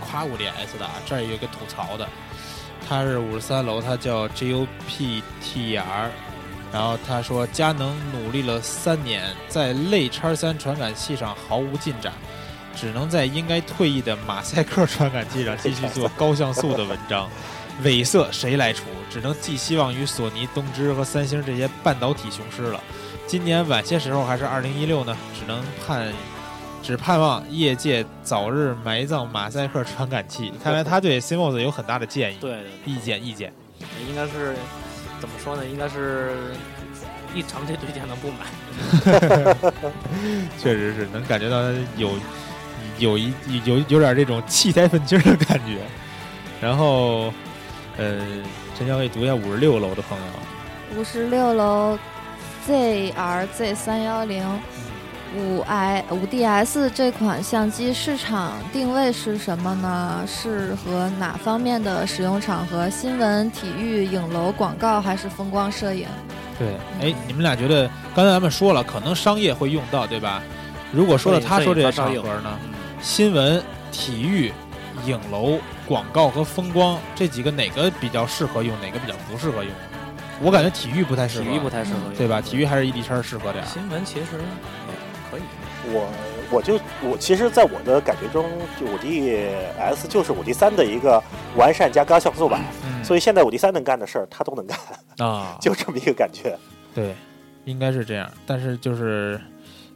[0.00, 2.08] 夸 5DS 的啊，这儿有一个吐槽的，
[2.88, 6.08] 它是五十三楼，它叫 GOPTR，
[6.74, 12.12] 然后他说佳能努力了三年，在类叉三传感器上毫无进展，
[12.74, 17.30] 只能在应该退役的马赛克传感器上继续做高像素的文章。
[17.84, 18.86] 尾色谁来出？
[19.08, 22.80] 只能寄希望于索尼、东芝和三星这些半导体雄狮了。
[23.24, 26.12] 今年晚些时候还是二零一六呢，只能盼，
[26.82, 30.52] 只盼望业界早日埋葬马赛克传感器。
[30.62, 33.52] 看来他对 CMOS 有很大的建议、对对意见、意见。
[34.08, 34.56] 应该是
[35.20, 35.64] 怎么说呢？
[35.66, 36.32] 应该是
[37.34, 38.46] 一长期对佳能不满。
[40.58, 42.10] 确实是能感觉到他有
[42.98, 43.32] 有一
[43.64, 45.78] 有有点这种气塞愤青的感觉。
[46.60, 47.32] 然后，
[47.96, 48.20] 呃，
[48.76, 51.98] 陈小伟读一下五十六楼的朋友，五十六楼
[52.66, 54.42] ZRZ 三幺零
[55.36, 60.24] 五 i 五 DS 这款相机市场定位是什么呢？
[60.26, 62.88] 适合哪方面的使用场合？
[62.88, 66.06] 新闻、体育、影楼、广告还是风光摄影？
[66.56, 66.68] 对，
[67.00, 70.40] 哎，你们俩觉得刚才咱们说了，可能商业会用到，对吧？
[70.92, 72.56] 如果说了他说这些场合呢，
[73.02, 74.52] 新闻、体育、
[75.04, 75.58] 影楼、
[75.88, 79.72] 广告和风光这几个哪个比较适合用，哪个比较不适合用？
[80.42, 82.40] 我感觉体育不太适合，体育不太适合，对吧？
[82.40, 83.66] 体育还是 ED 叉适合点儿。
[83.66, 84.26] 新闻其实
[84.83, 84.83] 也
[85.34, 85.42] 可以。
[85.92, 86.08] 我
[86.50, 88.46] 我就我其实，在我的感觉中，
[88.78, 89.30] 就五 D
[89.78, 91.22] S 就是五 D 三的一个
[91.56, 94.78] 完善加高像素版，嗯，所以现在五 D 三能干的事儿，它都能干，
[95.18, 96.56] 啊， 就这么一个感觉。
[96.94, 97.14] 对，
[97.64, 98.30] 应该是这样。
[98.46, 99.40] 但是就是，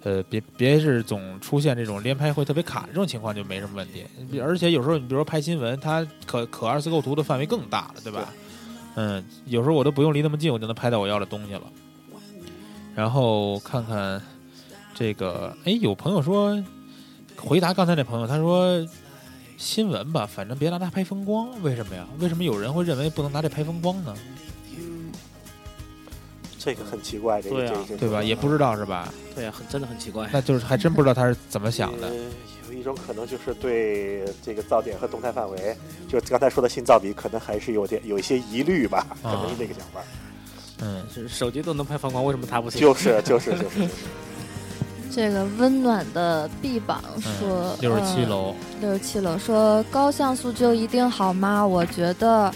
[0.03, 4.05] 呃，别别是总出现这种连拍会特别卡这种情况，就没什么问题。
[4.41, 8.33] 而且有时候你比如说拍新闻，它可可二次构图的范围更大了，对吧？
[8.97, 11.63] 嗯，有时候我都不用离那么近，我就能拍到我要的东西了。
[12.95, 14.21] 然后看看
[14.99, 16.61] 这个，哎，有朋友说
[17.37, 18.85] 回答刚才那朋友，他说
[19.57, 22.05] 新闻吧，反正别拿它拍风光，为什么呀？
[22.19, 24.13] 为什么有人会认为不能拿这拍风光呢？
[26.59, 28.21] 这个很奇怪，这个对啊这个对吧？
[28.25, 29.15] 也不知道是吧？
[29.37, 30.29] 对呀、很真的很奇怪。
[30.33, 32.15] 那就是还真不知道他是怎么想的呃。
[32.67, 35.77] 有一种可能就是对这个噪点和动态范围，
[36.09, 40.01] 就刚才说的新噪比，可能还是有点有一些疑虑吧，可能是这个想法。
[40.81, 42.81] 嗯，是手机都能拍风光，为什么它不行？
[42.81, 43.89] 就是就是就是就是，
[45.11, 51.67] 这个温暖的臂膀说，六十七楼，六十七楼说高像素就一定好吗？
[51.67, 52.53] 我觉得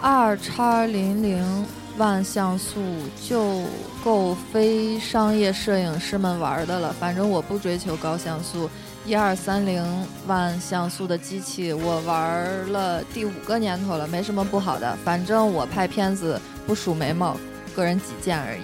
[0.00, 1.66] 二叉零零
[1.96, 2.80] 万像素
[3.26, 3.62] 就
[4.04, 6.94] 够非商业摄影师们玩的了。
[7.00, 8.68] 反正我不追求高像素，
[9.06, 9.82] 一二三零
[10.26, 14.96] 万像素的机器我玩了第五个年头了，没什么不好的。
[15.04, 17.36] 反正我拍片子不数眉毛，
[17.74, 18.60] 个人己见而已。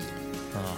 [0.54, 0.76] 啊，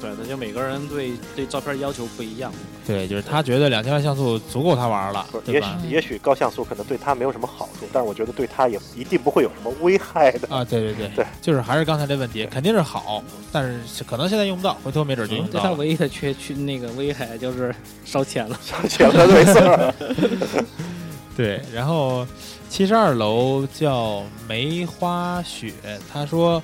[0.00, 2.52] 对，那就每个人对对照片要求不一样。
[2.86, 5.66] 对，就是他觉得两千万像素足够他玩了也许？
[5.88, 10.48] 也许高像素可能对他没有什么好处，但是我觉得对他也一定不会有什么危害的。
[10.54, 13.22] 啊，对对对，对就是还是刚才这问题，肯定是好，
[13.52, 15.74] 但是可能现在用不到，回头没准就用到了。
[15.74, 17.74] 唯一的缺缺那个危害就是
[18.04, 18.58] 烧钱了。
[18.64, 20.64] 烧钱了，没错。
[21.36, 22.26] 对，然后
[22.68, 25.72] 七十二楼叫梅花雪，
[26.12, 26.60] 他说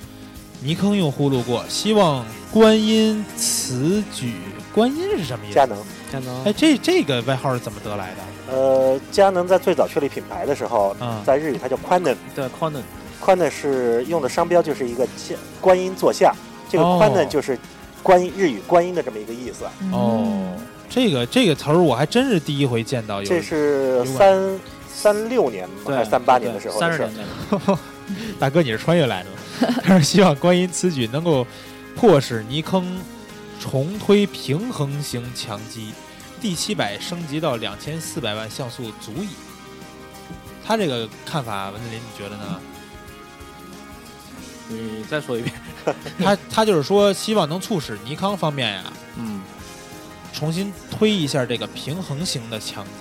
[0.67, 4.33] 泥坑用户路过，希望观音此举，
[4.75, 5.55] 观音是什么意思？
[5.55, 5.77] 佳能，
[6.11, 8.53] 佳能哎，这这个外号是怎么得来的？
[8.53, 12.81] 呃，佳能在最早确立品牌的时候，啊在日语它叫 Quanon，对 Canon
[13.23, 16.35] Quanon 是用的商标就是一个像观音坐像，
[16.67, 17.57] 这个哦 Quanon 就是
[18.03, 19.63] 观音日语观音的这么一个意思。
[19.93, 20.53] 哦，
[20.89, 23.25] 这个这个词儿我还真是第一回见到有。
[23.29, 27.25] 这是三三六年对还是三八年的时候的事儿三十年。
[27.57, 27.77] 代
[28.37, 29.35] 大哥，你是穿越来的吗？
[29.83, 31.45] 他是希望观音此举能够
[31.95, 32.99] 迫使泥坑
[33.59, 35.93] 重推平衡型强机，
[36.39, 39.29] 第七百升级到两千四百万像素足矣。
[40.65, 42.59] 他这个看法，文子林，你觉得呢？
[44.69, 45.53] 你再说一遍。
[46.19, 48.83] 他他就是说，希望能促使尼康方面呀，
[49.15, 49.41] 嗯，
[50.33, 52.91] 重新推一下这个平衡型的强机。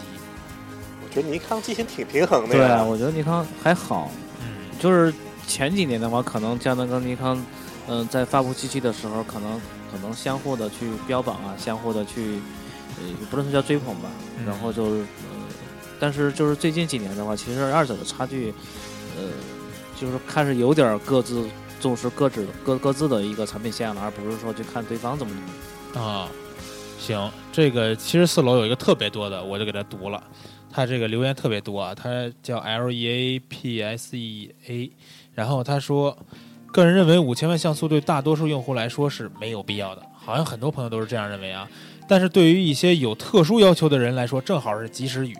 [1.02, 5.12] 我觉得尼康机型挺平衡的对啊，我觉得尼康还好，嗯，就是
[5.46, 7.42] 前几年的话，可能佳能跟尼康，
[7.88, 9.60] 嗯、在发布机器的时候，可能
[9.90, 12.40] 可能相互的去标榜啊，相互的去，
[12.98, 15.06] 呃，不能说叫追捧吧，嗯然后就是，呃，
[15.98, 18.52] 但是就是最近几年的话，其实二者的差距，
[19.16, 19.28] 呃，
[19.98, 21.48] 就是开始有点儿各自
[21.80, 25.32] 重视各自各各自的一个产品线了，而不是说去看对方怎么
[25.94, 26.06] 怎么。
[26.06, 26.28] 啊，
[26.98, 30.22] 行，这个七十四楼有一个特别多的，我就给他读了。
[30.70, 34.90] 他这个留言特别多啊，他叫 L E A P S E A，
[35.36, 36.18] 然后他说，
[36.72, 41.68] 个人认为五千万像素对大多数用户来说是没有必要的，好像很多朋友都是这样认为啊。
[42.08, 45.36] 但是对于一些有特殊要求的人来说，正好是及时雨。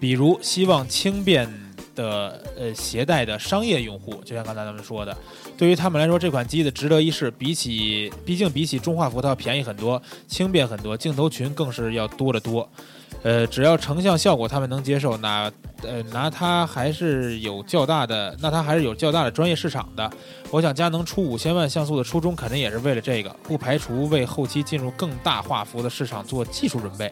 [0.00, 1.48] 比如希望轻便
[1.94, 5.16] 的呃携带的商业用户，就像刚才咱们说的，
[5.56, 7.30] 对于他们来说，这款机子值得一试。
[7.30, 12.68] 比起，毕竟比起中画幅它要便宜很多，轻便很多，镜头群更是要多得多。
[13.22, 15.50] 呃，只要成像效果他们能接受，那
[15.82, 20.08] 呃拿它还是有较大的，那它还是有较大的专业市场的。
[20.50, 27.10] 我想佳能出五千万像素的初衷，肯定也是为了这个，不排除为后期进入更大画幅的市场做技术准备。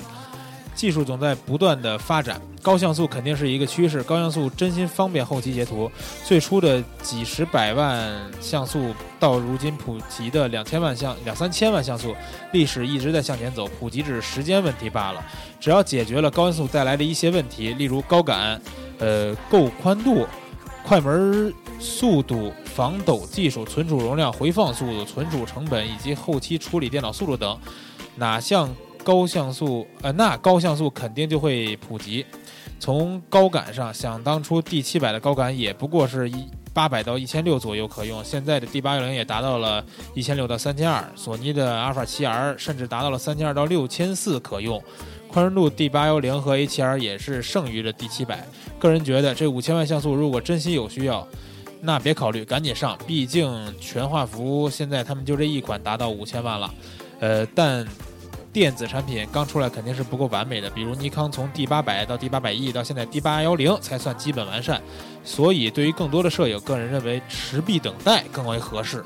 [0.75, 4.03] 技术总在不断的发展，高像素肯定是一个趋势。
[4.03, 5.91] 高像素真心方便后期截图，
[6.25, 12.15] 最初的几十百万像素到如今普及的两千万像两三千万像素，
[12.53, 15.25] 历史一直在向前走，普及只是时间问题罢了。
[15.61, 18.61] 只要解决了高像素带来的一些问题，例如高感、
[18.99, 20.27] 呃够宽度、
[20.83, 27.59] 快门速度、防抖技术、存储容量、回放速度、存储成本以及后期处理电脑速度等，
[28.17, 28.69] 哪项
[29.05, 32.27] 高像素呃那高像素肯定就会普及。
[32.81, 39.83] 从高感上，想当初 D 七百的高感也不过是一八百到一千六左右可用，现在的 D 八幺零也达到了
[40.13, 44.83] 一千六到三千二，索尼的阿尔法七 R 甚至达到了三千二到六千四可用。
[45.29, 48.47] 宽容度 D 八幺零和 A 七 R 也是剩余的 D 七百。
[48.79, 51.27] 个人觉得这五千万像素如果真心有需要，
[51.81, 56.75] 那别考虑，赶紧上，毕竟全画幅现在他们就这一款达到五千万了。
[57.21, 57.87] 呃，但
[58.55, 64.81] 电子产品刚出来肯定是不够完美的，比如尼康从 D 八百到 D 八百 E 到现在 D 八幺零才算基本完善，
[65.25, 69.05] 所以对于更多的摄影，个人认为持币等待更为合适。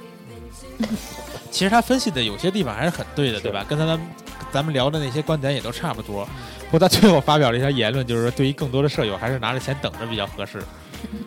[1.51, 3.65] 其实他分析的有些地方还是很对的，对吧？
[3.67, 4.09] 跟他咱们
[4.53, 6.29] 咱们聊的那些观点也都差不多。
[6.71, 10.63] 不过他最后发表了一条言论，就是说对于更多的摄友还是拿着钱等着比较合适。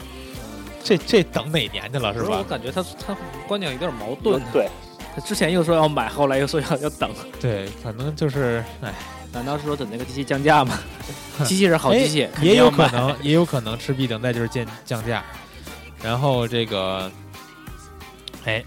[0.83, 2.43] 这这等哪年去了是吧我？
[2.43, 3.17] 感觉他他
[3.47, 4.39] 观点有点矛盾。
[4.53, 4.90] 对，他
[5.25, 8.93] 之前又说要买，后来又说要 要等，对，反正就是哎，
[9.33, 10.79] 难道是说等那个机器降价吗？
[11.43, 15.23] 机器是好机器，哎也有可能，也有可能吃必等待就是降降价。
[16.01, 17.11] 然后这个，
[18.45, 18.63] 哎，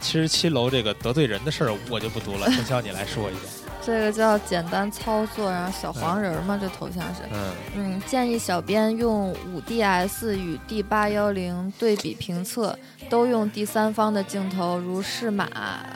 [0.00, 3.40] 七十七楼这个得罪人的事儿我就不读了，陈潇你来说一下。
[3.80, 7.22] 这个叫简单操作，然后小黄人儿嘛，这头像是。
[7.32, 12.78] 嗯嗯，建议小编用五 DS 与 D 八幺零对比评测，
[13.08, 15.48] 都用第三方的镜头，如适马，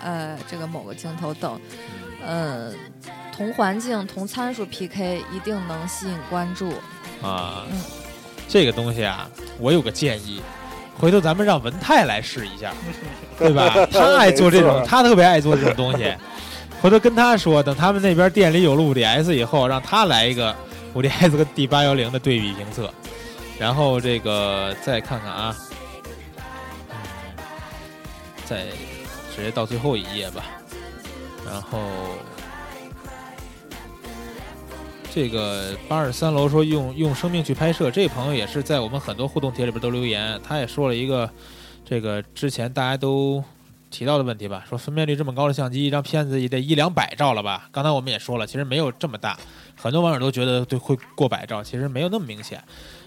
[0.03, 1.61] 呃，这个某个镜头等，
[2.27, 2.75] 嗯，
[3.37, 6.71] 同环境、同参数 PK，一定能吸引关注。
[7.21, 7.79] 啊嗯，
[8.49, 9.29] 这个东西啊，
[9.59, 10.41] 我有个建议，
[10.99, 12.73] 回头咱们让文泰来试一下，
[13.39, 13.69] 对吧？
[13.93, 16.15] 他爱做这种，他特别爱做这种东西。
[16.83, 20.53] 回头跟他说，等他们那边店里有了五 DS 以后，让他来一个
[20.95, 22.93] 五 DS 跟 D 八幺零的对比评测，
[23.57, 25.57] 然后这个再看看啊，
[26.91, 26.97] 嗯，
[28.45, 28.65] 再
[29.35, 30.45] 直接到最后一页吧，
[31.47, 31.79] 然后。
[35.15, 41.29] 这个八二三楼说用用生命去拍摄，这朋友也是在我们很多互动帖里边都留言，他也说了一个
[41.85, 43.45] 这个之前大家都
[43.93, 47.69] 提到的问题吧，说分辨率这么高的相机，一张片子也得一两百兆了吧？
[47.71, 49.39] 刚才我们也说了，其实没有这么大，
[49.77, 52.61] 很多网友都觉得对会过百兆，其实没有那么明显。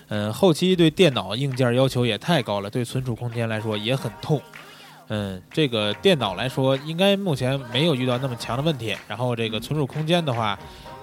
[0.07, 4.40] 嗯，后期对电脑硬件要求也太高了，对存储空间来说也很痛。
[5.07, 8.95] 嗯，这个电脑来说，应该目前没有遇到那么强的问题。
[9.07, 10.57] 然后这个存储空间的话，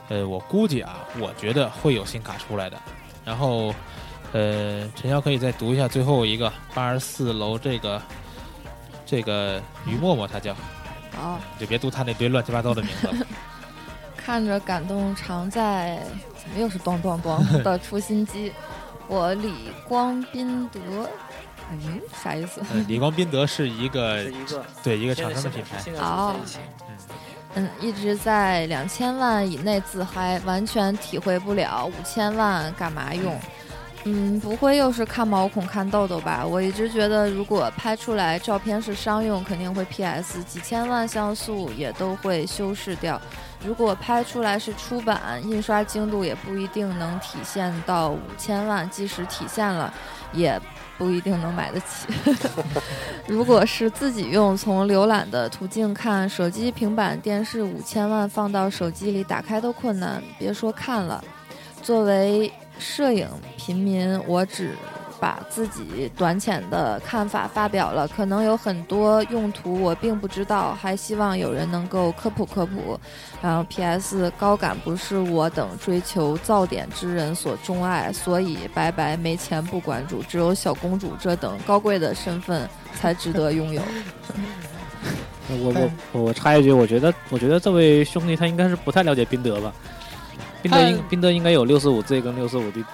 [0.09, 2.77] 呃，我估计啊，我觉得会有新卡出来的。
[3.25, 3.75] 然后，
[4.33, 8.01] 呃，陈潇可以再读一下最后一个八十四楼这个
[9.13, 10.55] 这个于默默，他叫，
[11.15, 13.15] 好，你就别读他那堆乱七八糟的名字了。
[14.17, 16.03] 看着感动常在，
[16.35, 18.51] 怎么又是咚咚咚 的出新机？
[19.09, 20.81] 我李光宾德，
[21.71, 22.63] 嗯，啥意思？
[22.73, 25.79] 嗯，李光宾德是一个是一个对一个厂商的品牌。
[25.79, 26.59] 现在哦在一起
[27.55, 33.35] 嗯，一直在两千万以内自嗨，完全体会不了五千万干嘛用。
[33.35, 33.41] 嗯，
[34.05, 36.45] 嗯不会又是看毛孔看痘痘吧？
[36.45, 43.21] 我一直觉得，如果拍出来照片是商用，肯定会 PS，几千万像素也都会修饰掉。
[43.65, 49.95] 如果拍出来是出版，印刷精度也不一定能体现到五千万，即使体现了，
[50.33, 50.61] 也
[50.99, 52.09] 不一定能买得起。
[53.29, 61.23] 如果是自己用，从浏览的途径看，手机、平板电视五千万放到手机里打开都困难，别说看了。
[61.81, 62.53] 作为
[62.83, 64.73] 摄影平民，我只
[65.21, 72.99] 把自己短浅的看法发表了，可能有很多用途我并不知道，还希望有人能够科普科普。
[73.41, 74.33] 然后 P.S.
[74.37, 83.81] 高感不是我等追求噪点之人所钟爱，所以拜拜没钱不关注，只有小公主这等高贵的身份才值得拥有。
[85.49, 89.73] 我我我插一句，我觉得我觉得这位兄弟他应该是不太了解宾得吧。
[90.63, 92.85] 宾得应宾得应该有六十五 Z 跟六十五 D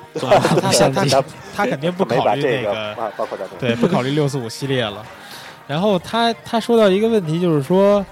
[0.60, 1.10] 他相机。
[1.10, 1.22] 他
[1.54, 3.38] 他肯定不考虑这个那个，啊，包括。
[3.58, 5.04] 对，不考虑六四五系列了。
[5.66, 8.04] 然后他他说到一个问题，就是说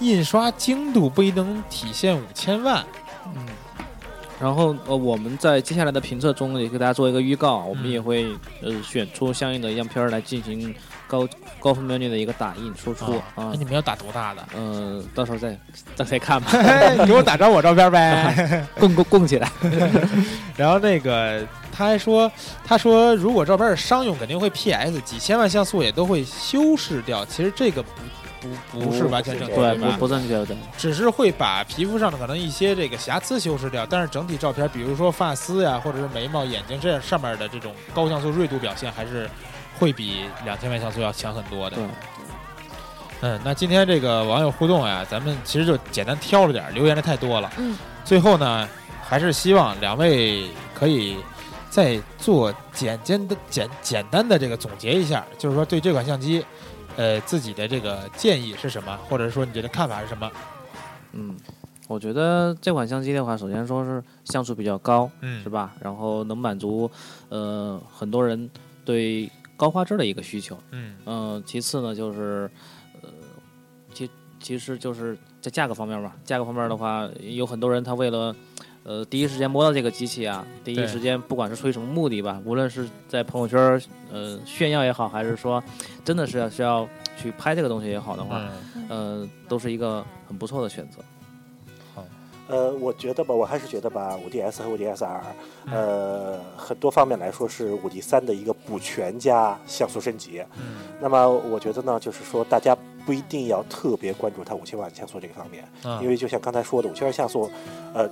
[0.00, 2.84] 印刷精度不一定能体现五千万。
[3.26, 3.46] 嗯，
[4.40, 8.26] 然后呃，我们在接下来的评测中也给大家做一个预告，我们嗯也会
[8.62, 10.74] 呃选出相应的样片来进行
[11.12, 11.28] 高
[11.60, 13.56] 高分辨率的一个打印输出啊，啊哎。
[13.58, 14.42] 你们要打多大的？
[14.56, 15.54] 嗯，到时候再
[15.94, 16.50] 再 再看吧，
[16.98, 18.66] 你给我打张我照片呗。
[18.80, 19.50] 供供供起来。
[20.56, 22.30] 然后那个他还说，
[22.64, 27.26] 他说如果照片是商用，肯定会 PS，几千万像素也都会修饰掉。
[27.26, 29.98] 其实这个不不不是完全正确，对，吧不？
[29.98, 30.56] 不正确的。
[30.78, 39.28] 只是会把皮肤上的可能一些这个瑕疵修饰掉，但是整体照片，比如说发丝呀，或者是眉毛、眼睛这样上面的这种高像素锐度表现，还是
[39.82, 41.76] 会比两千万像素要强很多的。
[43.20, 47.50] 嗯，那今天这个网友互动啊，咱们其实就简单挑了点，留言的太多了。
[47.58, 48.68] 嗯，最后呢，
[49.02, 51.16] 还是希望两位可以
[51.68, 56.46] 再做简简的简简单的这个总结一下，就是说对这款相机，
[56.94, 60.30] 呃，自己的这个建议是什么，或者说你觉得看法是什么？
[61.10, 61.36] 嗯，
[61.88, 65.72] 我觉得这款相机的话，首先说是像素比较高，嗯是吧？
[65.80, 66.88] 然后能满足
[67.30, 68.48] 呃很多人
[68.84, 69.28] 对
[69.62, 70.58] 高画质的一个需求。
[70.72, 72.50] 嗯嗯、其次呢就是
[73.00, 73.08] 呃，
[73.94, 74.10] 其
[74.40, 78.34] 其实就是在价格方面吧，价格方面的话，有很多人他为了
[78.82, 83.80] 呃第一时间摸到这个机器啊，第一时间不管是出于什么目的吧，无论是在朋友圈儿
[84.10, 85.62] 呃炫耀也好，还是说
[86.04, 88.42] 真的是要需要去拍这个东西也好的话，
[88.74, 90.98] 嗯呃，都是一个很不错的选择。
[92.52, 95.20] 呃，我觉得吧，我还是觉得吧，五 DS 和五 DSR，
[95.64, 100.44] 嗯呃，很多方面来说是五 D 三的一个补全加像素升级。
[100.58, 102.76] 嗯那么我觉得呢，就是说大家
[103.06, 107.50] 不一定要特别关注它五千万像素这个方面，嗯因为就像刚才说的，五千万像素，
[107.94, 108.06] 呃，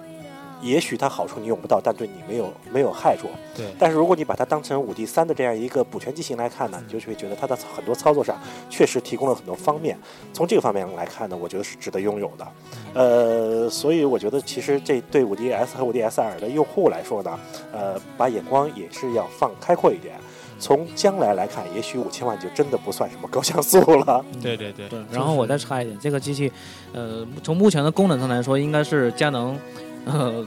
[0.61, 3.29] 也许它好处你用不到，但对你没有没有害处。
[3.57, 8.39] 对但是如果你把它当成五 D 三的这样一个补全机型来看呢，你就会觉得它的很多操作上
[8.69, 9.99] 确实提供了很多方面。
[10.33, 12.47] 从这个方面来看呢，我觉得是值得拥有的。
[12.95, 17.39] 呃，所以我觉得其实这对五 DS 和五 DSR 的用户来说呢，
[17.73, 20.15] 呃，把眼光也是要放开阔一点。
[20.59, 24.23] 从将来来看，也许五千万就真的不算什么高像素了。
[24.43, 26.53] 对对对对，然后我再插一点，这个机器，
[26.93, 29.59] 呃，从目前的功能上来说，应该是佳能，
[30.07, 30.45] 呃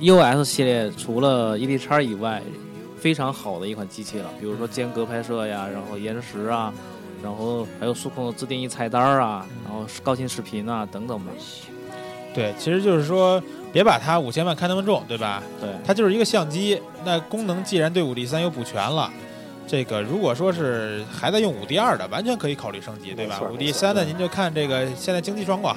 [0.00, 2.42] ，EOS 系列除了 ED 叉以外，
[2.98, 4.30] 非常好的一款机器了。
[4.40, 6.72] 比如说间隔拍摄呀，然后延时啊，
[7.22, 11.32] 然后还有数控的自定义菜单啊，然后高清视频啊等等吧。
[12.34, 13.42] 对，其实就是说，
[13.72, 15.42] 别把它五千万看那么重，对吧？
[15.60, 19.10] 对，它就是一个相机，那功能既然对五 D 三有补全了，
[19.66, 25.76] 这个如果说是还在用五 D 二的，完全可以考虑升级，对吧五 D 三的您就看这个现在经济状况，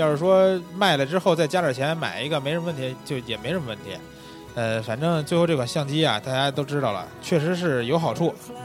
[0.00, 3.90] 要是说卖了之后再加点钱买一个没什么问题，就也没什么问题。
[4.54, 8.56] 呃，反正最后这款相机啊，大家都知道了，确实是有好处，嗯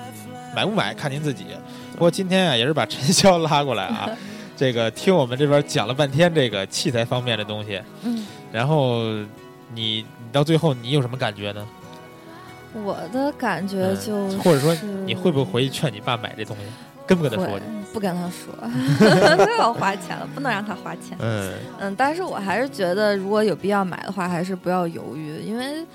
[0.56, 1.45] 买不买看您自己。
[1.94, 4.10] 不过今天啊，也是把陈潇拉过来啊，
[4.56, 9.26] 这个听我们这边讲了半天这个器材方面的东西，嗯，然后你
[9.76, 11.68] 你到最后你有什么感觉呢？
[12.74, 14.76] 我的感觉嗯就是，或者说
[15.06, 16.64] 你会不会回去劝你爸买这东西？
[17.06, 17.60] 跟不跟他说？
[17.94, 18.53] 不跟他说，
[19.48, 21.18] 又要花钱了，不能让他花钱。
[21.19, 25.86] 嗯，嗯，但是我还是觉得，如果有必要买的话，还是不要犹豫，因为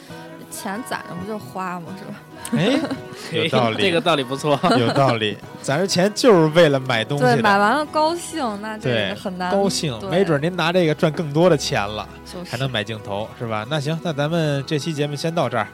[0.50, 1.86] 钱攒着不就花吗？
[1.98, 2.20] 是吧？
[2.56, 2.80] 哎，
[3.36, 4.58] 有道理，这个道理不错。
[4.80, 5.36] 有道理。
[5.60, 13.66] 攒着钱就是为了买东西对，买，完了高兴，那这对个很难高兴，没准您拿这个赚更多的钱了，就是还能买镜头，是吧？
[13.68, 15.68] 那行，那咱们这期节目先到这儿，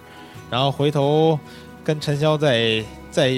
[0.51, 1.39] 然后回头
[1.85, 2.83] 跟陈潇再
[3.13, 3.29] 再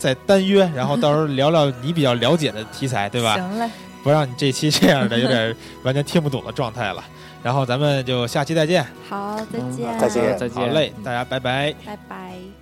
[0.00, 3.34] 再单约，然后到时候聊聊你比较了解的题材，对吧？
[3.34, 3.70] 行嘞，
[4.02, 5.54] 不让你这期这样的有点
[5.84, 7.04] 完全听不懂的状态了。
[7.42, 10.56] 然后咱们就下期再见，好，再嗯见，再见再见。
[10.56, 11.74] 好嘞，大家拜拜。
[11.86, 12.59] 拜拜。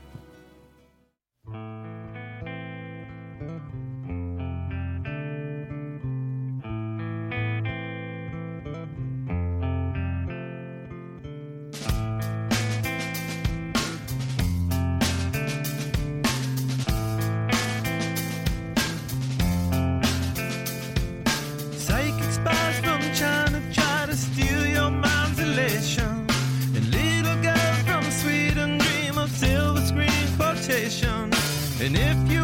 [31.88, 32.37] And if you